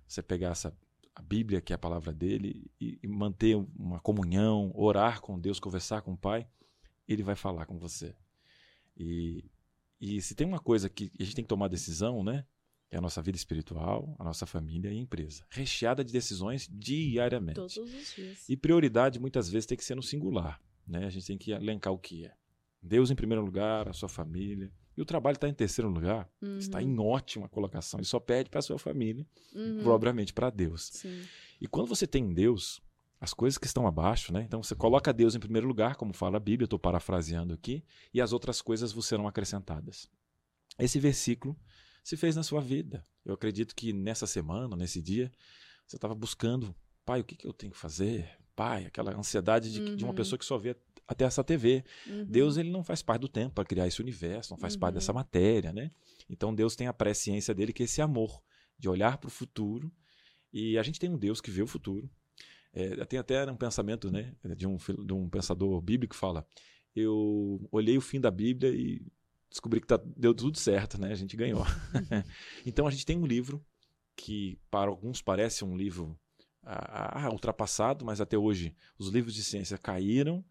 Você 0.07 0.22
pegar 0.22 0.49
essa 0.49 0.76
a 1.16 1.22
Bíblia, 1.22 1.61
que 1.61 1.72
é 1.72 1.76
a 1.76 1.80
palavra 1.80 2.11
dele, 2.11 2.70
e, 2.80 2.99
e 3.01 3.07
manter 3.07 3.55
uma 3.55 4.01
comunhão, 4.01 4.72
orar 4.76 5.22
com 5.22 5.39
Deus, 5.39 5.61
conversar 5.61 6.01
com 6.01 6.11
o 6.11 6.18
Pai, 6.18 6.45
ele 7.07 7.24
vai 7.24 7.36
falar 7.36 7.66
com 7.66 7.80
você. 7.80 8.13
E, 8.97 9.49
e 9.99 10.22
se 10.22 10.36
tem 10.36 10.45
uma 10.45 10.59
coisa 10.59 10.89
que 10.89 11.11
a 11.18 11.24
gente 11.24 11.36
tem 11.36 11.45
que 11.45 11.49
tomar 11.49 11.70
decisão, 11.70 12.22
né? 12.22 12.45
É 12.92 12.98
a 12.98 13.02
nossa 13.02 13.22
vida 13.22 13.38
espiritual, 13.38 14.16
a 14.20 14.24
nossa 14.24 14.46
família 14.46 14.90
e 14.90 14.98
a 14.98 15.00
empresa. 15.00 15.44
Recheada 15.50 16.04
de 16.04 16.14
decisões 16.14 16.70
diariamente. 16.72 17.56
Todos 17.56 17.78
os 17.78 18.16
dias. 18.16 18.48
E 18.48 18.56
prioridade 18.56 19.20
muitas 19.20 19.50
vezes 19.50 19.66
tem 19.66 19.78
que 19.78 19.84
ser 19.84 19.96
no 19.96 20.04
singular. 20.04 20.62
Né? 20.88 21.06
A 21.06 21.10
gente 21.10 21.26
tem 21.26 21.38
que 21.38 21.52
elencar 21.52 21.92
o 21.92 21.98
que 21.98 22.26
é. 22.26 22.34
Deus 22.82 23.10
em 23.10 23.16
primeiro 23.16 23.44
lugar, 23.44 23.90
a 23.90 23.94
sua 23.94 24.08
família. 24.08 24.72
E 24.96 25.02
o 25.02 25.06
trabalho 25.06 25.36
está 25.36 25.50
em 25.50 25.54
terceiro 25.54 25.90
lugar. 25.90 26.30
Uhum. 26.42 26.58
Está 26.58 26.82
em 26.82 27.00
ótima 27.00 27.50
colocação. 27.50 28.00
E 28.00 28.06
só 28.06 28.20
pede 28.20 28.50
para 28.50 28.60
a 28.60 28.62
sua 28.62 28.78
família, 28.78 29.26
uhum. 29.54 29.84
propriamente 29.84 30.34
para 30.34 30.50
Deus. 30.50 30.90
Sim. 30.94 31.24
E 31.60 31.68
quando 31.68 31.88
você 31.88 32.06
tem 32.06 32.34
Deus, 32.34 32.82
as 33.20 33.34
coisas 33.34 33.58
que 33.58 33.66
estão 33.66 33.88
abaixo, 33.88 34.32
né? 34.32 34.44
Então 34.44 34.62
você 34.62 34.76
coloca 34.76 35.12
Deus 35.12 35.36
em 35.36 35.40
primeiro 35.40 35.68
lugar, 35.68 35.96
como 35.96 36.14
fala 36.14 36.38
a 36.38 36.40
Bíblia, 36.40 36.66
estou 36.66 36.80
parafraseando 36.80 37.54
aqui, 37.54 37.84
e 38.14 38.22
as 38.22 38.32
outras 38.32 38.62
coisas 38.62 38.92
vos 38.92 39.08
serão 39.08 39.28
acrescentadas. 39.28 40.10
Esse 40.78 41.00
versículo 41.00 41.58
se 42.06 42.16
fez 42.16 42.36
na 42.36 42.43
sua 42.43 42.62
vida. 42.62 43.03
Eu 43.26 43.34
acredito 43.34 43.76
que 43.76 43.91
nessa 43.91 44.28
semana, 44.28 44.76
nesse 44.76 45.01
dia, 45.01 45.32
você 45.88 45.95
estava 45.95 46.14
buscando, 46.14 46.74
pai, 47.03 47.22
o 47.22 47.24
que, 47.24 47.36
que 47.36 47.47
eu 47.47 47.51
tenho 47.51 47.74
que 47.74 47.80
fazer? 47.80 48.30
Pai, 48.56 48.86
aquela 48.86 49.18
ansiedade 49.18 49.72
de, 49.72 49.82
uhum. 49.82 49.95
de 49.95 50.03
uma 50.03 50.12
uhum. 50.12 50.16
pessoa 50.16 50.38
que 50.38 50.45
só 50.45 50.56
vê 50.56 50.76
até 51.08 51.26
essa 51.26 51.43
TV. 51.43 51.84
Uhum. 52.06 52.24
Deus 52.26 52.58
ele 52.58 52.70
não 52.70 52.84
faz 52.84 53.01
parte 53.01 53.22
do 53.22 53.28
tempo 53.28 53.56
para 53.56 53.66
criar 53.66 53.88
esse 53.88 53.99
universo, 54.01 54.53
não 54.53 54.58
faz 54.60 54.76
uhum. 54.76 54.82
parte 54.82 54.93
dessa 54.93 55.12
uhum. 55.12 55.18
matéria, 55.18 55.74
né? 55.74 55.89
Então 56.30 56.53
Deus 56.53 56.76
tem 56.76 56.86
a 56.86 56.93
presciência 56.93 57.56
dele 57.56 57.74
que 57.74 57.82
é 57.82 57.86
esse 57.86 58.03
amor 58.03 58.39
de 58.78 58.88
olhar 58.88 59.18
para 59.18 59.28
o 59.28 59.32
futuro. 59.32 59.91
E 60.53 60.78
a 60.78 60.84
gente 60.84 60.99
tem 60.99 61.10
um 61.10 61.18
Deus 61.18 61.41
que 61.41 61.49
vê 61.49 61.64
o 61.64 61.68
futuro. 61.68 62.08
É, 62.72 63.03
tem 63.06 63.18
até 63.18 63.51
um 63.51 63.58
pensamento, 63.58 64.12
né, 64.12 64.36
de 64.56 64.68
um, 64.68 64.78
de 64.78 65.14
um 65.14 65.28
pensador 65.28 65.82
bíblico 65.82 66.14
que 66.14 66.20
fala: 66.20 66.47
eu 66.95 67.68
olhei 67.72 67.97
o 67.97 68.01
fim 68.01 68.22
da 68.22 68.30
Bíblia 68.30 68.70
e 68.70 69.01
descobri 69.56 69.80
que 69.80 69.88
tá, 69.88 69.99
deu 70.18 70.34
tudo 70.34 70.60
certo, 70.60 70.99
né? 70.99 71.12
A 71.12 71.16
gente 71.16 71.38
ganhou. 71.38 71.64
então 72.66 72.86
a 72.86 72.91
gente 72.91 73.06
tem 73.06 73.18
um 73.18 73.26
livro 73.26 73.66
que 74.16 74.60
para 74.70 74.89
alguns 74.89 75.22
parece 75.22 75.64
um 75.64 75.76
livro 75.76 76.18
ah, 76.62 77.26
ah, 77.26 77.30
ultrapassado, 77.32 78.03
mas 78.03 78.20
até 78.20 78.38
hoje 78.38 78.76
os 78.99 79.10
livros 79.10 79.34
de 79.34 79.43
ciência 79.43 79.78
caíram 79.78 80.43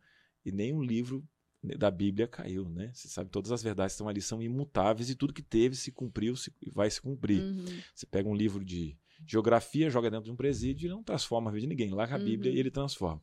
e 0.45 0.51
nenhum 0.51 0.83
livro 0.83 1.27
da 1.63 1.91
Bíblia 1.91 2.27
caiu, 2.27 2.69
né? 2.69 2.91
Você 2.93 3.09
sabe, 3.09 3.31
todas 3.31 3.51
as 3.51 3.63
verdades 3.63 3.95
estão 3.95 4.09
ali 4.09 4.21
são 4.21 4.43
imutáveis 4.43 5.09
e 5.09 5.15
tudo 5.15 5.33
que 5.33 5.43
teve 5.43 5.75
se 5.77 5.91
cumpriu 5.91 6.35
e 6.61 6.71
vai 6.71 6.91
se 6.91 7.01
cumprir. 7.01 7.41
Uhum. 7.41 7.65
Você 7.95 8.07
pega 8.07 8.29
um 8.29 8.35
livro 8.35 8.63
de 8.63 8.99
geografia, 9.27 9.89
joga 9.89 10.11
dentro 10.11 10.27
de 10.27 10.31
um 10.31 10.37
presídio 10.37 10.87
e 10.87 10.91
não 10.91 11.03
transforma 11.03 11.51
a 11.51 11.53
vida 11.53 11.63
de 11.63 11.69
ninguém. 11.69 11.91
Larga 11.91 12.17
a 12.17 12.19
Bíblia 12.19 12.51
uhum. 12.51 12.57
e 12.57 12.61
ele 12.61 12.71
transforma. 12.71 13.23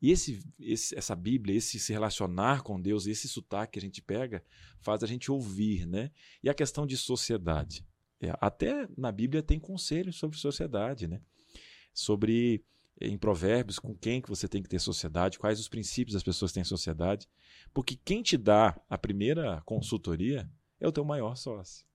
E 0.00 0.10
esse, 0.12 0.44
esse, 0.60 0.96
essa 0.96 1.16
Bíblia, 1.16 1.56
esse 1.56 1.78
se 1.78 1.92
relacionar 1.92 2.62
com 2.62 2.80
Deus, 2.80 3.06
esse 3.06 3.28
sotaque 3.28 3.72
que 3.72 3.78
a 3.78 3.82
gente 3.82 4.00
pega, 4.00 4.44
faz 4.80 5.02
a 5.02 5.06
gente 5.06 5.30
ouvir, 5.30 5.86
né? 5.86 6.10
E 6.42 6.48
a 6.48 6.54
questão 6.54 6.86
de 6.86 6.96
sociedade. 6.96 7.84
É, 8.20 8.32
até 8.40 8.88
na 8.96 9.10
Bíblia 9.10 9.42
tem 9.42 9.58
conselhos 9.58 10.16
sobre 10.16 10.38
sociedade, 10.38 11.08
né? 11.08 11.20
Sobre 11.92 12.64
em 13.00 13.16
provérbios 13.16 13.78
com 13.78 13.94
quem 13.94 14.20
que 14.20 14.28
você 14.28 14.48
tem 14.48 14.62
que 14.62 14.68
ter 14.68 14.80
sociedade, 14.80 15.38
quais 15.38 15.60
os 15.60 15.68
princípios 15.68 16.14
das 16.14 16.22
pessoas 16.22 16.52
têm 16.52 16.64
sociedade, 16.64 17.28
porque 17.72 17.96
quem 17.96 18.22
te 18.22 18.36
dá 18.36 18.80
a 18.88 18.98
primeira 18.98 19.60
consultoria 19.62 20.50
é 20.80 20.88
o 20.88 20.92
teu 20.92 21.04
maior 21.04 21.36
sócio. 21.36 21.86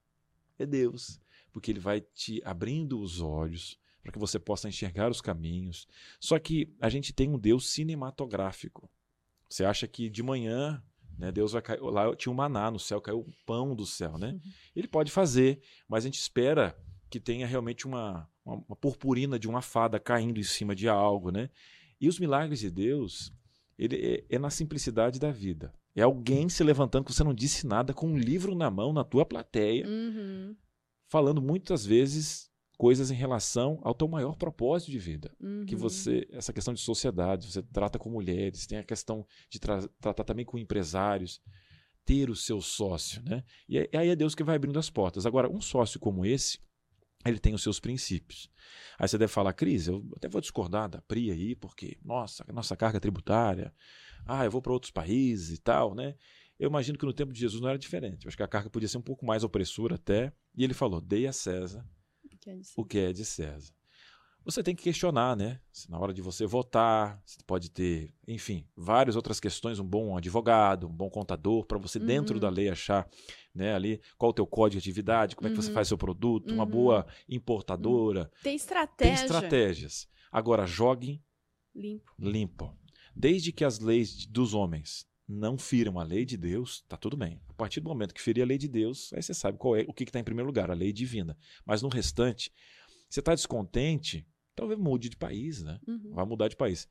É 0.58 0.66
Deus, 0.66 1.20
porque 1.51 1.72
ele 1.72 1.80
vai 1.80 1.99
te 1.99 2.41
abrindo 2.45 2.99
os 2.99 3.20
olhos 3.20 3.78
para 4.04 4.12
que 4.12 4.20
você 4.20 4.38
possa 4.38 4.68
enxergar 4.68 5.10
os 5.10 5.22
caminhos. 5.22 5.88
Só 6.20 6.38
que 6.38 6.76
a 6.80 6.89
gente 6.89 7.14
tem 7.14 7.30
um 7.30 7.39
Deus 7.39 7.70
cinematográfico. 7.72 8.89
Você 9.49 9.64
acha 9.64 9.88
que 9.88 10.10
de 10.10 10.22
manhã 10.22 10.84
né? 11.18 11.32
Deus 11.32 11.51
vai 11.51 11.62
cair. 11.62 11.82
Lá 11.82 12.16
tinha 12.16 12.32
um 12.32 12.36
maná 12.36 12.70
no 12.72 12.80
céu, 12.80 13.01
caiu 13.01 13.20
o 13.20 13.34
pão 13.45 13.76
do 13.76 13.86
céu. 13.86 14.18
Né? 14.18 14.32
Uhum. 14.32 14.51
Ele 14.76 14.88
pode 14.88 15.12
fazer, 15.12 15.62
mas 15.88 16.04
a 16.04 16.08
gente 16.08 16.20
espera 16.20 16.76
que 17.10 17.20
tenha 17.20 17.45
realmente 17.45 17.86
uma, 17.86 18.28
uma, 18.43 18.64
uma, 18.68 18.76
purpurina 18.76 19.38
de 19.38 19.47
uma 19.47 19.62
fada 19.62 19.99
caindo 19.99 20.39
em 20.39 20.43
cima 20.43 20.76
de 20.76 20.88
algo. 20.88 21.32
Né? 21.32 21.49
E 21.99 22.08
os 22.08 22.20
milagres 22.20 22.60
de 22.60 22.72
Deus 22.72 23.32
ele 23.78 23.95
é, 24.30 24.36
é 24.36 24.39
na 24.39 24.49
simplicidade 24.49 25.20
da 25.20 25.32
vida. 25.32 25.74
É 25.95 26.01
alguém 26.01 26.49
se 26.49 26.64
levantando 26.64 27.06
que 27.06 27.14
você 27.14 27.24
não 27.24 27.34
disse 27.34 27.68
nada 27.68 27.93
com 27.93 28.08
um 28.08 28.18
livro 28.18 28.56
na 28.56 28.70
mão 28.72 28.91
na 28.91 29.04
tua 29.04 29.26
plateia, 29.26 29.88
uhum. 29.88 30.56
falando 31.08 31.41
muitas 31.41 31.86
vezes 31.86 32.51
coisas 32.78 33.11
em 33.11 33.15
relação 33.15 33.80
ao 33.84 33.93
teu 33.93 34.07
maior 34.07 34.36
propósito 34.36 34.91
de 34.91 34.99
vida, 34.99 35.32
uhum. 35.39 35.65
que 35.65 35.76
você 35.76 36.28
essa 36.32 36.51
questão 36.51 36.74
de 36.74 36.82
sociedade, 36.82 37.51
você 37.51 37.61
trata 37.61 37.99
com 37.99 38.09
mulheres, 38.09 38.65
tem 38.65 38.78
a 38.78 38.84
questão 38.84 39.26
de 39.49 39.59
tra 39.59 39.88
tratar 39.99 40.24
também 40.24 40.45
com 40.45 40.57
empresários, 40.57 41.41
ter 42.05 42.30
o 42.30 42.36
seu 42.36 42.59
sócio, 42.61 43.21
né? 43.24 43.43
E 43.67 43.78
aí 43.78 44.09
é 44.09 44.15
Deus 44.15 44.36
que 44.36 44.43
vai 44.43 44.55
abrindo 44.55 44.78
as 44.78 44.89
portas. 44.89 45.26
Agora, 45.26 45.49
um 45.49 45.61
sócio 45.61 45.99
como 45.99 46.26
esse, 46.26 46.59
ele 47.26 47.39
tem 47.39 47.53
os 47.53 47.63
seus 47.63 47.80
princípios. 47.80 48.49
Aí 48.99 49.07
você 49.07 49.17
deve 49.17 49.32
falar, 49.32 49.53
Cris, 49.53 49.88
eu 49.88 50.05
até 50.17 50.28
vou 50.28 50.41
discordar 50.41 50.89
da 50.89 51.01
PRI 51.01 51.32
aí, 51.32 51.55
porque, 51.55 51.97
nossa, 52.03 52.43
nossa 52.51 52.76
carga 52.76 52.99
tributária, 52.99 53.74
ah, 54.26 54.43
eu 54.43 54.51
vou 54.51 54.61
para 54.61 54.74
outros 54.74 54.91
países 54.91 55.57
e 55.57 55.61
tal, 55.61 55.95
né? 55.95 56.15
Eu 56.59 56.69
imagino 56.69 56.97
que 56.97 57.05
no 57.05 57.13
tempo 57.13 57.32
de 57.32 57.39
Jesus 57.39 57.61
não 57.61 57.69
era 57.69 57.78
diferente. 57.78 58.26
Eu 58.26 58.30
acho 58.30 58.38
que 58.38 58.43
a 58.43 58.47
carga 58.47 58.69
podia 58.69 58.88
ser 58.88 58.97
um 58.97 59.01
pouco 59.01 59.26
mais 59.26 59.43
opressora 59.43 59.95
até. 59.95 60.32
E 60.55 60.63
ele 60.63 60.74
falou: 60.74 61.01
dei 61.01 61.26
a 61.26 61.34
César 61.34 61.86
que 62.43 62.49
é 62.49 62.59
o 62.75 62.85
que 62.85 62.99
é 62.99 63.13
de 63.13 63.23
César. 63.23 63.73
Você 64.45 64.61
tem 64.61 64.75
que 64.75 64.83
questionar, 64.83 65.37
né? 65.37 65.61
Na 65.87 65.97
hora 65.97 66.13
de 66.13 66.21
você 66.21 66.45
votar, 66.45 67.21
você 67.25 67.37
pode 67.47 67.71
ter, 67.71 68.13
enfim, 68.27 68.67
várias 68.75 69.15
outras 69.15 69.39
questões, 69.39 69.79
um 69.79 69.85
bom 69.85 70.17
advogado, 70.17 70.85
um 70.85 70.93
bom 70.93 71.09
contador, 71.09 71.65
para 71.65 71.77
você, 71.77 71.97
uhum. 71.97 72.05
dentro 72.05 72.39
da 72.41 72.49
lei, 72.49 72.67
achar 72.67 73.09
né, 73.55 73.73
ali 73.73 74.01
qual 74.17 74.31
o 74.31 74.33
teu 74.33 74.45
código 74.45 74.81
de 74.81 74.89
atividade, 74.89 75.33
como 75.33 75.47
uhum. 75.47 75.53
é 75.53 75.55
que 75.55 75.63
você 75.63 75.69
uhum. 75.69 75.75
faz 75.75 75.87
seu 75.87 75.97
produto, 75.97 76.49
uhum. 76.49 76.55
uma 76.55 76.65
boa 76.65 77.07
importadora. 77.29 78.29
Tem 78.43 78.55
estratégia. 78.55 79.15
Tem 79.15 79.23
estratégias. 79.23 80.09
Agora, 80.29 80.65
jogue 80.65 81.23
limpo. 81.73 82.11
limpo. 82.19 82.77
Desde 83.15 83.53
que 83.53 83.63
as 83.63 83.79
leis 83.79 84.25
dos 84.25 84.53
homens 84.53 85.07
não 85.34 85.57
firam 85.57 85.99
a 85.99 86.03
lei 86.03 86.25
de 86.25 86.38
Deus, 86.38 86.84
tá 86.88 86.95
tudo 86.95 87.17
bem. 87.17 87.41
A 87.49 87.53
partir 87.53 87.79
do 87.79 87.89
momento 87.89 88.13
que 88.13 88.21
ferir 88.21 88.43
a 88.43 88.45
lei 88.45 88.57
de 88.57 88.67
Deus, 88.67 89.11
aí 89.13 89.21
você 89.21 89.34
sabe 89.34 89.57
qual 89.57 89.75
é 89.75 89.86
o 89.88 89.93
que 89.93 90.03
está 90.03 90.19
em 90.19 90.23
primeiro 90.23 90.47
lugar, 90.47 90.69
a 90.69 90.73
lei 90.73 90.93
divina. 90.93 91.38
Mas 91.65 91.81
no 91.81 91.89
restante, 91.89 92.51
você 93.09 93.19
está 93.19 93.34
descontente, 93.34 94.27
talvez 94.55 94.79
mude 94.79 95.09
de 95.09 95.17
país, 95.17 95.63
né? 95.63 95.79
Uhum. 95.88 96.11
Vai 96.13 96.25
mudar 96.25 96.47
de 96.47 96.55
país. 96.55 96.88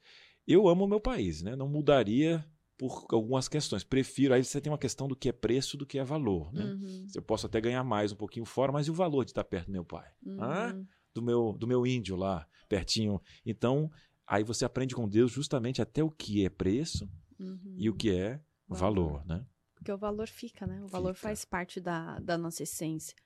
Eu 0.47 0.69
amo 0.69 0.85
o 0.85 0.89
meu 0.89 1.01
país, 1.01 1.43
né? 1.43 1.55
Não 1.55 1.69
mudaria 1.69 2.45
por 2.77 3.07
algumas 3.11 3.49
questões. 3.49 3.85
Prefiro. 3.85 4.35
Aí 4.35 4.45
você 4.45 4.61
tem 4.61 4.73
uma 4.73 4.79
questão 4.79 5.07
do 5.07 5.15
que 5.15 5.29
é 5.29 5.33
preço, 5.33 5.77
do 5.77 5.87
que 5.87 5.99
é 5.99 6.05
valor, 6.05 6.53
né? 6.53 6.65
Uhum. 6.65 7.07
Eu 7.15 7.23
posso 7.23 7.47
até 7.47 7.61
ganhar 7.61 7.85
mais 7.85 8.13
um 8.13 8.17
pouquinho 8.17 8.45
fora, 8.45 8.73
mas 8.73 8.89
e 8.89 8.91
o 8.91 8.95
valor 8.95 9.25
de 9.25 9.31
estar 9.31 9.45
perto 9.45 9.67
do 9.67 9.73
meu 9.73 9.85
pai? 9.85 10.11
Uhum. 10.25 10.43
Ah? 10.43 10.77
Do 11.15 11.23
meu, 11.23 11.57
do 11.59 11.67
meu 11.67 11.87
índio 11.87 12.17
lá, 12.17 12.47
pertinho. 12.69 13.21
Então, 13.47 13.91
aí 14.27 14.43
você 14.43 14.65
aprende 14.65 14.95
com 14.95 15.09
Deus 15.09 15.31
justamente 15.31 15.81
até 15.81 16.03
o 16.03 16.11
que 16.11 16.45
é 16.45 16.49
preço 16.49 17.09
uhum. 17.39 17.75
e 17.77 17.89
o 17.89 17.95
que 17.95 18.11
é 18.11 18.41
valor, 18.69 19.13
valor, 19.13 19.27
né? 19.27 19.47
Porque 19.75 19.93
o 19.93 19.99
valor 19.99 20.29
fica, 20.29 20.67
né? 20.67 20.83
O 20.83 20.87
valor 20.87 21.15
fica. 21.15 21.29
faz 21.29 21.45
parte 21.45 21.81
da, 21.81 22.19
da 22.21 22.39
nossa 22.39 22.63
essência. 22.63 23.17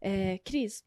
É, 0.00 0.38
Cris, 0.38 0.84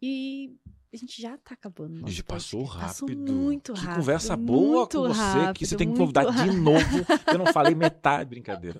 e 0.00 0.54
a 0.92 0.96
gente 0.96 1.20
já 1.20 1.36
tá 1.38 1.54
acabando. 1.54 2.04
A 2.06 2.08
gente 2.08 2.22
passou 2.22 2.62
rápido. 2.62 2.86
Passou 2.86 3.08
muito 3.08 3.72
rápido. 3.72 3.90
Que 3.90 3.96
conversa 3.96 4.36
boa 4.36 4.86
com 4.86 5.08
você, 5.08 5.20
rápido, 5.20 5.58
que 5.58 5.66
você 5.66 5.76
tem 5.76 5.90
que 5.90 5.98
convidar 5.98 6.30
rápido. 6.30 6.52
de 6.52 6.60
novo. 6.60 6.86
eu 7.26 7.38
não 7.38 7.52
falei 7.52 7.74
metade, 7.74 8.30
brincadeira. 8.30 8.78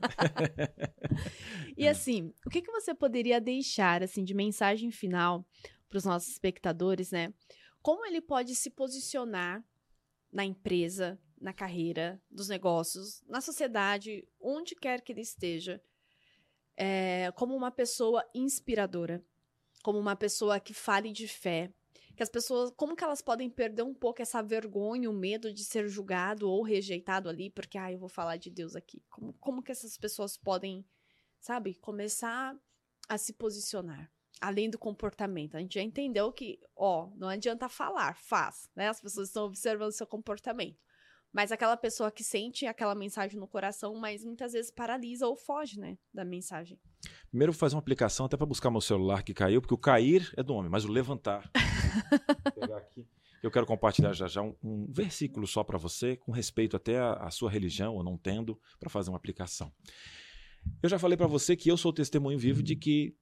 e 1.76 1.88
assim, 1.88 2.32
o 2.46 2.50
que, 2.50 2.62
que 2.62 2.70
você 2.70 2.94
poderia 2.94 3.40
deixar 3.40 4.02
assim 4.02 4.22
de 4.22 4.34
mensagem 4.34 4.90
final 4.90 5.44
para 5.88 5.98
os 5.98 6.04
nossos 6.04 6.30
espectadores, 6.30 7.10
né? 7.10 7.32
Como 7.82 8.06
ele 8.06 8.20
pode 8.20 8.54
se 8.54 8.70
posicionar 8.70 9.64
na 10.32 10.44
empresa, 10.44 11.18
na 11.44 11.52
carreira, 11.52 12.18
dos 12.30 12.48
negócios, 12.48 13.22
na 13.28 13.38
sociedade, 13.38 14.26
onde 14.40 14.74
quer 14.74 15.02
que 15.02 15.12
ele 15.12 15.20
esteja, 15.20 15.78
é, 16.74 17.30
como 17.32 17.54
uma 17.54 17.70
pessoa 17.70 18.24
inspiradora, 18.34 19.22
como 19.82 19.98
uma 19.98 20.16
pessoa 20.16 20.58
que 20.58 20.72
fale 20.72 21.12
de 21.12 21.28
fé, 21.28 21.70
que 22.16 22.22
as 22.22 22.30
pessoas, 22.30 22.72
como 22.74 22.96
que 22.96 23.04
elas 23.04 23.20
podem 23.20 23.50
perder 23.50 23.82
um 23.82 23.92
pouco 23.92 24.22
essa 24.22 24.42
vergonha, 24.42 25.10
o 25.10 25.12
medo 25.12 25.52
de 25.52 25.64
ser 25.64 25.86
julgado 25.86 26.48
ou 26.48 26.62
rejeitado 26.62 27.28
ali, 27.28 27.50
porque, 27.50 27.76
ah, 27.76 27.92
eu 27.92 27.98
vou 27.98 28.08
falar 28.08 28.38
de 28.38 28.48
Deus 28.48 28.74
aqui. 28.74 29.02
Como, 29.10 29.34
como 29.34 29.62
que 29.62 29.70
essas 29.70 29.98
pessoas 29.98 30.38
podem, 30.38 30.82
sabe, 31.40 31.74
começar 31.74 32.56
a 33.06 33.18
se 33.18 33.34
posicionar? 33.34 34.10
Além 34.40 34.70
do 34.70 34.78
comportamento. 34.78 35.56
A 35.56 35.60
gente 35.60 35.74
já 35.74 35.82
entendeu 35.82 36.32
que, 36.32 36.58
ó, 36.74 37.10
não 37.16 37.28
adianta 37.28 37.68
falar, 37.68 38.16
faz, 38.16 38.70
né? 38.74 38.88
As 38.88 39.00
pessoas 39.00 39.28
estão 39.28 39.44
observando 39.44 39.92
seu 39.92 40.06
comportamento. 40.06 40.78
Mas 41.34 41.50
aquela 41.50 41.76
pessoa 41.76 42.12
que 42.12 42.22
sente 42.22 42.64
aquela 42.64 42.94
mensagem 42.94 43.40
no 43.40 43.48
coração, 43.48 43.96
mas 43.96 44.24
muitas 44.24 44.52
vezes 44.52 44.70
paralisa 44.70 45.26
ou 45.26 45.34
foge, 45.34 45.80
né, 45.80 45.98
da 46.12 46.24
mensagem. 46.24 46.78
Primeiro 47.28 47.52
vou 47.52 47.58
fazer 47.58 47.74
uma 47.74 47.80
aplicação 47.80 48.26
até 48.26 48.36
para 48.36 48.46
buscar 48.46 48.70
meu 48.70 48.80
celular 48.80 49.24
que 49.24 49.34
caiu, 49.34 49.60
porque 49.60 49.74
o 49.74 49.78
cair 49.78 50.32
é 50.36 50.44
do 50.44 50.54
homem, 50.54 50.70
mas 50.70 50.84
o 50.84 50.88
levantar. 50.88 51.50
vou 52.44 52.52
pegar 52.52 52.78
aqui. 52.78 53.04
Eu 53.42 53.50
quero 53.50 53.66
compartilhar 53.66 54.12
já 54.12 54.28
já 54.28 54.42
um, 54.42 54.54
um 54.62 54.86
versículo 54.92 55.44
só 55.44 55.64
para 55.64 55.76
você, 55.76 56.16
com 56.16 56.30
respeito 56.30 56.76
até 56.76 57.00
à 57.00 57.28
sua 57.30 57.50
religião, 57.50 57.96
ou 57.96 58.04
não 58.04 58.16
tendo, 58.16 58.58
para 58.78 58.88
fazer 58.88 59.10
uma 59.10 59.16
aplicação. 59.16 59.72
Eu 60.80 60.88
já 60.88 61.00
falei 61.00 61.16
para 61.16 61.26
você 61.26 61.56
que 61.56 61.68
eu 61.68 61.76
sou 61.76 61.92
testemunho 61.92 62.38
vivo 62.38 62.62
de 62.62 62.76
que 62.76 63.16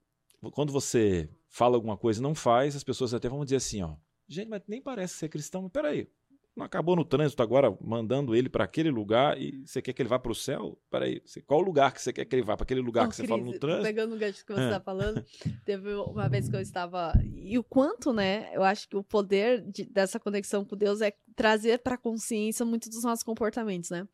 quando 0.53 0.71
você 0.71 1.31
fala 1.49 1.77
alguma 1.77 1.97
coisa 1.97 2.21
e 2.21 2.23
não 2.23 2.35
faz, 2.35 2.77
as 2.77 2.85
pessoas 2.85 3.15
até 3.15 3.29
vão 3.29 3.43
dizer 3.43 3.57
assim, 3.57 3.83
ó, 3.83 3.97
gente, 4.29 4.49
mas 4.49 4.63
nem 4.69 4.83
parece 4.83 5.15
ser 5.15 5.31
cristão, 5.31 5.63
mas 5.63 5.73
peraí, 5.73 6.09
não 6.55 6.67
acabou 6.67 6.95
no 6.95 7.05
trânsito 7.05 7.43
agora 7.43 7.75
mandando 7.81 8.35
ele 8.35 8.49
para 8.49 8.65
aquele 8.65 8.91
lugar 8.91 9.41
e 9.41 9.63
você 9.67 9.81
quer 9.81 9.93
que 9.93 10.03
ele 10.03 10.09
vá 10.09 10.19
para 10.19 10.33
o 10.33 10.35
céu? 10.35 10.79
Peraí, 10.91 11.23
qual 11.47 11.61
lugar 11.61 11.93
que 11.93 12.03
você 12.03 12.13
quer 12.13 12.25
que 12.25 12.37
ele 12.37 12.43
vá? 12.43 12.57
Para 12.57 12.65
aquele 12.65 12.81
lugar 12.81 13.07
oh, 13.07 13.09
que 13.09 13.17
você 13.17 13.23
Cris, 13.23 13.31
fala 13.31 13.43
no 13.43 13.59
trânsito? 13.59 13.85
Pegando 13.85 14.15
o 14.15 14.19
gancho 14.19 14.45
que 14.45 14.53
você 14.53 14.65
está 14.65 14.77
é. 14.77 14.81
falando, 14.81 15.25
teve 15.65 15.95
uma 15.95 16.29
vez 16.29 16.49
que 16.49 16.57
eu 16.57 16.61
estava. 16.61 17.15
E 17.35 17.59
o 17.59 17.65
quanto, 17.65 18.13
né? 18.13 18.51
Eu 18.55 18.63
acho 18.63 18.89
que 18.89 18.97
o 18.97 19.03
poder 19.03 19.63
de, 19.63 19.85
dessa 19.85 20.21
conexão 20.21 20.65
com 20.65 20.77
Deus 20.77 21.01
é 21.01 21.13
trazer 21.35 21.79
para 21.79 21.95
a 21.95 21.99
consciência 21.99 22.67
muito 22.67 22.91
dos 22.91 23.03
nossos 23.03 23.23
comportamentos, 23.23 23.89
né? 23.91 24.07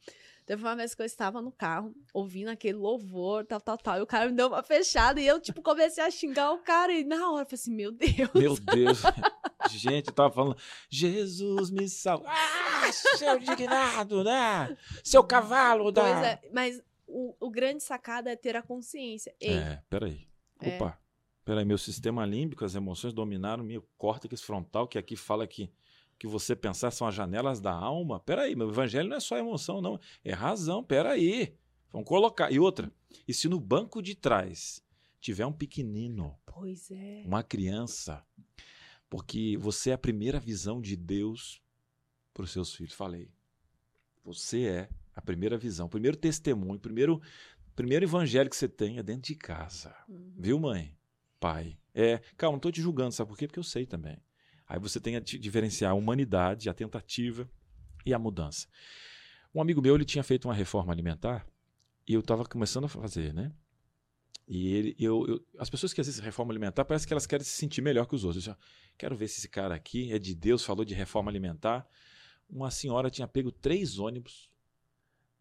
Teve 0.48 0.62
uma 0.62 0.74
vez 0.74 0.94
que 0.94 1.02
eu 1.02 1.04
estava 1.04 1.42
no 1.42 1.52
carro, 1.52 1.94
ouvindo 2.10 2.48
aquele 2.48 2.78
louvor, 2.78 3.44
tal, 3.44 3.60
tal, 3.60 3.76
tal, 3.76 3.98
e 3.98 4.00
o 4.00 4.06
cara 4.06 4.30
me 4.30 4.32
deu 4.32 4.46
uma 4.46 4.62
fechada 4.62 5.20
e 5.20 5.26
eu, 5.26 5.38
tipo, 5.38 5.60
comecei 5.60 6.02
a 6.02 6.10
xingar 6.10 6.52
o 6.52 6.60
cara 6.60 6.90
e 6.90 7.04
na 7.04 7.30
hora 7.30 7.42
eu 7.42 7.44
falei 7.44 7.52
assim, 7.52 7.74
meu 7.74 7.92
Deus. 7.92 8.32
Meu 8.34 8.56
Deus. 8.56 9.02
Gente, 9.68 10.08
eu 10.08 10.14
tava 10.14 10.32
falando, 10.32 10.56
Jesus 10.88 11.70
me 11.70 11.86
salva. 11.86 12.24
Ah, 12.26 12.90
seu 12.90 13.36
indignado, 13.36 14.24
né? 14.24 14.74
Seu 15.04 15.22
cavalo 15.22 15.92
da... 15.92 16.00
Pois 16.00 16.22
é, 16.24 16.40
mas 16.50 16.82
o, 17.06 17.36
o 17.38 17.50
grande 17.50 17.82
sacada 17.82 18.30
é 18.30 18.34
ter 18.34 18.56
a 18.56 18.62
consciência. 18.62 19.34
Ei, 19.38 19.52
é, 19.52 19.82
peraí. 19.90 20.26
É. 20.62 20.76
Opa. 20.76 20.98
Peraí, 21.44 21.66
meu 21.66 21.76
sistema 21.76 22.24
límbico, 22.24 22.64
as 22.64 22.74
emoções 22.74 23.12
dominaram 23.12 23.62
meu 23.62 23.86
córtex 23.98 24.40
frontal, 24.40 24.88
que 24.88 24.96
aqui 24.96 25.14
fala 25.14 25.46
que 25.46 25.70
que 26.18 26.26
você 26.26 26.56
pensar 26.56 26.90
são 26.90 27.06
as 27.06 27.14
janelas 27.14 27.60
da 27.60 27.72
alma. 27.72 28.18
Peraí, 28.20 28.56
meu 28.56 28.68
evangelho 28.68 29.08
não 29.08 29.16
é 29.16 29.20
só 29.20 29.38
emoção, 29.38 29.80
não. 29.80 30.00
É 30.24 30.32
razão, 30.32 30.82
peraí. 30.82 31.54
Vamos 31.92 32.08
colocar. 32.08 32.50
E 32.50 32.58
outra, 32.58 32.92
e 33.26 33.32
se 33.32 33.48
no 33.48 33.60
banco 33.60 34.02
de 34.02 34.14
trás 34.14 34.82
tiver 35.20 35.46
um 35.46 35.52
pequenino, 35.52 36.36
pois 36.44 36.90
é. 36.90 37.22
uma 37.24 37.42
criança, 37.42 38.24
porque 39.08 39.56
você 39.58 39.90
é 39.90 39.92
a 39.94 39.98
primeira 39.98 40.40
visão 40.40 40.80
de 40.80 40.96
Deus 40.96 41.62
para 42.34 42.44
os 42.44 42.50
seus 42.50 42.74
filhos. 42.74 42.94
Falei. 42.94 43.30
Você 44.24 44.66
é 44.66 44.88
a 45.14 45.22
primeira 45.22 45.56
visão, 45.56 45.86
o 45.86 45.90
primeiro 45.90 46.16
testemunho, 46.16 46.74
o 46.74 46.80
primeiro, 46.80 47.22
primeiro 47.74 48.04
evangelho 48.04 48.50
que 48.50 48.56
você 48.56 48.68
tem 48.68 48.98
é 48.98 49.02
dentro 49.02 49.22
de 49.22 49.34
casa. 49.34 49.96
Uhum. 50.08 50.34
Viu, 50.36 50.58
mãe? 50.58 50.94
Pai. 51.40 51.78
É, 51.94 52.18
calma, 52.36 52.52
não 52.52 52.58
estou 52.58 52.72
te 52.72 52.82
julgando, 52.82 53.12
sabe 53.12 53.28
por 53.28 53.38
quê? 53.38 53.46
Porque 53.46 53.58
eu 53.58 53.64
sei 53.64 53.86
também. 53.86 54.18
Aí 54.68 54.78
você 54.78 55.00
tem 55.00 55.16
a 55.16 55.20
diferenciar 55.20 55.92
a 55.92 55.94
humanidade, 55.94 56.68
a 56.68 56.74
tentativa 56.74 57.48
e 58.04 58.12
a 58.12 58.18
mudança. 58.18 58.66
Um 59.54 59.62
amigo 59.62 59.80
meu 59.80 59.94
ele 59.94 60.04
tinha 60.04 60.22
feito 60.22 60.46
uma 60.46 60.54
reforma 60.54 60.92
alimentar 60.92 61.46
e 62.06 62.12
eu 62.12 62.20
estava 62.20 62.44
começando 62.44 62.84
a 62.84 62.88
fazer, 62.88 63.32
né? 63.32 63.52
E 64.46 64.72
ele, 64.72 64.96
eu, 64.98 65.26
eu, 65.26 65.46
as 65.58 65.68
pessoas 65.68 65.92
que 65.92 66.00
assistem 66.00 66.24
reforma 66.24 66.52
alimentar 66.52 66.84
parece 66.84 67.06
que 67.06 67.12
elas 67.12 67.26
querem 67.26 67.44
se 67.44 67.52
sentir 67.52 67.82
melhor 67.82 68.06
que 68.06 68.14
os 68.14 68.24
outros. 68.24 68.46
Eu 68.46 68.56
quero 68.96 69.16
ver 69.16 69.28
se 69.28 69.38
esse 69.38 69.48
cara 69.48 69.74
aqui 69.74 70.12
é 70.12 70.18
de 70.18 70.34
Deus, 70.34 70.64
falou 70.64 70.84
de 70.84 70.94
reforma 70.94 71.30
alimentar. 71.30 71.86
Uma 72.48 72.70
senhora 72.70 73.10
tinha 73.10 73.28
pego 73.28 73.52
três 73.52 73.98
ônibus 73.98 74.50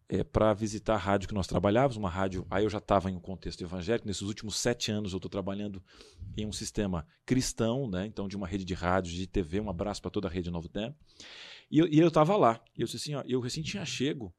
é, 0.08 0.24
para 0.24 0.54
visitar 0.54 0.94
a 0.94 0.98
rádio 0.98 1.28
que 1.28 1.34
nós 1.34 1.46
trabalhávamos, 1.46 1.96
uma 1.96 2.08
rádio. 2.08 2.46
Aí 2.50 2.64
eu 2.64 2.70
já 2.70 2.78
estava 2.78 3.10
em 3.10 3.16
um 3.16 3.20
contexto 3.20 3.62
evangélico. 3.62 4.06
Nesses 4.06 4.22
últimos 4.22 4.56
sete 4.56 4.90
anos 4.90 5.12
eu 5.12 5.18
estou 5.18 5.30
trabalhando 5.30 5.82
em 6.36 6.46
um 6.46 6.52
sistema 6.52 7.06
cristão, 7.26 7.88
né? 7.88 8.06
Então 8.06 8.26
de 8.26 8.36
uma 8.36 8.46
rede 8.46 8.64
de 8.64 8.74
rádios, 8.74 9.14
de 9.14 9.26
TV. 9.26 9.60
Um 9.60 9.68
abraço 9.68 10.00
para 10.00 10.10
toda 10.10 10.26
a 10.26 10.30
rede 10.30 10.50
Novo 10.50 10.68
Tempo. 10.68 10.96
E 11.70 11.78
eu 11.78 12.08
estava 12.08 12.36
lá. 12.36 12.60
E 12.76 12.80
eu 12.80 12.86
disse 12.86 12.96
assim, 12.96 13.14
ó, 13.14 13.22
eu 13.26 13.40
recém 13.40 13.62
tinha 13.62 13.84
chego 13.84 14.34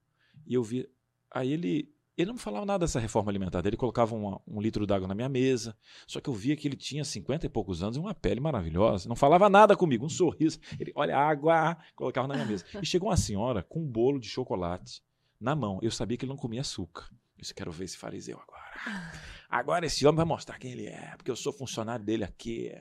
e 0.48 0.56
eu 0.56 0.64
vi. 0.64 0.90
Aí 1.32 1.52
ele 1.52 1.94
ele 2.18 2.32
não 2.32 2.38
falava 2.38 2.66
nada 2.66 2.80
dessa 2.80 3.00
reforma 3.00 3.32
alimentar. 3.32 3.66
Ele 3.66 3.78
colocava 3.78 4.14
uma, 4.14 4.42
um 4.46 4.60
litro 4.60 4.86
d'água 4.86 5.08
na 5.08 5.16
minha 5.16 5.30
mesa. 5.30 5.78
Só 6.06 6.20
que 6.20 6.30
eu 6.30 6.34
via 6.34 6.54
que 6.54 6.68
ele 6.68 6.76
tinha 6.76 7.06
50 7.06 7.46
e 7.46 7.50
poucos 7.50 7.82
anos 7.82 7.96
e 7.96 8.00
uma 8.00 8.14
pele 8.14 8.42
maravilhosa. 8.42 9.08
Não 9.08 9.16
falava 9.16 9.48
nada 9.48 9.74
comigo, 9.78 10.06
um 10.06 10.10
sorriso. 10.10 10.60
Ele, 10.78 10.92
olha, 10.96 11.16
água, 11.16 11.78
colocava 11.96 12.28
na 12.28 12.34
minha 12.34 12.46
mesa. 12.46 12.66
E 12.82 12.86
chegou 12.86 13.08
uma 13.08 13.16
senhora 13.16 13.64
com 13.64 13.80
um 13.80 13.88
bolo 13.88 14.20
de 14.20 14.28
chocolate 14.28 15.02
na 15.40 15.56
mão. 15.56 15.80
Eu 15.82 15.92
sabia 15.92 16.18
que 16.18 16.26
ele 16.26 16.32
não 16.32 16.38
comia 16.38 16.62
açúcar. 16.62 17.08
Eu 17.12 17.42
disse, 17.42 17.54
quero 17.54 17.72
ver 17.72 17.86
esse 17.86 17.98
fariseu 17.98 18.40
agora. 18.40 19.20
Agora 19.50 19.86
esse 19.86 20.06
homem 20.06 20.18
vai 20.18 20.26
mostrar 20.26 20.60
quem 20.60 20.74
ele 20.74 20.86
é, 20.86 21.16
porque 21.18 21.32
eu 21.32 21.36
sou 21.36 21.52
funcionário 21.52 22.06
dele 22.06 22.24
aqui. 22.24 22.72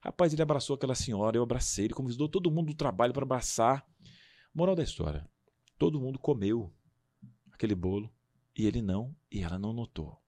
Rapaz, 0.00 0.32
ele 0.32 0.40
abraçou 0.40 0.74
aquela 0.74 0.94
senhora, 0.94 1.36
eu 1.36 1.42
abracei. 1.42 1.84
Ele 1.84 1.92
convidou 1.92 2.30
todo 2.30 2.50
mundo 2.50 2.68
do 2.68 2.74
trabalho 2.74 3.12
para 3.12 3.24
abraçar. 3.24 3.86
Moral 4.54 4.74
da 4.74 4.82
história: 4.82 5.28
todo 5.76 6.00
mundo 6.00 6.18
comeu 6.18 6.72
aquele 7.52 7.74
bolo 7.74 8.10
e 8.56 8.66
ele 8.66 8.80
não, 8.80 9.14
e 9.30 9.42
ela 9.42 9.58
não 9.58 9.74
notou. 9.74 10.18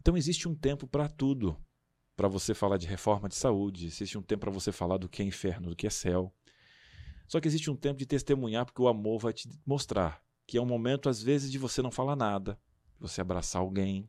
Então 0.00 0.16
existe 0.16 0.48
um 0.48 0.54
tempo 0.54 0.86
para 0.86 1.08
tudo. 1.08 1.60
Para 2.16 2.28
você 2.28 2.54
falar 2.54 2.78
de 2.78 2.86
reforma 2.86 3.28
de 3.28 3.34
saúde, 3.34 3.86
existe 3.86 4.16
um 4.16 4.22
tempo 4.22 4.42
para 4.42 4.50
você 4.50 4.70
falar 4.70 4.96
do 4.96 5.08
que 5.08 5.20
é 5.20 5.24
inferno, 5.26 5.70
do 5.70 5.76
que 5.76 5.86
é 5.86 5.90
céu. 5.90 6.32
Só 7.26 7.40
que 7.40 7.48
existe 7.48 7.70
um 7.70 7.76
tempo 7.76 7.98
de 7.98 8.06
testemunhar, 8.06 8.64
porque 8.64 8.80
o 8.80 8.86
amor 8.86 9.18
vai 9.18 9.32
te 9.32 9.48
mostrar 9.66 10.23
que 10.46 10.58
é 10.58 10.62
um 10.62 10.66
momento, 10.66 11.08
às 11.08 11.22
vezes, 11.22 11.50
de 11.50 11.58
você 11.58 11.82
não 11.82 11.90
falar 11.90 12.16
nada, 12.16 12.58
de 12.94 13.00
você 13.00 13.20
abraçar 13.20 13.60
alguém, 13.60 14.08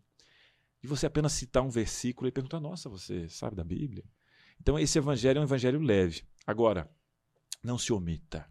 de 0.82 0.88
você 0.88 1.06
apenas 1.06 1.34
citar 1.34 1.64
um 1.64 1.70
versículo 1.70 2.28
e 2.28 2.32
perguntar: 2.32 2.60
Nossa, 2.60 2.90
você 2.90 3.28
sabe 3.30 3.56
da 3.56 3.64
Bíblia? 3.64 4.04
Então, 4.60 4.80
esse 4.80 4.98
evangelho 4.98 5.38
é 5.38 5.42
um 5.42 5.46
evangelho 5.46 5.80
leve. 5.80 6.24
Agora, 6.46 6.90
não 7.64 7.78
se 7.78 7.92
omita. 7.92 8.50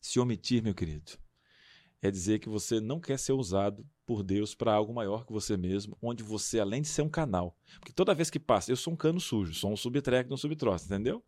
Se 0.00 0.20
omitir, 0.20 0.62
meu 0.62 0.74
querido, 0.74 1.12
é 2.02 2.10
dizer 2.10 2.40
que 2.40 2.48
você 2.48 2.80
não 2.80 3.00
quer 3.00 3.18
ser 3.18 3.32
usado 3.32 3.86
por 4.04 4.22
Deus 4.22 4.54
para 4.54 4.74
algo 4.74 4.92
maior 4.92 5.24
que 5.24 5.32
você 5.32 5.56
mesmo, 5.56 5.96
onde 6.02 6.22
você, 6.22 6.58
além 6.58 6.82
de 6.82 6.88
ser 6.88 7.02
um 7.02 7.08
canal, 7.08 7.56
porque 7.78 7.92
toda 7.92 8.14
vez 8.14 8.28
que 8.28 8.40
passa, 8.40 8.72
eu 8.72 8.76
sou 8.76 8.92
um 8.92 8.96
cano 8.96 9.20
sujo, 9.20 9.54
sou 9.54 9.72
um 9.72 9.76
subtreco, 9.76 10.34
um 10.34 10.36
subtroço, 10.36 10.86
entendeu? 10.86 11.24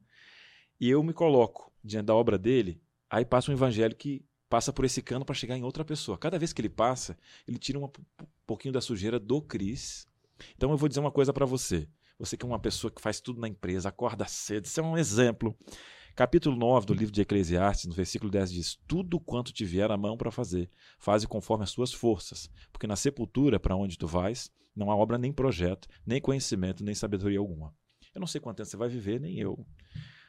E 0.80 0.90
eu 0.90 1.02
me 1.02 1.12
coloco 1.12 1.72
diante 1.82 2.06
da 2.06 2.14
obra 2.14 2.36
dele, 2.36 2.82
aí 3.08 3.24
passa 3.24 3.50
um 3.50 3.54
evangelho 3.54 3.94
que 3.94 4.24
passa 4.54 4.72
por 4.72 4.84
esse 4.84 5.02
cano 5.02 5.24
para 5.24 5.34
chegar 5.34 5.58
em 5.58 5.64
outra 5.64 5.84
pessoa. 5.84 6.16
Cada 6.16 6.38
vez 6.38 6.52
que 6.52 6.60
ele 6.60 6.68
passa, 6.68 7.18
ele 7.44 7.58
tira 7.58 7.76
um 7.76 7.90
pouquinho 8.46 8.72
da 8.72 8.80
sujeira 8.80 9.18
do 9.18 9.42
Cris. 9.42 10.06
Então 10.54 10.70
eu 10.70 10.76
vou 10.76 10.88
dizer 10.88 11.00
uma 11.00 11.10
coisa 11.10 11.32
para 11.32 11.44
você. 11.44 11.88
Você 12.20 12.36
que 12.36 12.46
é 12.46 12.48
uma 12.48 12.60
pessoa 12.60 12.88
que 12.88 13.02
faz 13.02 13.20
tudo 13.20 13.40
na 13.40 13.48
empresa, 13.48 13.88
acorda 13.88 14.24
cedo, 14.26 14.66
isso 14.66 14.78
é 14.78 14.82
um 14.84 14.96
exemplo. 14.96 15.58
Capítulo 16.14 16.54
9 16.54 16.86
do 16.86 16.94
livro 16.94 17.12
de 17.12 17.20
Eclesiastes, 17.20 17.86
no 17.86 17.94
versículo 17.94 18.30
10 18.30 18.52
diz: 18.52 18.78
Tudo 18.86 19.18
quanto 19.18 19.52
te 19.52 19.64
vier 19.64 19.90
a 19.90 19.96
mão 19.96 20.16
para 20.16 20.30
fazer, 20.30 20.70
faze 21.00 21.26
conforme 21.26 21.64
as 21.64 21.72
tuas 21.72 21.92
forças, 21.92 22.48
porque 22.70 22.86
na 22.86 22.94
sepultura 22.94 23.58
para 23.58 23.74
onde 23.74 23.98
tu 23.98 24.06
vais, 24.06 24.52
não 24.76 24.88
há 24.88 24.94
obra 24.94 25.18
nem 25.18 25.32
projeto, 25.32 25.88
nem 26.06 26.20
conhecimento, 26.20 26.84
nem 26.84 26.94
sabedoria 26.94 27.40
alguma. 27.40 27.74
Eu 28.14 28.20
não 28.20 28.28
sei 28.28 28.40
quanto 28.40 28.58
tempo 28.58 28.68
você 28.68 28.76
vai 28.76 28.88
viver, 28.88 29.20
nem 29.20 29.36
eu. 29.36 29.66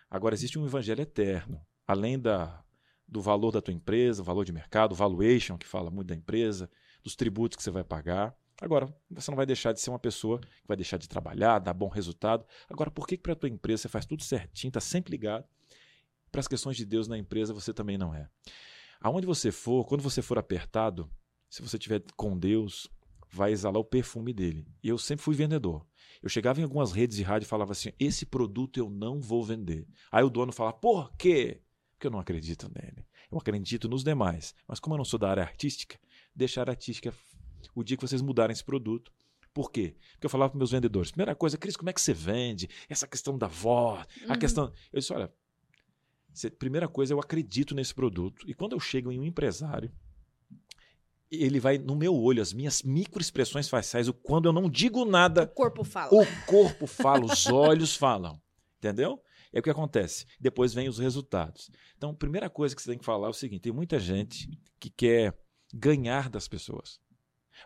Agora 0.09 0.33
existe 0.33 0.57
um 0.57 0.65
evangelho 0.65 1.01
eterno, 1.01 1.61
além 1.85 2.19
da, 2.19 2.64
do 3.07 3.21
valor 3.21 3.51
da 3.51 3.61
tua 3.61 3.73
empresa, 3.73 4.21
o 4.21 4.25
valor 4.25 4.45
de 4.45 4.51
mercado, 4.51 4.93
o 4.93 4.95
valuation, 4.95 5.57
que 5.57 5.67
fala 5.67 5.89
muito 5.89 6.07
da 6.07 6.15
empresa, 6.15 6.69
dos 7.03 7.15
tributos 7.15 7.55
que 7.55 7.63
você 7.63 7.71
vai 7.71 7.83
pagar. 7.83 8.35
Agora, 8.61 8.93
você 9.09 9.29
não 9.29 9.35
vai 9.35 9.45
deixar 9.45 9.73
de 9.73 9.81
ser 9.81 9.89
uma 9.89 9.99
pessoa 9.99 10.39
que 10.39 10.67
vai 10.67 10.77
deixar 10.77 10.97
de 10.97 11.09
trabalhar, 11.09 11.59
dar 11.59 11.73
bom 11.73 11.89
resultado. 11.89 12.45
Agora, 12.69 12.89
por 12.89 13.07
que, 13.07 13.17
que 13.17 13.23
para 13.23 13.33
a 13.33 13.35
tua 13.35 13.49
empresa 13.49 13.83
você 13.83 13.89
faz 13.89 14.05
tudo 14.05 14.23
certinho, 14.23 14.69
está 14.69 14.79
sempre 14.79 15.11
ligado? 15.11 15.45
para 16.35 16.41
as 16.41 16.47
questões 16.49 16.75
de 16.75 16.85
Deus 16.85 17.07
na 17.07 17.17
empresa 17.17 17.53
você 17.53 17.73
também 17.73 17.97
não 17.97 18.13
é. 18.13 18.27
Aonde 18.99 19.25
você 19.25 19.53
for, 19.53 19.85
quando 19.85 20.01
você 20.01 20.21
for 20.21 20.37
apertado, 20.37 21.09
se 21.49 21.61
você 21.61 21.77
estiver 21.77 22.03
com 22.17 22.37
Deus, 22.37 22.89
vai 23.31 23.53
exalar 23.53 23.79
o 23.79 23.85
perfume 23.85 24.33
dele. 24.33 24.67
E 24.83 24.89
eu 24.89 24.97
sempre 24.97 25.23
fui 25.23 25.33
vendedor. 25.33 25.87
Eu 26.21 26.27
chegava 26.27 26.59
em 26.59 26.63
algumas 26.63 26.91
redes 26.91 27.15
de 27.15 27.23
rádio 27.23 27.45
e 27.45 27.49
falava 27.49 27.71
assim: 27.71 27.93
esse 27.97 28.25
produto 28.25 28.77
eu 28.77 28.89
não 28.89 29.21
vou 29.21 29.45
vender. 29.45 29.87
Aí 30.11 30.25
o 30.25 30.29
dono 30.29 30.51
falava: 30.51 30.75
por 30.77 31.15
quê? 31.15 31.61
Porque 31.95 32.07
eu 32.07 32.11
não 32.11 32.19
acredito 32.19 32.69
nele. 32.75 33.05
Eu 33.31 33.37
acredito 33.37 33.89
nos 33.89 34.03
demais. 34.03 34.53
Mas 34.67 34.79
como 34.79 34.95
eu 34.95 34.97
não 34.97 35.05
sou 35.05 35.19
da 35.19 35.29
área 35.29 35.43
artística, 35.43 35.97
deixar 36.35 36.69
a 36.69 36.73
artística 36.73 37.13
o 37.73 37.83
dia 37.83 37.97
que 37.97 38.07
vocês 38.07 38.21
mudarem 38.21 38.53
esse 38.53 38.63
produto. 38.63 39.11
Por 39.53 39.71
quê? 39.71 39.95
Porque 40.11 40.25
eu 40.25 40.29
falava 40.29 40.49
para 40.51 40.57
meus 40.57 40.71
vendedores: 40.71 41.11
primeira 41.11 41.33
coisa, 41.33 41.57
Cris, 41.57 41.77
como 41.77 41.89
é 41.89 41.93
que 41.93 42.01
você 42.01 42.13
vende? 42.13 42.69
Essa 42.89 43.07
questão 43.07 43.37
da 43.37 43.47
voz, 43.47 44.05
a 44.27 44.33
uhum. 44.33 44.39
questão. 44.39 44.71
Eu 44.91 44.99
disse: 44.99 45.13
olha, 45.13 45.31
primeira 46.59 46.87
coisa, 46.87 47.13
eu 47.13 47.19
acredito 47.19 47.73
nesse 47.73 47.93
produto. 47.93 48.49
E 48.49 48.53
quando 48.53 48.73
eu 48.73 48.79
chego 48.79 49.11
em 49.11 49.19
um 49.19 49.23
empresário, 49.23 49.91
ele 51.31 51.59
vai 51.59 51.77
no 51.77 51.95
meu 51.95 52.13
olho, 52.13 52.41
as 52.41 52.53
minhas 52.53 52.83
microexpressões 52.83 53.69
faciais, 53.69 54.07
o 54.07 54.13
quando 54.13 54.47
eu 54.47 54.53
não 54.53 54.69
digo 54.69 55.05
nada. 55.05 55.43
O 55.43 55.47
corpo 55.47 55.83
fala. 55.83 56.09
O 56.13 56.25
corpo 56.45 56.85
fala, 56.85 57.25
os 57.25 57.47
olhos 57.47 57.95
falam. 57.95 58.41
Entendeu? 58.77 59.21
É 59.55 59.59
o 59.59 59.63
que 59.63 59.69
acontece. 59.69 60.25
Depois 60.37 60.73
vem 60.73 60.89
os 60.89 60.99
resultados. 60.99 61.71
Então, 61.97 62.09
a 62.09 62.13
primeira 62.13 62.49
coisa 62.49 62.75
que 62.75 62.81
você 62.81 62.89
tem 62.89 62.99
que 62.99 63.05
falar 63.05 63.27
é 63.27 63.29
o 63.29 63.33
seguinte: 63.33 63.61
tem 63.61 63.71
muita 63.71 63.97
gente 63.97 64.49
que 64.77 64.89
quer 64.89 65.33
ganhar 65.73 66.29
das 66.29 66.45
pessoas. 66.45 66.99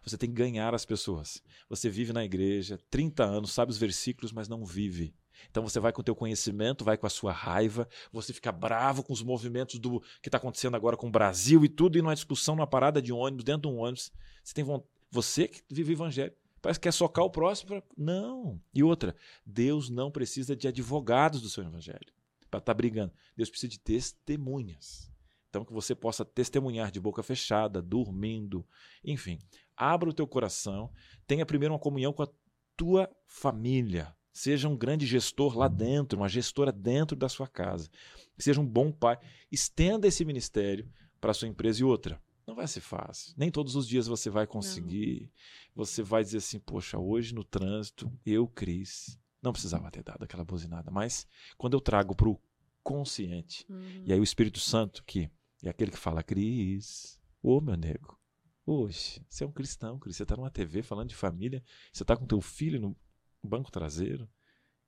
Você 0.04 0.16
tem 0.16 0.30
que 0.30 0.36
ganhar 0.36 0.76
as 0.76 0.86
pessoas. 0.86 1.42
Você 1.68 1.90
vive 1.90 2.14
na 2.14 2.24
igreja, 2.24 2.80
30 2.92 3.24
anos, 3.24 3.52
sabe 3.52 3.72
os 3.72 3.78
versículos, 3.80 4.32
mas 4.32 4.48
não 4.48 4.64
vive. 4.64 5.16
Então 5.50 5.64
você 5.64 5.80
vai 5.80 5.92
com 5.92 6.02
o 6.02 6.04
teu 6.04 6.16
conhecimento, 6.16 6.86
vai 6.86 6.96
com 6.96 7.08
a 7.08 7.10
sua 7.10 7.32
raiva, 7.32 7.88
você 8.12 8.32
fica 8.32 8.52
bravo 8.52 9.02
com 9.02 9.12
os 9.12 9.24
movimentos 9.24 9.80
do 9.80 10.00
que 10.22 10.28
está 10.28 10.38
acontecendo 10.38 10.76
agora 10.76 10.96
com 10.96 11.08
o 11.08 11.12
Brasil 11.12 11.66
e 11.66 11.70
tudo, 11.70 11.98
e 11.98 12.04
numa 12.04 12.14
discussão, 12.14 12.56
numa 12.56 12.68
parada 12.68 13.02
de 13.02 13.12
ônibus, 13.12 13.46
dentro 13.46 13.64
de 13.64 13.76
um 13.76 13.80
ônibus. 13.80 14.12
Você 14.44 14.54
tem 14.54 14.66
você 15.10 15.48
que 15.48 15.64
vive 15.74 15.94
evangelho, 15.94 16.34
parece 16.62 16.80
que 16.80 16.84
quer 16.84 16.94
socar 16.94 17.26
o 17.26 17.30
próximo. 17.30 17.70
Pra... 17.70 17.84
Não. 17.98 18.62
E 18.74 18.84
outra, 18.84 19.16
Deus 19.46 19.90
não 19.90 20.12
precisa 20.12 20.56
de 20.56 20.68
advogados 20.68 21.42
do 21.42 21.50
seu 21.50 21.64
evangelho 21.64 22.14
para 22.50 22.60
estar 22.60 22.62
tá 22.62 22.74
brigando. 22.74 23.14
Deus 23.36 23.50
precisa 23.50 23.72
de 23.72 23.80
testemunhas. 23.80 25.12
Então 25.50 25.66
que 25.66 25.74
você 25.74 25.96
possa 25.96 26.24
testemunhar 26.24 26.92
de 26.92 27.00
boca 27.00 27.24
fechada, 27.24 27.82
dormindo, 27.82 28.66
enfim. 29.04 29.40
Abra 29.76 30.10
o 30.10 30.14
teu 30.14 30.28
coração, 30.28 30.92
tenha 31.26 31.46
primeiro 31.46 31.74
uma 31.74 31.80
comunhão 31.80 32.14
com 32.14 32.24
a 32.24 32.30
tua 32.76 33.10
família, 33.26 34.16
Seja 34.32 34.70
um 34.70 34.78
grande 34.78 35.06
gestor 35.06 35.58
lá 35.58 35.68
dentro, 35.68 36.18
uma 36.18 36.30
gestora 36.30 36.72
dentro 36.72 37.14
da 37.14 37.28
sua 37.28 37.46
casa. 37.46 37.90
Seja 38.38 38.62
um 38.62 38.66
bom 38.66 38.90
pai. 38.90 39.18
Estenda 39.52 40.08
esse 40.08 40.24
ministério 40.24 40.90
para 41.20 41.32
a 41.32 41.34
sua 41.34 41.50
empresa 41.50 41.82
e 41.82 41.84
outra. 41.84 42.22
Não 42.50 42.56
vai 42.56 42.68
ser 42.68 42.82
fácil. 42.82 43.32
Nem 43.38 43.52
todos 43.52 43.76
os 43.76 43.88
dias 43.88 44.08
você 44.08 44.28
vai 44.28 44.48
conseguir. 44.48 45.32
Não. 45.76 45.86
Você 45.86 46.02
vai 46.02 46.24
dizer 46.24 46.40
assim: 46.40 46.60
poxa, 46.60 46.98
hoje 46.98 47.32
no 47.32 47.44
trânsito, 47.44 48.12
eu, 48.26 48.48
Cris, 48.48 49.20
não 49.40 49.52
precisava 49.52 49.92
ter 49.92 50.02
dado 50.02 50.24
aquela 50.24 50.44
buzinada. 50.44 50.90
Mas 50.90 51.28
quando 51.60 51.76
eu 51.76 51.80
trago 51.80 52.16
para 52.16 52.28
o 52.28 52.42
consciente, 52.82 53.68
uhum. 53.70 54.04
e 54.04 54.12
aí 54.12 54.20
o 54.20 54.24
Espírito 54.24 54.60
Santo, 54.60 55.04
que 55.06 55.30
é 55.62 55.70
aquele 55.70 55.92
que 55.92 55.98
fala: 55.98 56.24
Cris, 56.24 57.22
ô 57.40 57.62
meu 57.62 57.78
nego, 57.78 58.20
hoje, 58.66 59.24
você 59.30 59.44
é 59.44 59.48
um 59.48 59.52
cristão, 59.52 60.00
Cris. 60.00 60.16
Você 60.16 60.24
está 60.24 60.36
numa 60.36 60.50
TV 60.50 60.82
falando 60.82 61.10
de 61.10 61.16
família, 61.16 61.64
você 61.94 62.02
está 62.02 62.18
com 62.18 62.26
teu 62.26 62.42
filho 62.42 62.82
no 62.82 62.98
banco 63.44 63.72
traseiro. 63.72 64.28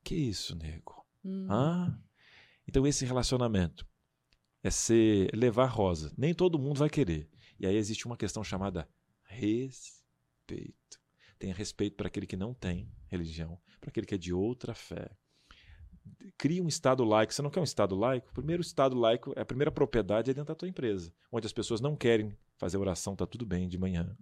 Que 0.04 0.16
isso, 0.16 0.56
nego? 0.56 1.06
Hum. 1.24 1.46
Ah? 1.48 1.96
Então 2.68 2.88
esse 2.88 3.06
relacionamento 3.06 3.88
é 4.64 4.72
ser 4.72 5.30
levar 5.36 5.68
rosa. 5.68 6.12
Nem 6.18 6.34
todo 6.34 6.58
mundo 6.58 6.80
vai 6.80 6.90
querer. 6.90 7.30
E 7.62 7.68
aí 7.68 7.76
existe 7.76 8.08
uma 8.08 8.18
questão 8.18 8.44
chamada 8.44 8.90
respeito. 9.24 11.00
Tenha 11.38 11.54
respeito 11.54 11.96
para 11.96 12.08
aquele 12.08 12.26
que 12.26 12.36
não 12.36 12.56
tem 12.56 12.92
religião, 13.08 13.56
para 13.80 13.92
aquele 13.92 14.08
que 14.08 14.16
é 14.16 14.18
de 14.18 14.34
outra 14.34 14.74
fé. 14.74 15.12
Cria 16.40 16.64
um 16.64 16.68
Estado 16.68 17.04
laico. 17.04 17.32
Você 17.32 17.44
não 17.44 17.52
quer 17.52 17.60
um 17.60 17.64
Estado 17.64 17.96
laico? 17.96 18.32
O 18.32 18.34
primeiro 18.34 18.64
Estado 18.64 18.98
laico, 18.98 19.32
a 19.40 19.46
primeira 19.46 19.72
propriedade 19.72 20.32
é 20.32 20.34
dentro 20.34 20.48
da 20.48 20.56
tua 20.56 20.68
empresa, 20.68 21.14
onde 21.32 21.46
as 21.46 21.54
pessoas 21.54 21.80
não 21.80 21.96
querem 21.96 22.36
fazer 22.58 22.78
oração, 22.78 23.16
tá 23.16 23.28
tudo 23.28 23.46
bem 23.46 23.68
de 23.68 23.78
manhã 23.78 24.18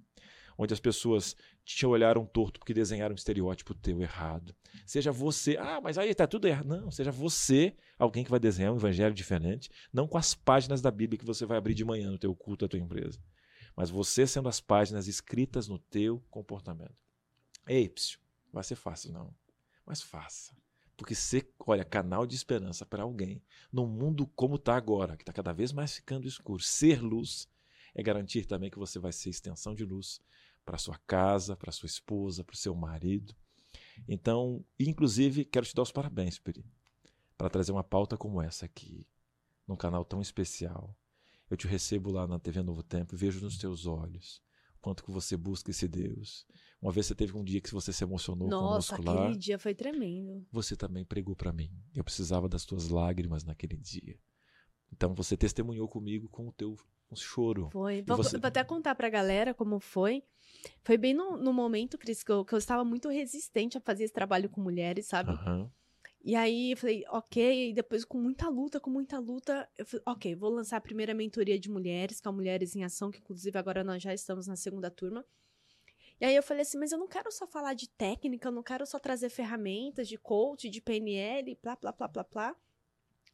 onde 0.60 0.74
as 0.74 0.80
pessoas 0.82 1.38
te 1.64 1.86
olharam 1.86 2.26
torto 2.26 2.60
porque 2.60 2.74
desenharam 2.74 3.14
um 3.14 3.16
estereótipo 3.16 3.74
teu 3.74 4.02
errado. 4.02 4.54
Seja 4.86 5.10
você, 5.10 5.56
ah, 5.56 5.80
mas 5.82 5.98
aí 5.98 6.10
está 6.10 6.28
tudo 6.28 6.50
errado. 6.50 6.68
Não, 6.68 6.92
seja 6.92 7.14
você 7.14 7.74
alguém 7.98 8.26
que 8.26 8.30
vai 8.30 8.42
desenhar 8.42 8.74
um 8.74 8.76
evangelho 8.76 9.16
diferente, 9.16 9.70
não 9.94 10.06
com 10.06 10.18
as 10.18 10.36
páginas 10.36 10.82
da 10.82 10.92
Bíblia 10.92 11.18
que 11.18 11.26
você 11.26 11.46
vai 11.46 11.58
abrir 11.58 11.74
de 11.74 11.86
manhã 11.86 12.12
no 12.12 12.20
teu 12.20 12.36
culto 12.36 12.66
da 12.66 12.70
tua 12.70 12.80
empresa, 12.80 13.18
mas 13.74 13.90
você 13.90 14.28
sendo 14.28 14.50
as 14.50 14.60
páginas 14.60 15.08
escritas 15.08 15.70
no 15.70 15.80
teu 15.80 16.22
comportamento. 16.30 16.98
Ei, 17.66 17.88
psiu, 17.88 18.20
vai 18.52 18.64
ser 18.64 18.76
fácil, 18.76 19.14
não. 19.14 19.34
Mas 19.86 20.02
faça. 20.02 20.54
Porque 20.98 21.16
você, 21.16 21.50
olha, 21.66 21.86
canal 21.86 22.28
de 22.28 22.36
esperança 22.36 22.86
para 22.86 23.04
alguém, 23.04 23.42
num 23.72 23.88
mundo 23.88 24.28
como 24.36 24.56
está 24.56 24.76
agora, 24.76 25.16
que 25.16 25.24
está 25.24 25.32
cada 25.32 25.54
vez 25.54 25.72
mais 25.72 25.96
ficando 25.96 26.28
escuro, 26.28 26.62
ser 26.62 27.02
luz 27.02 27.48
é 27.96 28.04
garantir 28.04 28.46
também 28.46 28.70
que 28.70 28.78
você 28.78 29.00
vai 29.00 29.12
ser 29.12 29.30
extensão 29.30 29.74
de 29.74 29.84
luz 29.84 30.22
para 30.70 30.78
sua 30.78 31.00
casa, 31.08 31.56
para 31.56 31.72
sua 31.72 31.88
esposa, 31.88 32.44
para 32.44 32.54
o 32.54 32.58
seu 32.58 32.76
marido. 32.76 33.36
Então, 34.08 34.64
inclusive, 34.80 35.44
quero 35.44 35.66
te 35.66 35.74
dar 35.74 35.82
os 35.82 35.92
parabéns, 35.92 36.38
Peri, 36.38 36.64
para 37.36 37.50
trazer 37.50 37.72
uma 37.72 37.84
pauta 37.84 38.16
como 38.16 38.40
essa 38.40 38.68
aqui, 38.68 39.04
num 39.68 39.76
canal 39.76 40.06
tão 40.06 40.22
especial. 40.22 40.96
Eu 41.50 41.58
te 41.58 41.66
recebo 41.66 42.12
lá 42.12 42.28
na 42.28 42.38
TV 42.38 42.62
Novo 42.62 42.84
Tempo, 42.84 43.18
vejo 43.18 43.42
nos 43.42 43.58
teus 43.58 43.88
olhos 43.88 44.44
quanto 44.80 45.04
que 45.04 45.10
você 45.10 45.36
busca 45.36 45.72
esse 45.72 45.88
Deus. 45.88 46.46
Uma 46.80 46.92
vez 46.92 47.08
você 47.08 47.16
teve 47.16 47.36
um 47.36 47.44
dia 47.44 47.60
que 47.60 47.74
você 47.74 47.92
se 47.92 48.04
emocionou 48.04 48.48
Nossa, 48.48 48.96
conosco 48.96 49.12
lá. 49.12 49.24
aquele 49.24 49.40
dia 49.40 49.58
foi 49.58 49.74
tremendo. 49.74 50.46
Você 50.52 50.76
também 50.76 51.04
pregou 51.04 51.36
para 51.36 51.52
mim. 51.52 51.72
Eu 51.96 52.04
precisava 52.04 52.48
das 52.48 52.64
tuas 52.64 52.90
lágrimas 52.90 53.44
naquele 53.44 53.76
dia. 53.76 54.20
Então 54.94 55.16
você 55.16 55.36
testemunhou 55.36 55.88
comigo 55.88 56.30
com 56.30 56.48
o 56.48 56.54
teu 56.54 56.78
um 57.12 57.16
choro. 57.16 57.70
Foi. 57.72 58.02
Vou, 58.02 58.18
você- 58.18 58.38
vou 58.38 58.48
até 58.48 58.64
contar 58.64 58.96
pra 58.96 59.10
galera 59.10 59.54
como 59.54 59.80
foi. 59.80 60.24
Foi 60.84 60.98
bem 60.98 61.14
no, 61.14 61.38
no 61.38 61.54
momento, 61.54 61.98
Cris, 61.98 62.22
que 62.24 62.32
eu, 62.32 62.44
que 62.44 62.54
eu 62.54 62.58
estava 62.58 62.84
muito 62.84 63.08
resistente 63.10 63.78
a 63.78 63.82
fazer 63.82 64.04
esse 64.04 64.14
trabalho 64.14 64.50
com 64.50 64.60
mulheres, 64.62 65.08
sabe? 65.08 65.32
Aham. 65.32 65.72
E 66.22 66.36
aí 66.36 66.72
eu 66.72 66.78
falei, 66.78 67.06
ok, 67.10 67.70
e 67.70 67.74
depois 67.74 68.04
com 68.04 68.18
muita 68.18 68.50
luta, 68.50 68.78
com 68.80 68.90
muita 68.90 69.18
luta, 69.20 69.70
eu 69.78 69.86
falei, 69.86 70.04
ok, 70.06 70.36
vou 70.36 70.50
lançar 70.50 70.76
a 70.78 70.82
primeira 70.82 71.14
mentoria 71.14 71.58
de 71.58 71.70
mulheres, 71.70 72.20
que 72.20 72.28
é 72.28 72.30
a 72.30 72.32
Mulheres 72.32 72.76
em 72.76 72.84
Ação, 72.84 73.10
que 73.10 73.20
inclusive 73.20 73.58
agora 73.58 73.86
nós 73.86 74.04
já 74.04 74.14
estamos 74.14 74.46
na 74.46 74.58
segunda 74.58 74.92
turma. 74.92 75.26
E 76.20 76.26
aí 76.26 76.36
eu 76.36 76.44
falei 76.44 76.64
assim, 76.64 76.78
mas 76.78 76.92
eu 76.92 76.98
não 76.98 77.08
quero 77.08 77.32
só 77.32 77.48
falar 77.48 77.74
de 77.74 77.88
técnica, 77.90 78.50
eu 78.50 78.52
não 78.52 78.62
quero 78.62 78.86
só 78.86 79.00
trazer 79.00 79.30
ferramentas 79.30 80.10
de 80.10 80.18
coach, 80.18 80.70
de 80.70 80.82
PNL, 80.82 81.56
plá, 81.56 81.78
plá, 81.78 81.94
plá, 81.94 82.10
plá, 82.10 82.24
plá. 82.26 82.56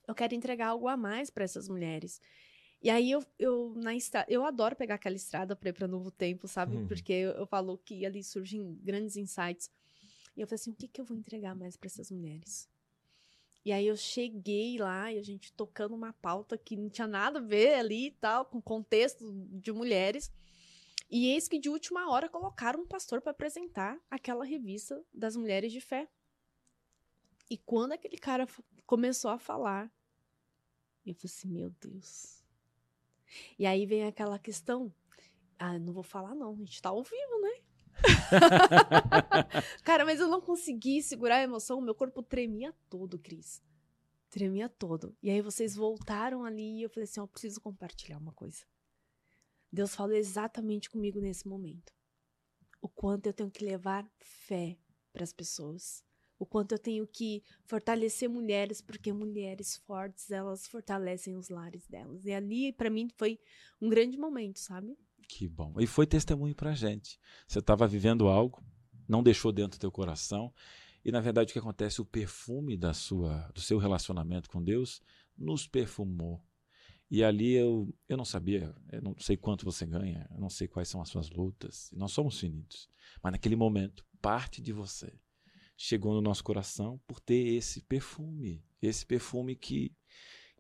Eu 0.07 0.13
quero 0.13 0.35
entregar 0.35 0.67
algo 0.67 0.87
a 0.87 0.95
mais 0.95 1.31
para 1.31 1.43
essas 1.43 1.67
mulheres. 1.67 2.21
E 2.85 2.89
aí 2.91 3.09
eu, 3.09 3.25
eu 3.39 3.73
na 3.77 3.95
estrada, 3.95 4.31
eu 4.31 4.45
adoro 4.45 4.75
pegar 4.75 4.93
aquela 4.93 5.15
estrada 5.15 5.55
para 5.55 5.69
ir 5.69 5.73
para 5.73 5.87
Novo 5.87 6.11
Tempo, 6.11 6.47
sabe? 6.47 6.75
Uhum. 6.75 6.87
Porque 6.87 7.11
eu, 7.11 7.31
eu 7.31 7.47
falo 7.47 7.79
que 7.79 8.05
ali 8.05 8.23
surgem 8.23 8.75
grandes 8.75 9.17
insights. 9.17 9.71
E 10.37 10.41
eu 10.41 10.45
falei 10.45 10.61
assim, 10.61 10.69
o 10.69 10.75
que, 10.75 10.87
que 10.87 11.01
eu 11.01 11.05
vou 11.05 11.17
entregar 11.17 11.55
mais 11.55 11.75
para 11.75 11.87
essas 11.87 12.11
mulheres? 12.11 12.69
E 13.65 13.71
aí 13.71 13.87
eu 13.87 13.97
cheguei 13.97 14.77
lá 14.77 15.11
e 15.11 15.17
a 15.17 15.23
gente 15.23 15.51
tocando 15.53 15.95
uma 15.95 16.13
pauta 16.13 16.59
que 16.59 16.77
não 16.77 16.87
tinha 16.87 17.07
nada 17.07 17.39
a 17.39 17.41
ver 17.41 17.73
ali 17.73 18.05
e 18.05 18.11
tal, 18.11 18.45
com 18.45 18.61
contexto 18.61 19.33
de 19.51 19.71
mulheres. 19.71 20.31
E 21.09 21.29
eis 21.29 21.47
que 21.47 21.57
de 21.57 21.69
última 21.69 22.07
hora 22.11 22.29
colocaram 22.29 22.81
um 22.81 22.87
pastor 22.87 23.19
para 23.19 23.31
apresentar 23.31 23.99
aquela 24.11 24.45
revista 24.45 25.03
das 25.11 25.35
mulheres 25.35 25.71
de 25.71 25.81
fé. 25.81 26.07
E 27.49 27.57
quando 27.57 27.93
aquele 27.93 28.19
cara 28.19 28.45
começou 28.85 29.31
a 29.31 29.39
falar, 29.39 29.91
eu 31.03 31.15
falei 31.15 31.25
assim, 31.25 31.47
meu 31.47 31.71
Deus. 31.81 32.44
E 33.57 33.65
aí 33.65 33.85
vem 33.85 34.05
aquela 34.05 34.39
questão, 34.39 34.93
ah, 35.57 35.79
não 35.79 35.93
vou 35.93 36.03
falar 36.03 36.35
não, 36.35 36.53
a 36.53 36.57
gente 36.57 36.81
tá 36.81 36.89
ao 36.89 37.03
vivo, 37.03 37.41
né? 37.41 37.61
Cara, 39.83 40.05
mas 40.05 40.19
eu 40.19 40.27
não 40.27 40.41
consegui 40.41 41.01
segurar 41.01 41.37
a 41.37 41.43
emoção, 41.43 41.81
meu 41.81 41.95
corpo 41.95 42.21
tremia 42.21 42.73
todo, 42.89 43.17
Cris. 43.17 43.61
Tremia 44.29 44.67
todo. 44.67 45.15
E 45.23 45.29
aí 45.29 45.41
vocês 45.41 45.75
voltaram 45.75 46.43
ali 46.43 46.79
e 46.79 46.83
eu 46.83 46.89
falei 46.89 47.05
assim, 47.05 47.19
eu 47.19 47.27
preciso 47.27 47.61
compartilhar 47.61 48.17
uma 48.17 48.33
coisa. 48.33 48.65
Deus 49.71 49.95
falou 49.95 50.15
exatamente 50.15 50.89
comigo 50.89 51.19
nesse 51.19 51.47
momento. 51.47 51.93
O 52.81 52.89
quanto 52.89 53.27
eu 53.27 53.33
tenho 53.33 53.49
que 53.49 53.63
levar 53.63 54.09
fé 54.19 54.77
para 55.11 55.23
as 55.23 55.33
pessoas. 55.33 56.03
O 56.37 56.45
quanto 56.45 56.73
eu 56.73 56.79
tenho 56.79 57.07
que 57.07 57.43
fortalecer 57.65 58.29
mulheres, 58.29 58.81
porque 58.81 59.13
mulheres 59.13 59.77
fortes, 59.77 60.29
elas 60.31 60.67
fortalecem 60.67 61.35
os 61.35 61.49
lares 61.49 61.87
delas. 61.87 62.25
E 62.25 62.33
ali, 62.33 62.73
para 62.73 62.89
mim, 62.89 63.09
foi 63.15 63.39
um 63.81 63.87
grande 63.87 64.17
momento, 64.17 64.59
sabe? 64.59 64.97
Que 65.27 65.47
bom. 65.47 65.73
E 65.79 65.87
foi 65.87 66.05
testemunho 66.05 66.55
pra 66.55 66.73
gente. 66.73 67.19
Você 67.47 67.59
estava 67.59 67.87
vivendo 67.87 68.27
algo, 68.27 68.63
não 69.07 69.23
deixou 69.23 69.51
dentro 69.51 69.77
do 69.77 69.81
teu 69.81 69.91
coração. 69.91 70.53
E 71.03 71.11
na 71.11 71.19
verdade 71.19 71.51
o 71.51 71.53
que 71.53 71.59
acontece? 71.59 72.01
O 72.01 72.05
perfume 72.05 72.75
da 72.75 72.93
sua, 72.93 73.49
do 73.53 73.61
seu 73.61 73.77
relacionamento 73.77 74.49
com 74.49 74.63
Deus 74.63 75.01
nos 75.37 75.67
perfumou. 75.67 76.43
E 77.09 77.23
ali 77.23 77.53
eu, 77.53 77.93
eu 78.09 78.17
não 78.17 78.25
sabia, 78.25 78.75
eu 78.91 79.01
não 79.01 79.15
sei 79.19 79.37
quanto 79.37 79.63
você 79.63 79.85
ganha, 79.85 80.27
eu 80.31 80.39
não 80.39 80.49
sei 80.49 80.67
quais 80.67 80.89
são 80.89 81.01
as 81.01 81.09
suas 81.09 81.29
lutas. 81.29 81.91
Nós 81.93 82.11
somos 82.11 82.39
finitos. 82.39 82.89
Mas 83.21 83.33
naquele 83.33 83.55
momento, 83.55 84.03
parte 84.21 84.61
de 84.61 84.73
você 84.73 85.13
chegou 85.77 86.13
no 86.13 86.21
nosso 86.21 86.43
coração 86.43 86.99
por 87.07 87.19
ter 87.19 87.55
esse 87.55 87.81
perfume. 87.81 88.63
Esse 88.81 89.05
perfume 89.05 89.55
que, 89.55 89.91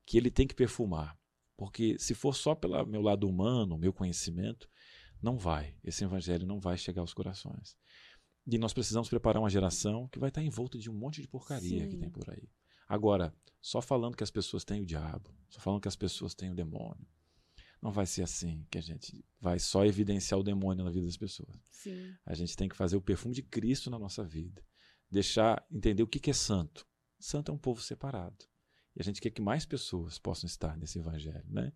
que 0.05 0.17
ele 0.17 0.31
tem 0.31 0.47
que 0.47 0.55
perfumar. 0.55 1.17
Porque 1.57 1.97
se 1.99 2.13
for 2.13 2.35
só 2.35 2.53
pelo 2.53 2.85
meu 2.85 3.01
lado 3.01 3.27
humano, 3.27 3.77
meu 3.77 3.93
conhecimento, 3.93 4.69
não 5.21 5.37
vai. 5.37 5.75
Esse 5.83 6.03
evangelho 6.03 6.45
não 6.45 6.59
vai 6.59 6.77
chegar 6.77 7.01
aos 7.01 7.13
corações. 7.13 7.77
E 8.45 8.57
nós 8.57 8.73
precisamos 8.73 9.09
preparar 9.09 9.41
uma 9.41 9.49
geração 9.49 10.07
que 10.09 10.19
vai 10.19 10.29
estar 10.29 10.43
envolta 10.43 10.77
de 10.77 10.89
um 10.89 10.93
monte 10.93 11.21
de 11.21 11.27
porcaria 11.27 11.87
que 11.87 11.93
Sim. 11.93 11.99
tem 11.99 12.09
por 12.09 12.29
aí. 12.29 12.49
Agora, 12.87 13.33
só 13.59 13.81
falando 13.81 14.15
que 14.15 14.23
as 14.23 14.29
pessoas 14.29 14.63
têm 14.63 14.81
o 14.81 14.85
diabo, 14.85 15.33
só 15.49 15.59
falando 15.59 15.81
que 15.81 15.87
as 15.87 15.95
pessoas 15.95 16.35
têm 16.35 16.51
o 16.51 16.55
demônio, 16.55 17.07
não 17.81 17.91
vai 17.91 18.05
ser 18.05 18.21
assim 18.21 18.65
que 18.69 18.77
a 18.77 18.81
gente 18.81 19.25
vai 19.39 19.57
só 19.57 19.85
evidenciar 19.85 20.39
o 20.39 20.43
demônio 20.43 20.83
na 20.83 20.91
vida 20.91 21.05
das 21.05 21.17
pessoas. 21.17 21.59
Sim. 21.71 22.15
A 22.25 22.35
gente 22.35 22.55
tem 22.55 22.69
que 22.69 22.75
fazer 22.75 22.95
o 22.95 23.01
perfume 23.01 23.33
de 23.33 23.41
Cristo 23.41 23.89
na 23.89 23.97
nossa 23.97 24.23
vida. 24.23 24.63
Deixar 25.09 25.65
entender 25.71 26.03
o 26.03 26.07
que 26.07 26.19
que 26.19 26.31
é 26.31 26.33
santo. 26.33 26.85
Santo 27.19 27.51
é 27.51 27.55
um 27.55 27.57
povo 27.57 27.81
separado. 27.81 28.45
E 28.95 29.01
a 29.01 29.03
gente 29.03 29.19
quer 29.21 29.29
que 29.29 29.41
mais 29.41 29.65
pessoas 29.65 30.17
possam 30.17 30.47
estar 30.47 30.77
nesse 30.77 30.99
evangelho, 30.99 31.45
né? 31.49 31.71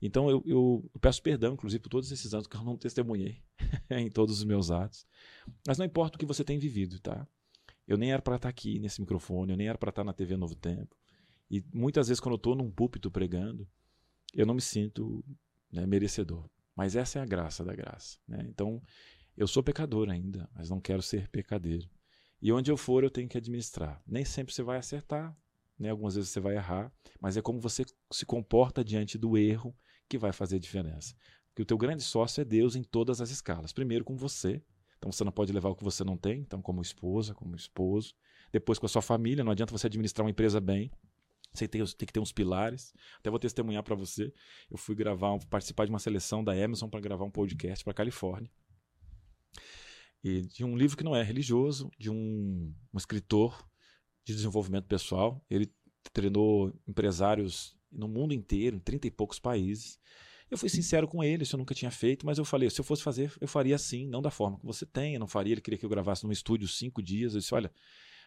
Então 0.00 0.28
eu, 0.30 0.42
eu- 0.46 0.90
eu 0.94 1.00
peço 1.00 1.22
perdão, 1.22 1.54
inclusive, 1.54 1.82
por 1.82 1.88
todos 1.90 2.10
esses 2.10 2.32
anos 2.34 2.46
que 2.46 2.56
eu 2.56 2.64
não 2.64 2.76
testemunhei 2.76 3.42
em 3.90 4.10
todos 4.10 4.38
os 4.38 4.44
meus 4.44 4.70
atos. 4.70 5.06
Mas 5.66 5.78
não 5.78 5.84
importa 5.86 6.16
o 6.16 6.18
que 6.18 6.26
você 6.26 6.42
tem 6.44 6.58
vivido, 6.58 6.98
tá? 7.00 7.26
Eu 7.86 7.98
nem 7.98 8.12
era 8.12 8.22
para 8.22 8.36
estar 8.36 8.48
aqui 8.48 8.78
nesse 8.78 9.00
microfone, 9.00 9.52
eu 9.52 9.56
nem 9.58 9.68
era 9.68 9.76
para 9.78 9.90
estar 9.90 10.04
na 10.04 10.12
TV 10.12 10.36
Novo 10.36 10.54
Tempo. 10.54 10.96
E 11.50 11.62
muitas 11.72 12.08
vezes, 12.08 12.20
quando 12.20 12.32
eu 12.34 12.36
estou 12.36 12.54
num 12.56 12.70
púlpito 12.70 13.10
pregando, 13.10 13.68
eu 14.32 14.46
não 14.46 14.54
me 14.54 14.60
sinto 14.62 15.22
né, 15.70 15.86
merecedor. 15.86 16.48
Mas 16.74 16.96
essa 16.96 17.18
é 17.18 17.22
a 17.22 17.26
graça 17.26 17.62
da 17.62 17.74
graça. 17.74 18.18
Né? 18.26 18.46
Então, 18.48 18.82
eu 19.36 19.46
sou 19.46 19.62
pecador 19.62 20.08
ainda, 20.08 20.48
mas 20.54 20.70
não 20.70 20.80
quero 20.80 21.02
ser 21.02 21.28
pecadeiro. 21.28 21.88
E 22.44 22.52
onde 22.52 22.70
eu 22.70 22.76
for, 22.76 23.02
eu 23.02 23.08
tenho 23.08 23.26
que 23.26 23.38
administrar. 23.38 24.02
Nem 24.06 24.22
sempre 24.22 24.52
você 24.52 24.62
vai 24.62 24.76
acertar, 24.76 25.34
né? 25.78 25.88
algumas 25.88 26.14
vezes 26.14 26.28
você 26.28 26.40
vai 26.40 26.56
errar, 26.56 26.92
mas 27.18 27.38
é 27.38 27.40
como 27.40 27.58
você 27.58 27.86
se 28.12 28.26
comporta 28.26 28.84
diante 28.84 29.16
do 29.16 29.38
erro 29.38 29.74
que 30.06 30.18
vai 30.18 30.30
fazer 30.30 30.56
a 30.56 30.58
diferença. 30.58 31.16
Porque 31.48 31.62
o 31.62 31.64
teu 31.64 31.78
grande 31.78 32.02
sócio 32.02 32.42
é 32.42 32.44
Deus 32.44 32.76
em 32.76 32.82
todas 32.82 33.22
as 33.22 33.30
escalas. 33.30 33.72
Primeiro 33.72 34.04
com 34.04 34.14
você, 34.14 34.62
então 34.98 35.10
você 35.10 35.24
não 35.24 35.32
pode 35.32 35.54
levar 35.54 35.70
o 35.70 35.74
que 35.74 35.82
você 35.82 36.04
não 36.04 36.18
tem, 36.18 36.40
então 36.40 36.60
como 36.60 36.82
esposa, 36.82 37.32
como 37.32 37.56
esposo. 37.56 38.14
Depois 38.52 38.78
com 38.78 38.84
a 38.84 38.90
sua 38.90 39.00
família, 39.00 39.42
não 39.42 39.52
adianta 39.52 39.72
você 39.72 39.86
administrar 39.86 40.22
uma 40.22 40.30
empresa 40.30 40.60
bem. 40.60 40.90
Você 41.50 41.66
tem, 41.66 41.82
tem 41.82 42.06
que 42.06 42.12
ter 42.12 42.20
uns 42.20 42.30
pilares. 42.30 42.92
Até 43.20 43.30
vou 43.30 43.38
testemunhar 43.38 43.82
para 43.82 43.94
você. 43.94 44.30
Eu 44.70 44.76
fui 44.76 44.94
gravar, 44.94 45.38
participar 45.48 45.86
de 45.86 45.90
uma 45.90 45.98
seleção 45.98 46.44
da 46.44 46.52
Amazon 46.52 46.90
para 46.90 47.00
gravar 47.00 47.24
um 47.24 47.30
podcast 47.30 47.82
para 47.82 47.94
Califórnia. 47.94 48.50
E 50.24 50.40
de 50.40 50.64
um 50.64 50.74
livro 50.76 50.96
que 50.96 51.04
não 51.04 51.14
é 51.14 51.22
religioso, 51.22 51.90
de 51.98 52.10
um, 52.10 52.74
um 52.92 52.96
escritor 52.98 53.62
de 54.24 54.34
desenvolvimento 54.34 54.86
pessoal. 54.86 55.44
Ele 55.50 55.70
treinou 56.12 56.72
empresários 56.88 57.76
no 57.92 58.08
mundo 58.08 58.32
inteiro, 58.32 58.76
em 58.76 58.80
30 58.80 59.06
e 59.06 59.10
poucos 59.10 59.38
países. 59.38 59.98
Eu 60.50 60.56
fui 60.58 60.68
sincero 60.68 61.06
com 61.06 61.22
ele, 61.22 61.42
isso 61.42 61.56
eu 61.56 61.58
nunca 61.58 61.74
tinha 61.74 61.90
feito, 61.90 62.24
mas 62.24 62.38
eu 62.38 62.44
falei, 62.44 62.68
se 62.70 62.80
eu 62.80 62.84
fosse 62.84 63.02
fazer, 63.02 63.32
eu 63.40 63.48
faria 63.48 63.74
assim, 63.74 64.06
não 64.06 64.22
da 64.22 64.30
forma 64.30 64.58
que 64.58 64.64
você 64.66 64.86
tem, 64.86 65.14
eu 65.14 65.20
não 65.20 65.26
faria. 65.26 65.52
Ele 65.54 65.60
queria 65.60 65.78
que 65.78 65.84
eu 65.84 65.90
gravasse 65.90 66.24
num 66.24 66.32
estúdio 66.32 66.66
cinco 66.68 67.02
dias. 67.02 67.34
Eu 67.34 67.40
disse, 67.40 67.54
olha, 67.54 67.70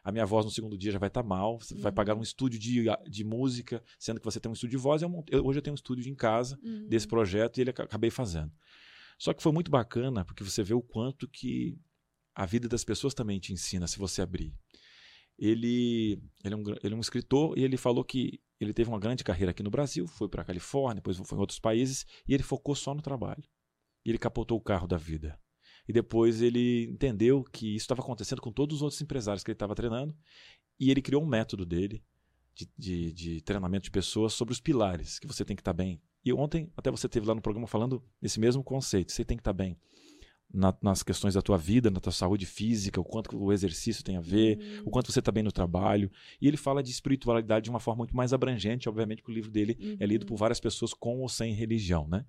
a 0.04 0.12
minha 0.12 0.26
voz 0.26 0.46
no 0.46 0.52
segundo 0.52 0.78
dia 0.78 0.92
já 0.92 1.00
vai 1.00 1.08
estar 1.08 1.24
mal, 1.24 1.60
você 1.60 1.74
vai 1.76 1.92
Uhum. 1.92 1.96
pagar 1.96 2.16
um 2.16 2.22
estúdio 2.22 2.60
de, 2.60 2.86
de 3.10 3.24
música, 3.24 3.84
sendo 4.00 4.20
que 4.20 4.26
você 4.26 4.40
tem 4.40 4.50
um 4.50 4.54
estúdio 4.54 4.78
de 4.78 4.84
voz. 4.84 5.02
Eu 5.02 5.24
eu- 5.32 5.46
hoje 5.46 5.60
eu 5.60 5.64
tenho 5.64 5.74
um 5.74 5.76
estúdio 5.76 6.08
em 6.10 6.16
casa 6.16 6.60
Uhum. 6.64 6.88
desse 6.88 7.08
projeto 7.08 7.58
e 7.58 7.62
ele 7.62 7.70
aca- 7.72 7.84
acabei 7.84 8.10
fazendo. 8.10 8.52
Só 9.18 9.34
que 9.34 9.42
foi 9.42 9.52
muito 9.52 9.72
bacana, 9.72 10.24
porque 10.26 10.44
você 10.44 10.62
vê 10.64 10.74
o 10.76 10.82
quanto 10.82 11.28
que 11.28 11.78
a 12.38 12.46
vida 12.46 12.70
das 12.70 12.84
pessoas 12.84 13.16
também 13.16 13.40
te 13.40 13.52
ensina 13.52 13.88
se 13.88 13.98
você 13.98 14.22
abrir. 14.22 14.54
Ele, 15.40 16.22
ele, 16.44 16.54
é 16.54 16.56
um, 16.56 16.64
ele 16.84 16.94
é 16.94 16.96
um 16.96 17.00
escritor 17.00 17.58
e 17.58 17.64
ele 17.64 17.78
falou 17.78 18.04
que 18.04 18.40
ele 18.60 18.74
teve 18.74 18.90
uma 18.90 19.00
grande 19.00 19.24
carreira 19.24 19.50
aqui 19.50 19.64
no 19.64 19.72
Brasil, 19.72 20.06
foi 20.06 20.30
para 20.30 20.44
a 20.44 20.46
Califórnia, 20.46 21.02
depois 21.02 21.18
foi 21.18 21.36
em 21.36 21.42
outros 21.42 21.58
países, 21.58 22.06
e 22.28 22.36
ele 22.36 22.44
focou 22.44 22.76
só 22.76 22.94
no 22.94 23.02
trabalho. 23.02 23.44
E 24.06 24.12
ele 24.12 24.20
capotou 24.20 24.56
o 24.56 24.62
carro 24.62 24.88
da 24.88 24.98
vida. 24.98 25.40
E 25.88 25.94
depois 25.94 26.40
ele 26.40 26.84
entendeu 26.92 27.44
que 27.44 27.76
isso 27.76 27.86
estava 27.86 28.02
acontecendo 28.02 28.40
com 28.40 28.52
todos 28.52 28.78
os 28.78 28.82
outros 28.84 29.02
empresários 29.02 29.44
que 29.44 29.50
ele 29.50 29.56
estava 29.56 29.74
treinando, 29.74 30.16
e 30.80 30.92
ele 30.92 31.02
criou 31.02 31.24
um 31.24 31.28
método 31.28 31.66
dele 31.66 32.04
de, 32.54 32.70
de, 32.78 33.14
de 33.14 33.42
treinamento 33.42 33.86
de 33.86 33.92
pessoas 33.92 34.34
sobre 34.34 34.52
os 34.52 34.62
pilares 34.62 35.18
que 35.18 35.26
você 35.26 35.44
tem 35.44 35.56
que 35.56 35.62
estar 35.62 35.74
bem. 35.74 36.00
E 36.24 36.32
ontem, 36.32 36.72
até 36.78 36.92
você 36.92 37.10
teve 37.10 37.26
lá 37.26 37.34
no 37.34 37.42
programa 37.42 37.66
falando 37.66 38.04
desse 38.22 38.40
mesmo 38.40 38.64
conceito, 38.64 39.12
você 39.12 39.26
tem 39.26 39.38
que 39.38 39.42
estar 39.42 39.54
bem 39.54 39.76
na, 40.54 40.76
nas 40.82 41.04
questões 41.04 41.34
da 41.34 41.42
tua 41.42 41.58
vida, 41.58 41.90
na 41.92 42.00
tua 42.00 42.12
saúde 42.12 42.46
física, 42.46 43.00
o 43.02 43.04
quanto 43.04 43.38
o 43.38 43.52
exercício 43.52 44.04
tem 44.04 44.16
a 44.18 44.22
ver, 44.22 44.58
Uhum. 44.58 44.84
o 44.86 44.90
quanto 44.90 45.12
você 45.12 45.20
está 45.20 45.32
bem 45.32 45.44
no 45.44 45.52
trabalho. 45.52 46.10
E 46.42 46.48
ele 46.48 46.58
fala 46.58 46.82
de 46.82 46.90
espiritualidade 46.92 47.66
de 47.66 47.70
uma 47.70 47.80
forma 47.80 48.00
muito 48.00 48.16
mais 48.16 48.32
abrangente, 48.34 48.88
obviamente, 48.88 49.22
que 49.22 49.30
o 49.30 49.34
livro 49.34 49.52
dele 49.52 49.98
é 50.00 50.06
lido 50.06 50.24
Uhum. 50.24 50.28
por 50.30 50.38
várias 50.38 50.60
pessoas 50.60 50.94
com 50.94 51.20
ou 51.20 51.30
sem 51.30 51.54
religião, 51.54 52.08
né? 52.08 52.26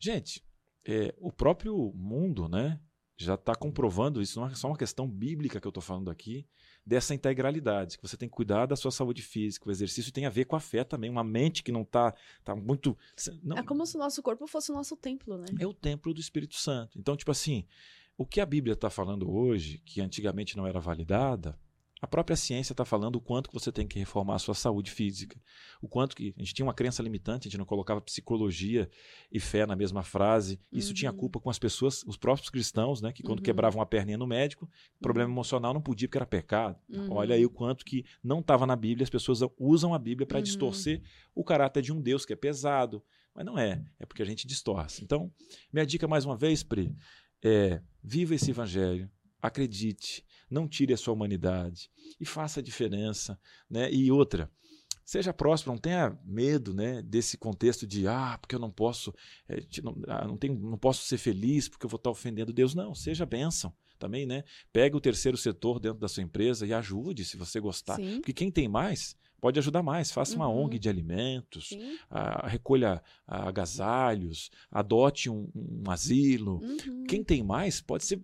Gente, 0.00 0.42
é, 0.86 1.14
o 1.18 1.30
próprio 1.32 1.92
mundo, 1.94 2.48
né, 2.48 2.80
já 3.16 3.34
está 3.34 3.54
comprovando 3.54 4.20
isso. 4.20 4.40
Não 4.40 4.48
é 4.48 4.54
só 4.54 4.66
uma 4.68 4.76
questão 4.76 5.08
bíblica 5.08 5.60
que 5.60 5.66
eu 5.66 5.70
estou 5.70 5.82
falando 5.82 6.10
aqui 6.10 6.44
dessa 6.84 7.14
integralidade, 7.14 7.96
que 7.96 8.06
você 8.06 8.16
tem 8.16 8.28
que 8.28 8.34
cuidar 8.34 8.66
da 8.66 8.76
sua 8.76 8.90
saúde 8.90 9.22
física, 9.22 9.68
o 9.68 9.72
exercício 9.72 10.12
tem 10.12 10.26
a 10.26 10.30
ver 10.30 10.44
com 10.46 10.56
a 10.56 10.60
fé 10.60 10.82
também, 10.82 11.08
uma 11.08 11.22
mente 11.22 11.62
que 11.62 11.70
não 11.70 11.82
está 11.82 12.14
tá 12.44 12.56
muito, 12.56 12.96
não, 13.42 13.56
É 13.56 13.62
como 13.62 13.86
se 13.86 13.96
o 13.96 13.98
nosso 14.00 14.22
corpo 14.22 14.46
fosse 14.46 14.72
o 14.72 14.74
nosso 14.74 14.96
templo, 14.96 15.38
né? 15.38 15.46
é 15.58 15.66
o 15.66 15.72
templo 15.72 16.12
do 16.12 16.20
Espírito 16.20 16.56
Santo. 16.56 16.98
Então, 16.98 17.16
tipo 17.16 17.30
assim, 17.30 17.64
o 18.16 18.26
que 18.26 18.40
a 18.40 18.46
Bíblia 18.46 18.74
está 18.74 18.90
falando 18.90 19.30
hoje, 19.30 19.78
que 19.84 20.00
antigamente 20.00 20.56
não 20.56 20.66
era 20.66 20.80
validada, 20.80 21.58
a 22.02 22.06
própria 22.08 22.36
ciência 22.36 22.72
está 22.72 22.84
falando 22.84 23.14
o 23.14 23.20
quanto 23.20 23.48
que 23.48 23.54
você 23.54 23.70
tem 23.70 23.86
que 23.86 23.96
reformar 23.96 24.34
a 24.34 24.38
sua 24.40 24.54
saúde 24.54 24.90
física. 24.90 25.40
O 25.80 25.86
quanto 25.86 26.16
que. 26.16 26.34
A 26.36 26.40
gente 26.40 26.52
tinha 26.52 26.66
uma 26.66 26.74
crença 26.74 27.00
limitante, 27.00 27.46
a 27.46 27.50
gente 27.50 27.58
não 27.58 27.64
colocava 27.64 28.00
psicologia 28.00 28.90
e 29.30 29.38
fé 29.38 29.64
na 29.64 29.76
mesma 29.76 30.02
frase. 30.02 30.58
Isso 30.72 30.88
Uhum. 30.88 30.94
tinha 30.94 31.12
culpa 31.12 31.38
com 31.38 31.48
as 31.48 31.60
pessoas, 31.60 32.02
os 32.04 32.16
próprios 32.16 32.50
cristãos, 32.50 33.00
né? 33.00 33.12
Que 33.12 33.22
quando 33.22 33.38
Uhum. 33.38 33.44
quebravam 33.44 33.80
a 33.80 33.86
perninha 33.86 34.18
no 34.18 34.26
médico, 34.26 34.68
problema 35.00 35.30
emocional 35.30 35.72
não 35.72 35.80
podia 35.80 36.08
porque 36.08 36.18
era 36.18 36.26
pecado. 36.26 36.76
Uhum. 36.88 37.12
Olha 37.12 37.36
aí 37.36 37.46
o 37.46 37.50
quanto 37.50 37.84
que 37.84 38.04
não 38.22 38.40
estava 38.40 38.66
na 38.66 38.74
Bíblia, 38.74 39.04
as 39.04 39.10
pessoas 39.10 39.38
usam 39.56 39.94
a 39.94 39.98
Bíblia 39.98 40.26
para 40.26 40.38
Uhum. 40.38 40.42
distorcer 40.42 41.00
o 41.36 41.44
caráter 41.44 41.82
de 41.82 41.92
um 41.92 42.00
Deus 42.02 42.26
que 42.26 42.32
é 42.32 42.36
pesado. 42.36 43.00
Mas 43.32 43.46
não 43.46 43.56
é, 43.56 43.80
é 44.00 44.04
porque 44.04 44.22
a 44.22 44.26
gente 44.26 44.44
distorce. 44.46 45.04
Então, 45.04 45.32
minha 45.72 45.86
dica 45.86 46.08
mais 46.08 46.24
uma 46.26 46.36
vez, 46.36 46.64
Pri, 46.64 46.92
é 47.44 47.80
viva 48.02 48.34
esse 48.34 48.50
evangelho, 48.50 49.08
acredite, 49.40 50.24
não 50.52 50.68
tire 50.68 50.92
a 50.92 50.96
sua 50.96 51.14
humanidade 51.14 51.90
e 52.20 52.24
faça 52.24 52.60
a 52.60 52.62
diferença, 52.62 53.38
né? 53.68 53.92
E 53.92 54.10
outra, 54.12 54.50
seja 55.04 55.32
próspero, 55.32 55.72
não 55.72 55.78
tenha 55.78 56.16
medo, 56.24 56.72
né, 56.72 57.02
desse 57.02 57.36
contexto 57.36 57.86
de 57.86 58.06
ah, 58.06 58.38
porque 58.40 58.54
eu 58.54 58.60
não 58.60 58.70
posso, 58.70 59.12
é, 59.48 59.60
não, 59.82 59.96
ah, 60.08 60.26
não, 60.26 60.36
tenho, 60.36 60.54
não 60.54 60.78
posso 60.78 61.04
ser 61.04 61.18
feliz 61.18 61.68
porque 61.68 61.86
eu 61.86 61.90
vou 61.90 61.96
estar 61.96 62.10
ofendendo 62.10 62.52
Deus. 62.52 62.74
Não, 62.74 62.94
seja 62.94 63.26
bênção 63.26 63.72
também, 63.98 64.26
né? 64.26 64.44
Pega 64.72 64.96
o 64.96 65.00
terceiro 65.00 65.36
setor 65.36 65.78
dentro 65.78 66.00
da 66.00 66.08
sua 66.08 66.22
empresa 66.22 66.66
e 66.66 66.72
ajude 66.72 67.24
se 67.24 67.36
você 67.36 67.60
gostar. 67.60 67.96
Sim, 67.96 68.16
Porque 68.16 68.32
quem 68.32 68.50
tem 68.50 68.68
mais 68.68 69.16
pode 69.40 69.58
ajudar 69.58 69.82
mais. 69.82 70.12
Faça 70.12 70.36
uma 70.36 70.48
Uhum. 70.48 70.64
ONG 70.64 70.78
de 70.78 70.88
alimentos, 70.88 71.70
ah, 72.08 72.46
recolha 72.46 73.02
ah, 73.26 73.48
agasalhos, 73.48 74.50
adote 74.70 75.28
um, 75.28 75.48
um 75.54 75.90
asilo. 75.90 76.60
Uhum. 76.62 77.04
Quem 77.04 77.24
tem 77.24 77.42
mais 77.42 77.80
pode 77.80 78.04
ser 78.04 78.22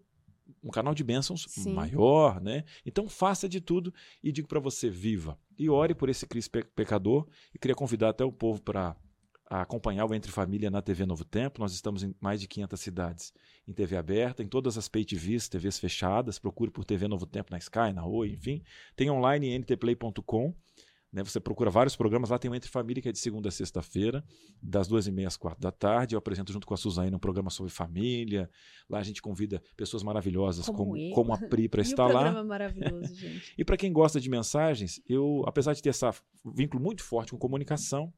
um 0.62 0.70
canal 0.70 0.94
de 0.94 1.04
bênçãos 1.04 1.46
Sim. 1.48 1.74
maior, 1.74 2.40
né? 2.40 2.64
Então 2.84 3.08
faça 3.08 3.48
de 3.48 3.60
tudo 3.60 3.92
e 4.22 4.32
digo 4.32 4.48
para 4.48 4.60
você, 4.60 4.88
viva. 4.88 5.38
E 5.58 5.68
ore 5.68 5.94
por 5.94 6.08
esse 6.08 6.26
Cristo 6.26 6.50
pe- 6.50 6.64
pecador. 6.64 7.26
E 7.54 7.58
queria 7.58 7.74
convidar 7.74 8.10
até 8.10 8.24
o 8.24 8.32
povo 8.32 8.62
para 8.62 8.96
acompanhar 9.50 10.04
o 10.04 10.14
Entre 10.14 10.30
Família 10.30 10.70
na 10.70 10.82
TV 10.82 11.06
Novo 11.06 11.24
Tempo. 11.24 11.60
Nós 11.60 11.72
estamos 11.72 12.02
em 12.02 12.14
mais 12.20 12.40
de 12.40 12.46
500 12.46 12.80
cidades 12.80 13.32
em 13.66 13.72
TV 13.72 13.96
aberta, 13.96 14.42
em 14.42 14.46
todas 14.46 14.76
as 14.76 14.88
pay 14.88 15.04
TVs, 15.04 15.48
TVs 15.48 15.78
fechadas. 15.78 16.38
Procure 16.38 16.70
por 16.70 16.84
TV 16.84 17.08
Novo 17.08 17.26
Tempo 17.26 17.50
na 17.50 17.58
Sky, 17.58 17.92
na 17.94 18.04
Oi, 18.06 18.30
enfim. 18.32 18.62
Tem 18.94 19.10
online 19.10 19.48
em 19.48 19.58
ntplay.com. 19.58 20.54
Né, 21.10 21.24
você 21.24 21.40
procura 21.40 21.70
vários 21.70 21.96
programas, 21.96 22.28
lá 22.28 22.38
tem 22.38 22.50
o 22.50 22.54
Entre 22.54 22.68
Família, 22.68 23.02
que 23.02 23.08
é 23.08 23.12
de 23.12 23.18
segunda 23.18 23.48
a 23.48 23.52
sexta-feira, 23.52 24.22
das 24.62 24.86
duas 24.86 25.06
e 25.06 25.12
meia 25.12 25.28
às 25.28 25.38
quatro 25.38 25.60
da 25.60 25.72
tarde. 25.72 26.14
Eu 26.14 26.18
apresento 26.18 26.52
junto 26.52 26.66
com 26.66 26.74
a 26.74 26.76
Suzane 26.76 27.14
um 27.14 27.18
programa 27.18 27.48
sobre 27.48 27.72
família. 27.72 28.50
Lá 28.90 28.98
a 28.98 29.02
gente 29.02 29.22
convida 29.22 29.62
pessoas 29.74 30.02
maravilhosas 30.02 30.66
Como 30.66 30.78
como, 30.78 31.10
como 31.14 31.32
a 31.32 31.38
Pri 31.38 31.66
para 31.68 31.80
estar 31.82 32.06
lá. 32.06 32.24
programa 32.24 32.40
é 32.40 32.42
maravilhoso, 32.42 33.14
gente. 33.14 33.54
E 33.56 33.64
para 33.64 33.76
quem 33.76 33.90
gosta 33.92 34.20
de 34.20 34.28
mensagens, 34.28 35.00
eu, 35.08 35.42
apesar 35.46 35.72
de 35.72 35.82
ter 35.82 35.88
esse 35.88 36.04
vínculo 36.54 36.82
muito 36.82 37.02
forte 37.02 37.32
com 37.32 37.38
comunicação, 37.38 38.12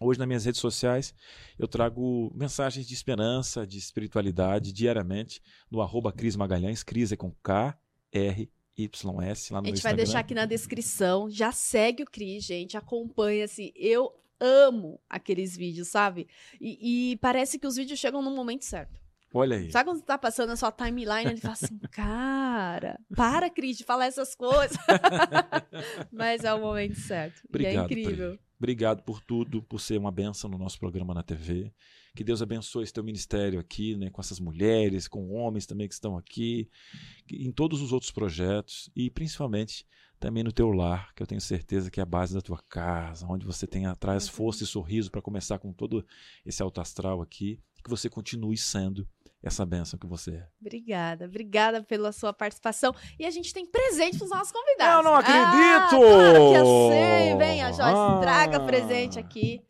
hoje 0.00 0.18
nas 0.18 0.28
minhas 0.28 0.44
redes 0.44 0.60
sociais 0.60 1.14
eu 1.58 1.66
trago 1.66 2.30
mensagens 2.34 2.86
de 2.86 2.94
esperança, 2.94 3.66
de 3.66 3.78
espiritualidade 3.78 4.72
diariamente 4.72 5.40
no 5.70 5.80
arroba 5.80 6.12
Cris 6.12 6.36
Magalhães, 6.36 6.82
Cris 6.82 7.10
é 7.10 7.16
com 7.16 7.32
K, 7.42 7.76
R, 8.12 8.50
Y, 8.78 9.20
S, 9.22 9.52
lá 9.52 9.60
no 9.60 9.66
A 9.66 9.68
meu 9.68 9.74
gente 9.74 9.82
vai 9.82 9.92
Instagram. 9.92 9.96
deixar 9.96 10.18
aqui 10.20 10.34
na 10.34 10.46
descrição. 10.46 11.28
Já 11.28 11.50
segue 11.50 12.04
o 12.04 12.06
Cris, 12.06 12.44
gente. 12.44 12.76
Acompanha, 12.76 13.44
assim. 13.44 13.72
Eu 13.74 14.12
amo 14.40 15.00
aqueles 15.10 15.56
vídeos, 15.56 15.88
sabe? 15.88 16.28
E, 16.60 17.12
e 17.12 17.16
parece 17.16 17.58
que 17.58 17.66
os 17.66 17.76
vídeos 17.76 17.98
chegam 17.98 18.22
no 18.22 18.30
momento 18.30 18.64
certo. 18.64 19.00
Olha 19.34 19.56
aí. 19.58 19.70
Sabe 19.70 19.90
quando 19.90 19.98
você 19.98 20.04
tá 20.06 20.16
passando 20.16 20.50
a 20.50 20.56
sua 20.56 20.72
timeline, 20.72 21.30
ele 21.30 21.40
fala 21.40 21.52
assim, 21.54 21.78
cara, 21.92 22.98
para, 23.14 23.50
Cris, 23.50 23.76
de 23.76 23.84
falar 23.84 24.06
essas 24.06 24.34
coisas. 24.34 24.76
Mas 26.10 26.44
é 26.44 26.54
o 26.54 26.60
momento 26.60 26.98
certo. 26.98 27.36
e 27.36 27.40
é 27.42 27.48
Obrigado, 27.48 27.84
incrível. 27.84 28.38
Obrigado 28.58 29.02
por 29.02 29.20
tudo, 29.20 29.62
por 29.62 29.80
ser 29.80 29.98
uma 29.98 30.10
benção 30.10 30.48
no 30.48 30.56
nosso 30.58 30.78
programa 30.78 31.12
na 31.12 31.22
TV. 31.22 31.72
Que 32.18 32.24
Deus 32.24 32.42
abençoe 32.42 32.82
esse 32.82 32.92
teu 32.92 33.04
ministério 33.04 33.60
aqui, 33.60 33.96
né, 33.96 34.10
com 34.10 34.20
essas 34.20 34.40
mulheres, 34.40 35.06
com 35.06 35.30
homens 35.34 35.66
também 35.66 35.86
que 35.86 35.94
estão 35.94 36.18
aqui, 36.18 36.68
em 37.30 37.52
todos 37.52 37.80
os 37.80 37.92
outros 37.92 38.10
projetos 38.10 38.90
e 38.96 39.08
principalmente 39.08 39.86
também 40.18 40.42
no 40.42 40.50
teu 40.50 40.72
lar, 40.72 41.14
que 41.14 41.22
eu 41.22 41.28
tenho 41.28 41.40
certeza 41.40 41.92
que 41.92 42.00
é 42.00 42.02
a 42.02 42.06
base 42.06 42.34
da 42.34 42.40
tua 42.40 42.58
casa, 42.68 43.24
onde 43.30 43.46
você 43.46 43.68
tem 43.68 43.86
atrás 43.86 44.26
Uhum. 44.26 44.32
força 44.32 44.64
e 44.64 44.66
sorriso 44.66 45.12
para 45.12 45.22
começar 45.22 45.60
com 45.60 45.72
todo 45.72 46.04
esse 46.44 46.60
alto 46.60 46.80
astral 46.80 47.22
aqui, 47.22 47.60
que 47.84 47.88
você 47.88 48.10
continue 48.10 48.56
sendo 48.56 49.06
essa 49.40 49.64
benção 49.64 49.96
que 49.96 50.08
você 50.08 50.32
é. 50.32 50.48
Obrigada, 50.60 51.26
obrigada 51.26 51.84
pela 51.84 52.10
sua 52.10 52.32
participação. 52.32 52.92
E 53.16 53.24
a 53.26 53.30
gente 53.30 53.54
tem 53.54 53.64
presente 53.64 54.18
pros 54.18 54.30
nossos 54.30 54.50
convidados. 54.50 54.96
Eu 54.96 55.02
não 55.04 55.14
acredito! 55.14 55.44
Ah, 55.44 55.88
claro 55.88 56.50
que 56.50 56.56
eu 56.56 56.88
sei. 56.90 57.36
Venha, 57.36 57.66
Joyce, 57.72 57.82
Ah. 57.94 58.18
traga 58.20 58.58
presente 58.58 59.20
aqui. 59.20 59.62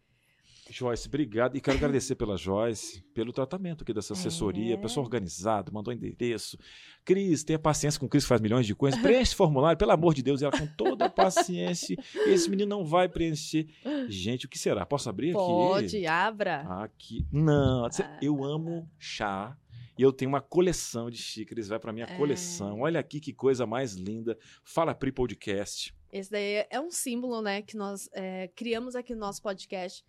Joyce, 0.71 1.09
obrigado. 1.09 1.57
E 1.57 1.61
quero 1.61 1.77
agradecer 1.79 2.14
pela 2.14 2.37
Joyce, 2.37 3.03
pelo 3.14 3.33
tratamento 3.33 3.83
aqui 3.83 3.93
dessa 3.93 4.12
assessoria. 4.12 4.75
É. 4.75 4.77
Pessoa 4.77 5.05
organizada, 5.05 5.71
mandou 5.73 5.93
endereço. 5.93 6.59
Cris, 7.05 7.43
tenha 7.45 7.59
paciência 7.59 7.99
com 7.99 8.07
o 8.07 8.09
Cris, 8.09 8.25
que 8.25 8.29
faz 8.29 8.41
milhões 8.41 8.66
de 8.66 8.75
coisas. 8.75 9.01
Preenche 9.03 9.35
formulário, 9.35 9.79
pelo 9.79 9.93
amor 9.93 10.14
de 10.14 10.23
Deus. 10.23 10.41
E 10.41 10.45
ela 10.45 10.57
com 10.57 10.66
toda 10.77 11.07
a 11.07 11.11
paciência. 11.11 11.97
Esse 12.27 12.51
menino 12.51 12.69
não 12.69 12.85
vai 12.85 13.09
preencher. 13.09 13.66
Gente, 14.09 14.47
o 14.47 14.49
que 14.49 14.59
será? 14.59 14.85
Posso 14.85 15.09
abrir 15.09 15.29
aqui? 15.31 15.39
Pode, 15.39 16.07
abra. 16.07 16.61
Aqui. 16.83 17.27
Não, 17.33 17.85
Ah. 17.87 18.19
eu 18.23 18.45
amo 18.45 18.89
chá. 18.99 19.57
E 19.99 20.03
eu 20.03 20.12
tenho 20.12 20.29
uma 20.29 20.41
coleção 20.41 21.11
de 21.11 21.16
xícaras, 21.19 21.66
vai 21.66 21.79
para 21.81 21.93
minha 21.93 22.07
É. 22.07 22.16
coleção. 22.16 22.83
Olha 22.83 23.01
aqui 23.01 23.19
que 23.19 23.33
coisa 23.33 23.66
mais 23.66 23.95
linda. 23.95 24.39
Fala 24.62 24.95
Pri 24.95 25.11
Podcast. 25.11 25.93
Esse 26.12 26.31
daí 26.31 26.64
é 26.71 26.81
um 26.81 26.91
símbolo, 26.91 27.43
né, 27.43 27.61
que 27.62 27.77
nós 27.77 28.09
é, 28.12 28.49
criamos 28.55 28.95
aqui 28.95 29.12
no 29.12 29.21
nosso 29.21 29.43
podcast 29.43 30.05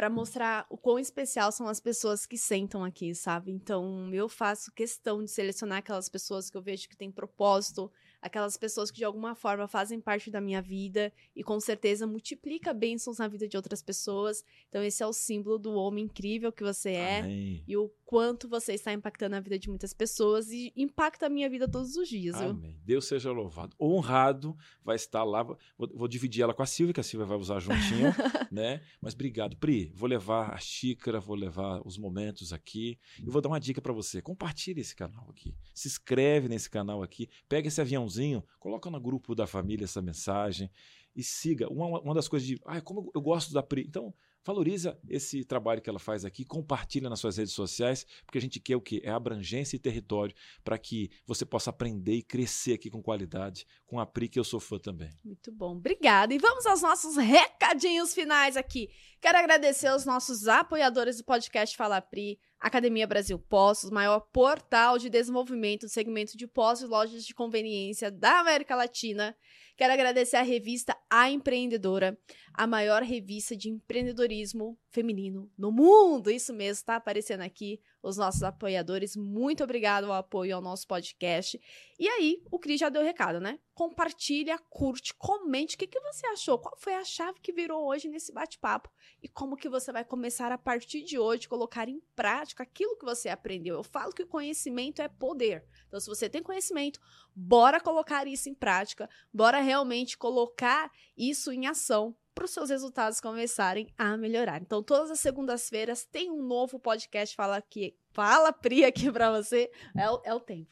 para 0.00 0.08
mostrar 0.08 0.64
o 0.70 0.78
quão 0.78 0.98
especial 0.98 1.52
são 1.52 1.68
as 1.68 1.78
pessoas 1.78 2.24
que 2.24 2.38
sentam 2.38 2.82
aqui, 2.82 3.14
sabe? 3.14 3.52
Então, 3.52 4.10
eu 4.14 4.30
faço 4.30 4.72
questão 4.72 5.22
de 5.22 5.30
selecionar 5.30 5.80
aquelas 5.80 6.08
pessoas 6.08 6.48
que 6.48 6.56
eu 6.56 6.62
vejo 6.62 6.88
que 6.88 6.96
têm 6.96 7.12
propósito, 7.12 7.92
aquelas 8.22 8.56
pessoas 8.56 8.90
que 8.90 8.96
de 8.96 9.04
alguma 9.04 9.34
forma 9.34 9.68
fazem 9.68 10.00
parte 10.00 10.30
da 10.30 10.40
minha 10.40 10.62
vida 10.62 11.12
e 11.36 11.44
com 11.44 11.60
certeza 11.60 12.06
multiplica 12.06 12.72
bênçãos 12.72 13.18
na 13.18 13.28
vida 13.28 13.46
de 13.46 13.58
outras 13.58 13.82
pessoas. 13.82 14.42
Então, 14.70 14.82
esse 14.82 15.02
é 15.02 15.06
o 15.06 15.12
símbolo 15.12 15.58
do 15.58 15.74
homem 15.74 16.06
incrível 16.06 16.50
que 16.50 16.64
você 16.64 16.92
é. 16.92 17.18
Amém. 17.18 17.62
E 17.68 17.76
o 17.76 17.90
quanto 18.10 18.48
você 18.48 18.72
está 18.72 18.92
impactando 18.92 19.36
a 19.36 19.40
vida 19.40 19.56
de 19.56 19.68
muitas 19.68 19.94
pessoas 19.94 20.50
e 20.50 20.72
impacta 20.76 21.26
a 21.26 21.28
minha 21.28 21.48
vida 21.48 21.68
todos 21.68 21.94
os 21.94 22.08
dias, 22.08 22.36
viu? 22.36 22.50
Amém. 22.50 22.76
Deus 22.84 23.04
seja 23.04 23.30
louvado. 23.30 23.76
Honrado 23.80 24.56
vai 24.82 24.96
estar 24.96 25.22
lá. 25.22 25.44
Vou, 25.44 25.56
vou 25.94 26.08
dividir 26.08 26.42
ela 26.42 26.52
com 26.52 26.60
a 26.60 26.66
Silvia, 26.66 26.92
que 26.92 26.98
a 26.98 27.04
Silvia 27.04 27.24
vai 27.24 27.38
usar 27.38 27.60
juntinho, 27.60 28.12
né? 28.50 28.82
Mas 29.00 29.14
obrigado, 29.14 29.56
Pri. 29.56 29.92
Vou 29.94 30.08
levar 30.08 30.52
a 30.52 30.58
xícara, 30.58 31.20
vou 31.20 31.36
levar 31.36 31.86
os 31.86 31.96
momentos 31.96 32.52
aqui. 32.52 32.98
E 33.16 33.30
vou 33.30 33.40
dar 33.40 33.48
uma 33.48 33.60
dica 33.60 33.80
para 33.80 33.92
você. 33.92 34.20
Compartilhe 34.20 34.80
esse 34.80 34.96
canal 34.96 35.30
aqui. 35.30 35.54
Se 35.72 35.86
inscreve 35.86 36.48
nesse 36.48 36.68
canal 36.68 37.04
aqui. 37.04 37.30
Pega 37.48 37.68
esse 37.68 37.80
aviãozinho, 37.80 38.42
coloca 38.58 38.90
no 38.90 39.00
grupo 39.00 39.36
da 39.36 39.46
família 39.46 39.84
essa 39.84 40.02
mensagem 40.02 40.68
e 41.14 41.22
siga. 41.22 41.68
Uma, 41.68 42.00
uma 42.00 42.14
das 42.14 42.26
coisas 42.26 42.44
de, 42.44 42.60
ah, 42.64 42.80
como 42.80 43.08
eu 43.14 43.20
gosto 43.20 43.52
da 43.52 43.62
Pri. 43.62 43.84
Então, 43.86 44.12
valoriza 44.44 44.98
esse 45.08 45.44
trabalho 45.44 45.80
que 45.80 45.90
ela 45.90 45.98
faz 45.98 46.24
aqui, 46.24 46.44
compartilha 46.44 47.08
nas 47.08 47.20
suas 47.20 47.36
redes 47.36 47.52
sociais, 47.52 48.06
porque 48.24 48.38
a 48.38 48.40
gente 48.40 48.58
quer 48.58 48.76
o 48.76 48.80
quê? 48.80 49.00
É 49.04 49.10
abrangência 49.10 49.76
e 49.76 49.78
território 49.78 50.34
para 50.64 50.78
que 50.78 51.10
você 51.26 51.44
possa 51.44 51.70
aprender 51.70 52.14
e 52.14 52.22
crescer 52.22 52.74
aqui 52.74 52.90
com 52.90 53.02
qualidade, 53.02 53.66
com 53.86 53.98
a 54.00 54.06
Pri, 54.06 54.28
que 54.28 54.38
eu 54.38 54.44
sou 54.44 54.60
fã 54.60 54.78
também. 54.78 55.10
Muito 55.24 55.52
bom, 55.52 55.76
obrigada. 55.76 56.34
E 56.34 56.38
vamos 56.38 56.66
aos 56.66 56.82
nossos 56.82 57.16
recadinhos 57.16 58.14
finais 58.14 58.56
aqui. 58.56 58.88
Quero 59.20 59.38
agradecer 59.38 59.88
aos 59.88 60.04
nossos 60.04 60.48
apoiadores 60.48 61.18
do 61.18 61.24
podcast 61.24 61.76
Fala 61.76 62.00
Pri, 62.00 62.38
Academia 62.60 63.06
Brasil 63.06 63.38
Postos, 63.38 63.90
maior 63.90 64.20
portal 64.20 64.98
de 64.98 65.08
desenvolvimento 65.08 65.86
do 65.86 65.88
segmento 65.88 66.36
de 66.36 66.46
postos 66.46 66.86
e 66.86 66.90
lojas 66.90 67.24
de 67.24 67.34
conveniência 67.34 68.10
da 68.10 68.40
América 68.40 68.76
Latina. 68.76 69.34
Quero 69.78 69.94
agradecer 69.94 70.36
a 70.36 70.42
revista 70.42 70.94
A 71.08 71.30
Empreendedora, 71.30 72.18
a 72.52 72.66
maior 72.66 73.02
revista 73.02 73.56
de 73.56 73.70
empreendedorismo 73.70 74.78
feminino 74.90 75.50
no 75.56 75.72
mundo. 75.72 76.30
Isso 76.30 76.52
mesmo, 76.52 76.80
está 76.80 76.96
aparecendo 76.96 77.40
aqui 77.40 77.80
os 78.02 78.16
nossos 78.16 78.42
apoiadores. 78.42 79.16
Muito 79.16 79.62
obrigado 79.62 80.04
ao 80.04 80.12
apoio 80.12 80.56
ao 80.56 80.62
nosso 80.62 80.86
podcast. 80.86 81.60
E 81.98 82.08
aí, 82.08 82.42
o 82.50 82.58
Cris 82.58 82.80
já 82.80 82.88
deu 82.88 83.02
o 83.02 83.04
recado, 83.04 83.40
né? 83.40 83.58
Compartilha, 83.74 84.58
curte, 84.70 85.14
comente 85.14 85.74
o 85.74 85.78
que, 85.78 85.86
que 85.86 86.00
você 86.00 86.26
achou, 86.28 86.58
qual 86.58 86.76
foi 86.78 86.94
a 86.94 87.04
chave 87.04 87.40
que 87.40 87.52
virou 87.52 87.86
hoje 87.86 88.08
nesse 88.08 88.32
bate-papo 88.32 88.90
e 89.22 89.28
como 89.28 89.56
que 89.56 89.68
você 89.68 89.92
vai 89.92 90.04
começar 90.04 90.50
a 90.52 90.58
partir 90.58 91.02
de 91.02 91.18
hoje 91.18 91.48
colocar 91.48 91.88
em 91.88 92.00
prática 92.14 92.62
aquilo 92.62 92.96
que 92.96 93.04
você 93.04 93.28
aprendeu. 93.28 93.76
Eu 93.76 93.84
falo 93.84 94.12
que 94.12 94.22
o 94.22 94.26
conhecimento 94.26 95.02
é 95.02 95.08
poder. 95.08 95.64
Então, 95.88 96.00
se 96.00 96.06
você 96.06 96.28
tem 96.28 96.42
conhecimento, 96.42 97.00
bora 97.34 97.80
colocar 97.80 98.26
isso 98.26 98.48
em 98.48 98.54
prática, 98.54 99.08
bora 99.32 99.60
realmente 99.60 100.16
colocar 100.16 100.90
isso 101.16 101.52
em 101.52 101.66
ação 101.66 102.16
para 102.34 102.44
os 102.44 102.50
seus 102.50 102.70
resultados 102.70 103.20
começarem 103.20 103.88
a 103.98 104.16
melhorar. 104.16 104.60
Então, 104.60 104.82
todas 104.82 105.10
as 105.10 105.20
segundas-feiras 105.20 106.04
tem 106.04 106.30
um 106.30 106.42
novo 106.42 106.78
podcast 106.78 107.34
Fala 107.34 107.56
aqui, 107.56 107.96
Fala 108.12 108.52
Pri 108.52 108.84
aqui 108.84 109.10
para 109.10 109.30
você. 109.30 109.70
É 109.96 110.10
o, 110.10 110.22
é 110.24 110.34
o 110.34 110.40
tempo. 110.40 110.70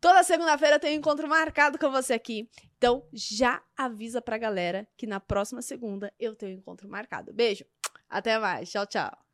Toda 0.00 0.22
segunda-feira 0.22 0.78
tem 0.78 0.94
um 0.96 1.00
encontro 1.00 1.28
marcado 1.28 1.78
com 1.78 1.90
você 1.90 2.14
aqui. 2.14 2.48
Então, 2.76 3.04
já 3.12 3.60
avisa 3.76 4.22
pra 4.22 4.38
galera 4.38 4.86
que 4.96 5.06
na 5.06 5.18
próxima 5.18 5.60
segunda 5.60 6.12
eu 6.18 6.36
tenho 6.36 6.56
um 6.56 6.58
encontro 6.58 6.88
marcado. 6.88 7.32
Beijo. 7.32 7.64
Até 8.08 8.38
mais. 8.38 8.70
Tchau, 8.70 8.86
tchau. 8.86 9.27